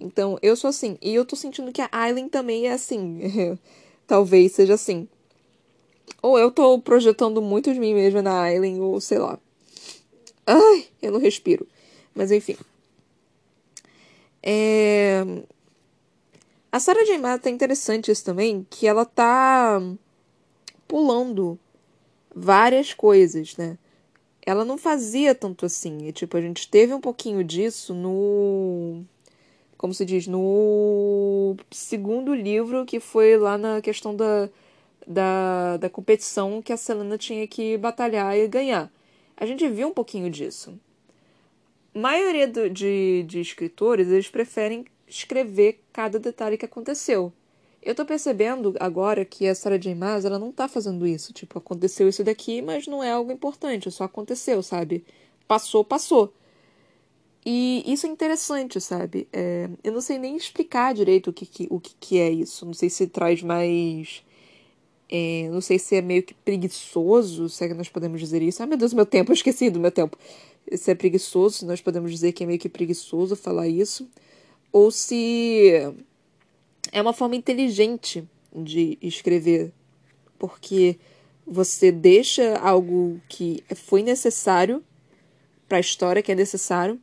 Então 0.00 0.36
eu 0.42 0.56
sou 0.56 0.68
assim. 0.68 0.98
E 1.00 1.14
eu 1.14 1.24
tô 1.24 1.36
sentindo 1.36 1.70
que 1.70 1.80
a 1.80 1.88
Aileen 1.92 2.28
também 2.28 2.66
é 2.66 2.72
assim. 2.72 3.20
Talvez 4.08 4.50
seja 4.50 4.74
assim. 4.74 5.06
Ou 6.20 6.36
eu 6.36 6.50
tô 6.50 6.80
projetando 6.80 7.40
muito 7.40 7.72
de 7.72 7.78
mim 7.78 7.94
mesma 7.94 8.22
na 8.22 8.42
Aileen 8.42 8.80
ou 8.80 9.00
sei 9.00 9.18
lá. 9.18 9.38
Ai 10.44 10.86
eu 11.00 11.12
não 11.12 11.20
respiro. 11.20 11.64
Mas 12.12 12.32
enfim. 12.32 12.56
É... 14.42 15.24
A 16.72 16.80
Sarah 16.80 17.04
J. 17.04 17.18
Maas 17.18 17.42
tá 17.42 17.50
interessante 17.50 18.10
isso 18.10 18.24
também, 18.24 18.66
que 18.70 18.86
ela 18.86 19.04
tá 19.04 19.78
pulando 20.88 21.58
várias 22.34 22.94
coisas, 22.94 23.54
né? 23.58 23.76
Ela 24.44 24.64
não 24.64 24.78
fazia 24.78 25.34
tanto 25.34 25.66
assim. 25.66 26.06
E, 26.06 26.12
tipo, 26.12 26.34
a 26.34 26.40
gente 26.40 26.66
teve 26.70 26.94
um 26.94 27.00
pouquinho 27.00 27.44
disso 27.44 27.92
no. 27.94 29.04
Como 29.76 29.92
se 29.92 30.06
diz? 30.06 30.26
No 30.26 31.56
segundo 31.70 32.34
livro, 32.34 32.86
que 32.86 32.98
foi 32.98 33.36
lá 33.36 33.58
na 33.58 33.82
questão 33.82 34.16
da, 34.16 34.48
da, 35.06 35.76
da 35.76 35.90
competição 35.90 36.62
que 36.62 36.72
a 36.72 36.76
Selena 36.78 37.18
tinha 37.18 37.46
que 37.46 37.76
batalhar 37.76 38.34
e 38.34 38.48
ganhar. 38.48 38.90
A 39.36 39.44
gente 39.44 39.68
viu 39.68 39.88
um 39.88 39.92
pouquinho 39.92 40.30
disso. 40.30 40.72
A 41.94 41.98
maioria 41.98 42.48
do, 42.48 42.70
de, 42.70 43.24
de 43.24 43.40
escritores, 43.40 44.08
eles 44.08 44.28
preferem 44.28 44.86
escrever 45.12 45.80
cada 45.92 46.18
detalhe 46.18 46.56
que 46.56 46.64
aconteceu. 46.64 47.32
Eu 47.82 47.94
tô 47.94 48.04
percebendo 48.04 48.74
agora 48.78 49.24
que 49.24 49.46
a 49.46 49.54
Sarah 49.54 49.76
J. 49.76 49.94
Maas, 49.94 50.24
ela 50.24 50.38
não 50.38 50.52
tá 50.52 50.68
fazendo 50.68 51.06
isso. 51.06 51.32
Tipo, 51.32 51.58
aconteceu 51.58 52.08
isso 52.08 52.22
daqui, 52.22 52.62
mas 52.62 52.86
não 52.86 53.02
é 53.02 53.10
algo 53.10 53.32
importante, 53.32 53.90
só 53.90 54.04
aconteceu, 54.04 54.62
sabe? 54.62 55.04
Passou, 55.48 55.84
passou. 55.84 56.32
E 57.44 57.82
isso 57.86 58.06
é 58.06 58.08
interessante, 58.08 58.80
sabe? 58.80 59.28
É, 59.32 59.68
eu 59.82 59.92
não 59.92 60.00
sei 60.00 60.16
nem 60.16 60.36
explicar 60.36 60.94
direito 60.94 61.30
o 61.30 61.32
que, 61.32 61.44
que, 61.44 61.66
o 61.70 61.80
que, 61.80 61.92
que 61.98 62.18
é 62.18 62.30
isso. 62.30 62.64
Não 62.64 62.72
sei 62.72 62.88
se 62.88 63.08
traz 63.08 63.42
mais. 63.42 64.22
É, 65.10 65.48
não 65.50 65.60
sei 65.60 65.78
se 65.78 65.96
é 65.96 66.00
meio 66.00 66.22
que 66.22 66.34
preguiçoso, 66.34 67.48
se 67.48 67.64
é 67.64 67.68
que 67.68 67.74
nós 67.74 67.88
podemos 67.88 68.20
dizer 68.20 68.42
isso. 68.42 68.62
Ai 68.62 68.68
meu 68.68 68.78
Deus, 68.78 68.94
meu 68.94 69.04
tempo, 69.04 69.32
eu 69.32 69.34
esqueci 69.34 69.70
do 69.70 69.80
meu 69.80 69.90
tempo. 69.90 70.16
Se 70.76 70.92
é 70.92 70.94
preguiçoso, 70.94 71.58
se 71.58 71.64
nós 71.66 71.80
podemos 71.80 72.10
dizer 72.12 72.32
que 72.32 72.44
é 72.44 72.46
meio 72.46 72.58
que 72.60 72.68
preguiçoso 72.68 73.34
falar 73.34 73.66
isso 73.68 74.08
ou 74.72 74.90
se 74.90 75.94
é 76.90 77.00
uma 77.00 77.12
forma 77.12 77.36
inteligente 77.36 78.26
de 78.54 78.98
escrever, 79.00 79.72
porque 80.38 80.98
você 81.46 81.92
deixa 81.92 82.56
algo 82.58 83.20
que 83.28 83.62
foi 83.74 84.02
necessário 84.02 84.82
para 85.68 85.78
a 85.78 85.80
história, 85.80 86.22
que 86.22 86.32
é 86.32 86.34
necessário, 86.34 87.00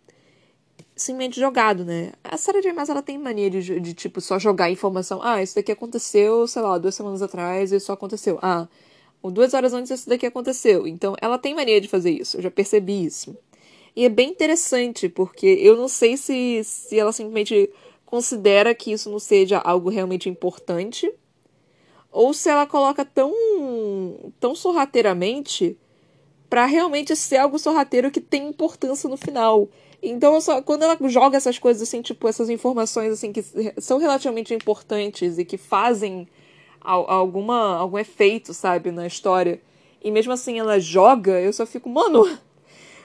simplesmente 0.95 1.39
jogado, 1.39 1.85
né? 1.85 2.11
A 2.23 2.37
Sarah 2.37 2.61
J. 2.61 2.73
Maas, 2.73 2.89
ela 2.89 3.01
tem 3.01 3.17
mania 3.17 3.49
de, 3.49 3.79
de, 3.79 3.93
tipo, 3.93 4.21
só 4.21 4.37
jogar 4.37 4.69
informação. 4.69 5.19
Ah, 5.23 5.41
isso 5.41 5.55
daqui 5.55 5.71
aconteceu, 5.71 6.47
sei 6.47 6.61
lá, 6.61 6.77
duas 6.77 6.95
semanas 6.95 7.21
atrás 7.21 7.71
só 7.81 7.93
aconteceu. 7.93 8.37
Ah, 8.41 8.67
duas 9.23 9.53
horas 9.53 9.73
antes 9.73 9.91
isso 9.91 10.09
daqui 10.09 10.25
aconteceu. 10.25 10.87
Então, 10.87 11.15
ela 11.21 11.37
tem 11.37 11.55
mania 11.55 11.81
de 11.81 11.87
fazer 11.87 12.11
isso. 12.11 12.37
Eu 12.37 12.41
já 12.43 12.51
percebi 12.51 13.05
isso. 13.05 13.35
E 13.95 14.05
é 14.05 14.09
bem 14.09 14.29
interessante, 14.29 15.09
porque 15.09 15.45
eu 15.45 15.75
não 15.75 15.87
sei 15.87 16.15
se, 16.17 16.61
se 16.63 16.97
ela 16.97 17.11
simplesmente 17.11 17.69
considera 18.05 18.73
que 18.73 18.91
isso 18.91 19.09
não 19.09 19.19
seja 19.19 19.59
algo 19.59 19.89
realmente 19.89 20.29
importante, 20.29 21.11
ou 22.11 22.33
se 22.33 22.49
ela 22.49 22.65
coloca 22.65 23.05
tão, 23.05 23.31
tão 24.39 24.55
sorrateiramente 24.55 25.77
para 26.49 26.65
realmente 26.65 27.15
ser 27.15 27.37
algo 27.37 27.59
sorrateiro 27.59 28.09
que 28.09 28.19
tem 28.19 28.47
importância 28.47 29.07
no 29.07 29.15
final. 29.15 29.69
Então, 30.01 30.39
só, 30.41 30.61
quando 30.61 30.83
ela 30.83 30.97
joga 31.07 31.37
essas 31.37 31.59
coisas 31.59 31.83
assim, 31.83 32.01
tipo, 32.01 32.27
essas 32.27 32.49
informações 32.49 33.13
assim 33.13 33.31
que 33.31 33.43
são 33.77 33.99
relativamente 33.99 34.53
importantes 34.53 35.37
e 35.37 35.45
que 35.45 35.57
fazem 35.57 36.27
alguma, 36.81 37.75
algum 37.77 37.99
efeito, 37.99 38.53
sabe, 38.53 38.89
na 38.89 39.05
história, 39.05 39.61
e 40.01 40.09
mesmo 40.09 40.31
assim 40.31 40.57
ela 40.57 40.79
joga, 40.79 41.39
eu 41.39 41.51
só 41.51 41.65
fico, 41.65 41.89
mano, 41.89 42.25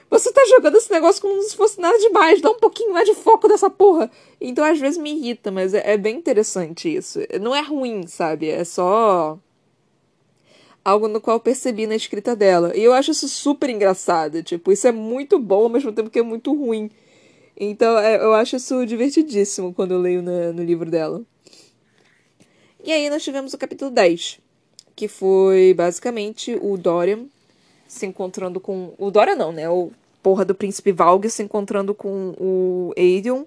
você 0.09 0.31
tá 0.31 0.41
jogando 0.47 0.75
esse 0.77 0.91
negócio 0.91 1.21
como 1.21 1.41
se 1.41 1.55
fosse 1.55 1.79
nada 1.79 1.97
demais, 1.97 2.41
dá 2.41 2.49
um 2.51 2.59
pouquinho 2.59 2.93
mais 2.93 3.07
de 3.07 3.15
foco 3.15 3.47
dessa 3.47 3.69
porra. 3.69 4.09
Então 4.39 4.63
às 4.63 4.79
vezes 4.79 4.97
me 4.97 5.11
irrita, 5.11 5.51
mas 5.51 5.73
é, 5.73 5.93
é 5.93 5.97
bem 5.97 6.17
interessante 6.17 6.93
isso. 6.93 7.19
Não 7.41 7.55
é 7.55 7.61
ruim, 7.61 8.07
sabe? 8.07 8.49
É 8.49 8.63
só 8.63 9.39
algo 10.83 11.07
no 11.07 11.19
qual 11.19 11.39
percebi 11.39 11.87
na 11.87 11.95
escrita 11.95 12.35
dela. 12.35 12.71
E 12.77 12.83
eu 12.83 12.93
acho 12.93 13.11
isso 13.11 13.27
super 13.27 13.69
engraçado. 13.71 14.43
Tipo, 14.43 14.71
isso 14.71 14.87
é 14.87 14.91
muito 14.91 15.39
bom 15.39 15.63
ao 15.63 15.69
mesmo 15.69 15.91
tempo 15.91 16.11
que 16.11 16.19
é 16.19 16.23
muito 16.23 16.53
ruim. 16.53 16.91
Então, 17.57 17.97
é, 17.97 18.17
eu 18.17 18.33
acho 18.33 18.57
isso 18.57 18.85
divertidíssimo 18.85 19.73
quando 19.73 19.91
eu 19.93 19.99
leio 19.99 20.21
no, 20.21 20.53
no 20.53 20.63
livro 20.63 20.89
dela. 20.91 21.23
E 22.83 22.91
aí 22.91 23.09
nós 23.09 23.23
tivemos 23.23 23.53
o 23.53 23.57
capítulo 23.57 23.89
10, 23.89 24.39
que 24.95 25.07
foi 25.07 25.73
basicamente 25.73 26.55
o 26.61 26.77
Dorian 26.77 27.25
se 27.95 28.05
encontrando 28.05 28.59
com. 28.59 28.93
O 28.97 29.09
Dorian 29.09 29.35
não, 29.35 29.51
né? 29.51 29.69
O 29.69 29.91
porra 30.21 30.43
do 30.43 30.55
príncipe 30.55 30.91
Valg 30.91 31.29
se 31.29 31.43
encontrando 31.43 31.93
com 31.93 32.33
o 32.39 32.93
Aedion. 32.97 33.43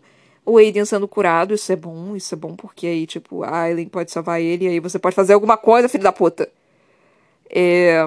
O 0.49 0.57
Aiden 0.57 0.87
sendo 0.87 1.07
curado, 1.07 1.53
isso 1.53 1.71
é 1.71 1.77
bom, 1.77 2.17
isso 2.17 2.35
é 2.35 2.37
bom, 2.37 2.57
porque 2.57 2.87
aí, 2.87 3.07
tipo, 3.07 3.43
a 3.43 3.65
Aileen 3.65 3.87
pode 3.87 4.11
salvar 4.11 4.41
ele, 4.41 4.65
e 4.65 4.69
aí 4.69 4.81
você 4.81 4.99
pode 4.99 5.15
fazer 5.15 5.35
alguma 5.35 5.59
coisa, 5.59 5.91
filho 5.91 6.03
da 6.03 6.11
puta. 6.11 6.49
É... 7.51 8.03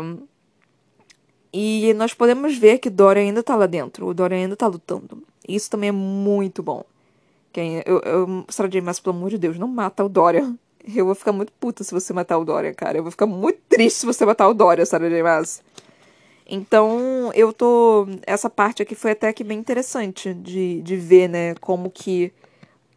E 1.53 1.93
nós 1.93 2.15
podemos 2.15 2.57
ver 2.57 2.79
que 2.79 2.89
Dora 2.89 3.19
ainda 3.19 3.43
tá 3.43 3.55
lá 3.55 3.67
dentro. 3.67 4.07
O 4.07 4.13
Dora 4.13 4.33
ainda 4.33 4.55
tá 4.55 4.65
lutando. 4.65 5.21
Isso 5.47 5.69
também 5.69 5.89
é 5.89 5.91
muito 5.91 6.63
bom. 6.63 6.83
Quem, 7.53 7.83
eu, 7.85 7.99
eu, 7.99 8.45
J. 8.49 8.81
Maas, 8.81 8.99
pelo 8.99 9.15
amor 9.15 9.29
de 9.29 9.37
Deus, 9.37 9.59
não 9.59 9.67
mata 9.67 10.03
o 10.03 10.09
Dorian. 10.09 10.55
Eu 10.95 11.05
vou 11.05 11.13
ficar 11.13 11.31
muito 11.31 11.51
puta 11.59 11.83
se 11.83 11.93
você 11.93 12.11
matar 12.11 12.39
o 12.39 12.45
Dorian, 12.45 12.73
cara. 12.73 12.97
Eu 12.97 13.03
vou 13.03 13.11
ficar 13.11 13.27
muito 13.27 13.59
triste 13.69 13.99
se 13.99 14.05
você 14.05 14.25
matar 14.25 14.47
o 14.47 14.53
Dorian, 14.55 14.85
Sarah 14.85 15.09
J. 15.09 15.61
Então, 16.53 17.31
eu 17.33 17.53
tô. 17.53 18.05
Essa 18.27 18.49
parte 18.49 18.83
aqui 18.83 18.93
foi 18.93 19.11
até 19.11 19.31
que 19.31 19.41
bem 19.41 19.57
interessante 19.57 20.33
de, 20.33 20.81
de 20.81 20.97
ver, 20.97 21.29
né? 21.29 21.55
Como 21.55 21.89
que 21.89 22.33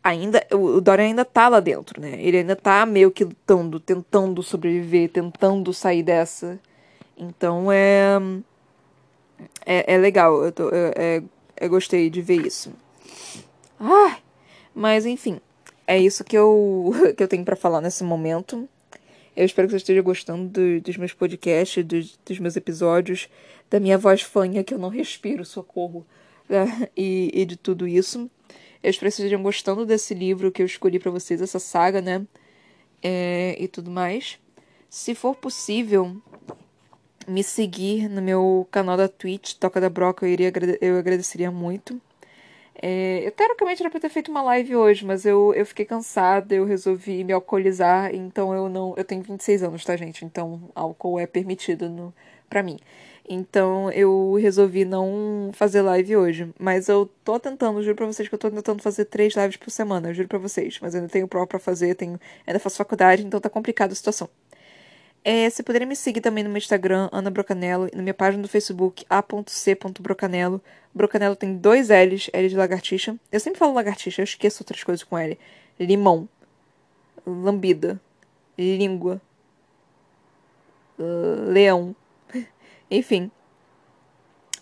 ainda 0.02 0.44
o 0.52 0.80
Dorian 0.80 1.07
ainda 1.07 1.24
tá 1.24 1.48
lá 1.48 1.61
dentro, 1.61 2.00
né? 2.00 2.16
Ele 2.18 2.38
ainda 2.38 2.57
tá 2.57 2.84
meio 2.84 3.12
que 3.12 3.22
lutando, 3.22 3.78
tentando 3.78 4.42
sobreviver, 4.42 5.09
tentando 5.09 5.72
sair 5.72 6.02
dessa. 6.02 6.59
Então 7.16 7.70
é 7.70 8.18
é, 9.64 9.94
é 9.94 9.98
legal, 9.98 10.44
eu, 10.44 10.52
tô, 10.52 10.68
eu, 10.70 10.92
é, 10.96 11.22
eu 11.61 11.68
gostei 11.68 12.11
de 12.11 12.20
ver 12.20 12.46
isso. 12.46 12.72
Ah, 13.78 14.16
mas 14.74 15.07
enfim, 15.07 15.40
é 15.86 15.98
isso 15.98 16.24
que 16.24 16.36
eu 16.36 16.92
que 17.16 17.22
eu 17.22 17.28
tenho 17.28 17.44
para 17.44 17.57
falar 17.57 17.80
nesse 17.80 18.02
momento. 18.02 18.68
Eu 19.37 19.45
espero 19.45 19.66
que 19.66 19.72
você 19.72 19.78
esteja 19.78 20.03
gostando 20.03 20.49
do, 20.49 20.80
dos 20.80 20.97
meus 20.97 21.12
podcasts, 21.12 21.85
dos, 21.85 22.18
dos 22.24 22.39
meus 22.39 22.57
episódios, 22.57 23.28
da 23.68 23.80
minha 23.80 23.99
voz 23.99 24.22
fanha 24.22 24.62
que 24.62 24.72
eu 24.72 24.78
não 24.78 24.89
respiro, 24.89 25.45
socorro, 25.45 26.07
né? 26.49 26.89
e, 26.97 27.30
e 27.32 27.45
de 27.45 27.57
tudo 27.57 27.87
isso. 27.87 28.30
Eu 28.82 28.91
espero 28.91 29.11
que 29.11 29.16
vocês 29.16 29.26
estejam 29.26 29.43
gostando 29.43 29.85
desse 29.87 30.14
livro 30.14 30.53
que 30.53 30.62
eu 30.62 30.66
escolhi 30.66 30.99
para 30.99 31.11
vocês, 31.11 31.41
essa 31.41 31.59
saga, 31.59 32.01
né? 32.01 32.26
É, 33.03 33.57
e 33.59 33.66
tudo 33.66 33.91
mais. 33.91 34.39
Se 34.89 35.14
for 35.14 35.35
possível, 35.35 36.16
me 37.26 37.43
seguir 37.43 38.09
no 38.09 38.22
meu 38.22 38.68
canal 38.70 38.97
da 38.97 39.09
Twitch, 39.09 39.55
Toca 39.55 39.80
da 39.80 39.89
Broca, 39.89 40.26
eu, 40.26 40.30
iria, 40.30 40.53
eu 40.80 40.99
agradeceria 40.99 41.51
muito. 41.51 42.01
É, 42.83 43.27
eu, 43.27 43.31
teoricamente 43.33 43.83
era 43.83 43.91
pra 43.91 44.01
ter 44.01 44.09
feito 44.09 44.31
uma 44.31 44.43
live 44.43 44.75
hoje, 44.77 45.05
mas 45.07 45.25
eu, 45.25 45.55
eu 45.55 45.64
fiquei 45.64 45.85
cansada, 45.85 46.55
eu 46.55 46.64
resolvi 46.64 47.22
me 47.25 47.33
alcoolizar, 47.33 48.14
então 48.14 48.53
eu 48.55 48.68
não. 48.68 48.95
Eu 48.97 49.05
tenho 49.05 49.22
26 49.22 49.62
anos, 49.62 49.85
tá, 49.85 49.97
gente? 49.97 50.25
Então 50.25 50.70
álcool 50.75 51.18
é 51.20 51.27
permitido 51.27 51.89
no, 51.89 52.12
pra 52.49 52.62
mim. 52.62 52.79
Então 53.29 53.91
eu 53.93 54.35
resolvi 54.35 54.85
não 54.85 55.51
fazer 55.55 55.81
live 55.83 56.16
hoje. 56.16 56.53
Mas 56.59 56.89
eu 56.89 57.11
tô 57.25 57.39
tentando, 57.41 57.83
juro 57.83 57.97
pra 57.97 58.07
vocês 58.07 58.29
que 58.29 58.35
eu 58.35 58.39
tô 58.39 58.51
tentando 58.51 58.83
fazer 58.83 59.07
três 59.07 59.35
lives 59.35 59.57
por 59.57 59.70
semana, 59.70 60.12
juro 60.12 60.29
pra 60.29 60.39
vocês. 60.39 60.79
Mas 60.81 60.95
ainda 60.95 61.09
tenho 61.09 61.27
prova 61.29 61.47
pra 61.47 61.59
fazer, 61.59 61.95
tenho, 61.95 62.20
ainda 62.47 62.59
faço 62.61 62.77
faculdade, 62.77 63.25
então 63.25 63.41
tá 63.41 63.49
complicada 63.49 63.93
a 63.93 63.97
situação. 63.97 64.29
É, 65.27 65.49
se 65.49 65.62
puderem 65.62 65.89
me 65.89 65.97
seguir 65.97 66.20
também 66.20 66.45
no 66.45 66.51
meu 66.51 66.59
Instagram, 66.59 67.09
Ana 67.11 67.31
Brocanello, 67.31 67.89
e 67.91 67.97
na 67.97 68.03
minha 68.03 68.12
página 68.12 68.43
do 68.43 68.49
Facebook, 68.49 69.07
a.c.brocanello. 69.09 70.61
Brocanello 70.93 71.35
tem 71.35 71.57
dois 71.57 71.89
L's, 71.89 72.29
L 72.31 72.47
de 72.47 72.55
lagartixa. 72.55 73.16
Eu 73.33 73.41
sempre 73.41 73.59
falo 73.59 73.72
lagartixa, 73.72 74.20
eu 74.20 74.25
esqueço 74.25 74.62
outras 74.62 74.85
coisas 74.85 75.03
com 75.03 75.16
L. 75.16 75.39
Limão. 75.81 76.29
Lambida. 77.27 77.99
Língua. 78.59 79.18
Leão. 80.99 81.97
Enfim. 82.91 83.31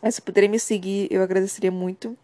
Mas 0.01 0.15
se 0.15 0.23
puderem 0.23 0.49
me 0.49 0.61
seguir, 0.61 1.09
eu 1.11 1.25
agradeceria 1.25 1.73
muito. 1.73 2.17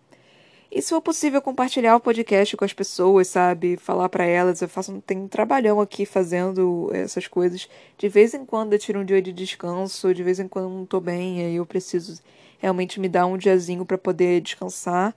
E 0.71 0.83
se 0.83 0.91
for 0.91 1.01
possível 1.01 1.41
compartilhar 1.41 1.97
o 1.97 2.01
podcast 2.01 2.55
com 2.57 2.65
as 2.65 2.75
pessoas, 2.75 3.29
sabe? 3.29 3.79
Falar 3.79 4.09
para 4.11 4.25
elas, 4.25 4.61
eu 4.61 4.69
faço 4.69 5.03
tenho 5.07 5.23
um 5.23 5.29
trabalhão 5.29 5.81
aqui 5.81 6.05
fazendo 6.05 6.91
essas 6.93 7.27
coisas. 7.27 7.69
De 7.97 8.09
vez 8.09 8.35
em 8.35 8.45
quando 8.45 8.75
eu 8.75 8.79
tiro 8.79 9.01
um 9.01 9.05
dia 9.05 9.23
de 9.23 9.33
descanso, 9.33 10.13
de 10.15 10.23
vez 10.23 10.39
em 10.39 10.47
quando 10.47 10.67
eu 10.67 10.71
não 10.71 10.85
tô 10.85 11.01
bem, 11.01 11.43
aí 11.43 11.57
eu 11.57 11.65
preciso 11.65 12.21
realmente 12.59 13.01
me 13.01 13.09
dar 13.09 13.27
um 13.27 13.39
diazinho 13.39 13.85
para 13.87 13.97
poder 13.97 14.43
descansar. 14.43 15.15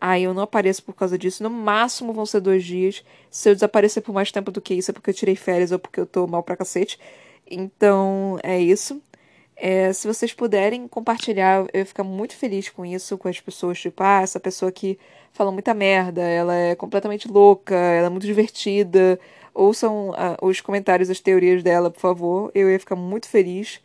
Aí 0.00 0.24
eu 0.24 0.34
não 0.34 0.42
apareço 0.42 0.82
por 0.82 0.94
causa 0.94 1.16
disso. 1.16 1.42
No 1.44 1.50
máximo 1.50 2.12
vão 2.12 2.26
ser 2.26 2.40
dois 2.40 2.64
dias. 2.64 3.04
Se 3.30 3.50
eu 3.50 3.54
desaparecer 3.54 4.02
por 4.02 4.12
mais 4.12 4.32
tempo 4.32 4.50
do 4.50 4.60
que 4.60 4.74
isso, 4.74 4.90
é 4.90 4.94
porque 4.94 5.10
eu 5.10 5.14
tirei 5.14 5.36
férias 5.36 5.70
ou 5.70 5.78
porque 5.78 6.00
eu 6.00 6.06
tô 6.06 6.26
mal 6.26 6.42
pra 6.42 6.56
cacete. 6.56 6.98
Então 7.50 8.38
é 8.42 8.60
isso. 8.60 9.00
É, 9.60 9.92
se 9.92 10.06
vocês 10.06 10.32
puderem 10.32 10.86
compartilhar, 10.86 11.66
eu 11.72 11.80
ia 11.80 11.86
ficar 11.86 12.04
muito 12.04 12.36
feliz 12.36 12.68
com 12.68 12.86
isso, 12.86 13.18
com 13.18 13.28
as 13.28 13.40
pessoas, 13.40 13.80
tipo, 13.80 14.02
ah, 14.02 14.20
essa 14.22 14.38
pessoa 14.38 14.70
que 14.70 14.96
fala 15.32 15.50
muita 15.50 15.74
merda, 15.74 16.22
ela 16.22 16.54
é 16.54 16.76
completamente 16.76 17.28
louca, 17.28 17.74
ela 17.74 18.06
é 18.06 18.10
muito 18.10 18.26
divertida. 18.26 19.18
Ouçam 19.52 20.12
ah, 20.16 20.36
os 20.40 20.60
comentários, 20.60 21.10
as 21.10 21.20
teorias 21.20 21.62
dela, 21.62 21.90
por 21.90 22.00
favor. 22.00 22.52
Eu 22.54 22.70
ia 22.70 22.78
ficar 22.78 22.94
muito 22.96 23.28
feliz. 23.28 23.80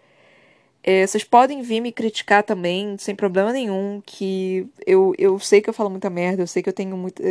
É, 0.83 1.07
vocês 1.07 1.23
podem 1.23 1.61
vir 1.61 1.81
me 1.81 1.91
criticar 1.91 2.43
também, 2.43 2.97
sem 2.99 3.15
problema 3.15 3.51
nenhum, 3.53 4.01
que 4.05 4.67
eu, 4.85 5.15
eu 5.17 5.39
sei 5.39 5.61
que 5.61 5.69
eu 5.69 5.73
falo 5.73 5.89
muita 5.89 6.09
merda, 6.09 6.43
eu 6.43 6.47
sei 6.47 6.61
que 6.61 6.69
eu 6.69 6.73
tenho 6.73 6.97
muita, 6.97 7.23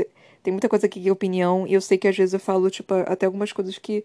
tem 0.42 0.52
muita 0.52 0.68
coisa 0.68 0.86
aqui 0.86 1.00
que 1.00 1.08
é 1.08 1.12
opinião, 1.12 1.66
e 1.66 1.74
eu 1.74 1.80
sei 1.80 1.98
que 1.98 2.08
às 2.08 2.16
vezes 2.16 2.32
eu 2.32 2.40
falo, 2.40 2.70
tipo, 2.70 2.94
até 2.94 3.26
algumas 3.26 3.52
coisas 3.52 3.78
que 3.78 4.04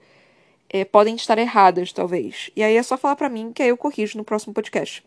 é, 0.69 0.83
podem 0.85 1.15
estar 1.15 1.37
erradas, 1.37 1.91
talvez. 1.91 2.49
E 2.55 2.63
aí 2.63 2.75
é 2.75 2.83
só 2.83 2.97
falar 2.97 3.15
para 3.15 3.29
mim 3.29 3.51
que 3.53 3.63
aí 3.63 3.69
eu 3.69 3.77
corrijo 3.77 4.17
no 4.17 4.23
próximo 4.23 4.53
podcast. 4.53 5.03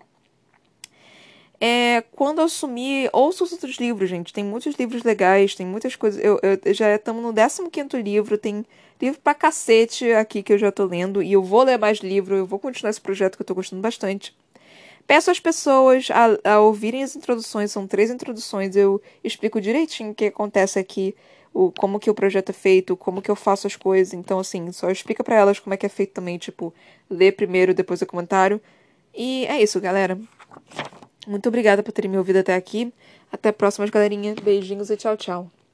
É, 1.62 2.02
quando 2.12 2.40
eu 2.40 2.48
sumir, 2.48 3.11
ouça 3.12 3.44
os 3.44 3.52
outros 3.52 3.76
livros, 3.76 4.08
gente. 4.08 4.32
Tem 4.32 4.42
muitos 4.42 4.74
livros 4.76 5.02
legais, 5.02 5.54
tem 5.54 5.66
muitas 5.66 5.94
coisas. 5.94 6.22
Eu, 6.24 6.40
eu 6.42 6.72
já 6.72 6.94
estamos 6.94 7.22
no 7.22 7.34
15 7.34 8.02
livro, 8.02 8.38
tem 8.38 8.64
livro 9.00 9.20
pra 9.20 9.34
cacete 9.34 10.11
aqui 10.12 10.42
que 10.42 10.54
eu 10.54 10.58
já 10.58 10.72
tô 10.72 10.86
lendo. 10.86 11.22
E 11.22 11.32
eu 11.32 11.42
vou 11.42 11.62
ler 11.62 11.78
mais 11.78 11.98
livro, 11.98 12.34
eu 12.34 12.46
vou 12.46 12.58
continuar 12.58 12.90
esse 12.90 13.00
projeto 13.00 13.36
que 13.36 13.42
eu 13.42 13.46
tô 13.46 13.54
gostando 13.54 13.82
bastante. 13.82 14.34
Peço 15.06 15.30
às 15.30 15.40
pessoas 15.40 16.08
a, 16.11 16.52
a 16.52 16.61
ouvirem 16.61 17.02
as 17.02 17.16
introduções, 17.16 17.72
são 17.72 17.86
três 17.86 18.11
introduções, 18.11 18.76
eu 18.76 19.02
explico 19.24 19.61
direitinho 19.61 20.12
o 20.12 20.14
que 20.14 20.26
acontece 20.26 20.78
aqui 20.78 21.16
o 21.53 21.70
como 21.72 21.98
que 21.98 22.11
o 22.11 22.14
projeto 22.14 22.51
é 22.51 22.53
feito, 22.53 22.96
como 22.96 23.22
que 23.22 23.30
eu 23.30 23.36
faço 23.36 23.66
as 23.66 23.76
coisas. 23.76 24.14
Então, 24.14 24.38
assim, 24.38 24.70
só 24.72 24.90
explica 24.90 25.24
para 25.24 25.36
elas 25.36 25.59
como 25.59 25.74
é 25.74 25.76
que 25.76 25.86
é 25.86 25.88
feito 25.88 26.12
também, 26.12 26.38
tipo, 26.38 26.72
lê 27.09 27.32
primeiro, 27.32 27.74
depois 27.74 28.01
o 28.03 28.07
comentário. 28.07 28.61
E 29.14 29.46
é 29.46 29.61
isso, 29.62 29.80
galera. 29.80 30.18
Muito 31.26 31.48
obrigada 31.48 31.82
por 31.82 31.92
terem 31.92 32.11
me 32.11 32.18
ouvido 32.18 32.38
até 32.38 32.55
aqui. 32.55 32.92
Até 33.32 33.51
a 33.51 33.53
próxima, 33.53 33.86
galerinha. 33.86 34.34
Beijinhos 34.42 34.90
e 34.90 34.96
tchau, 34.96 35.16
tchau. 35.16 35.59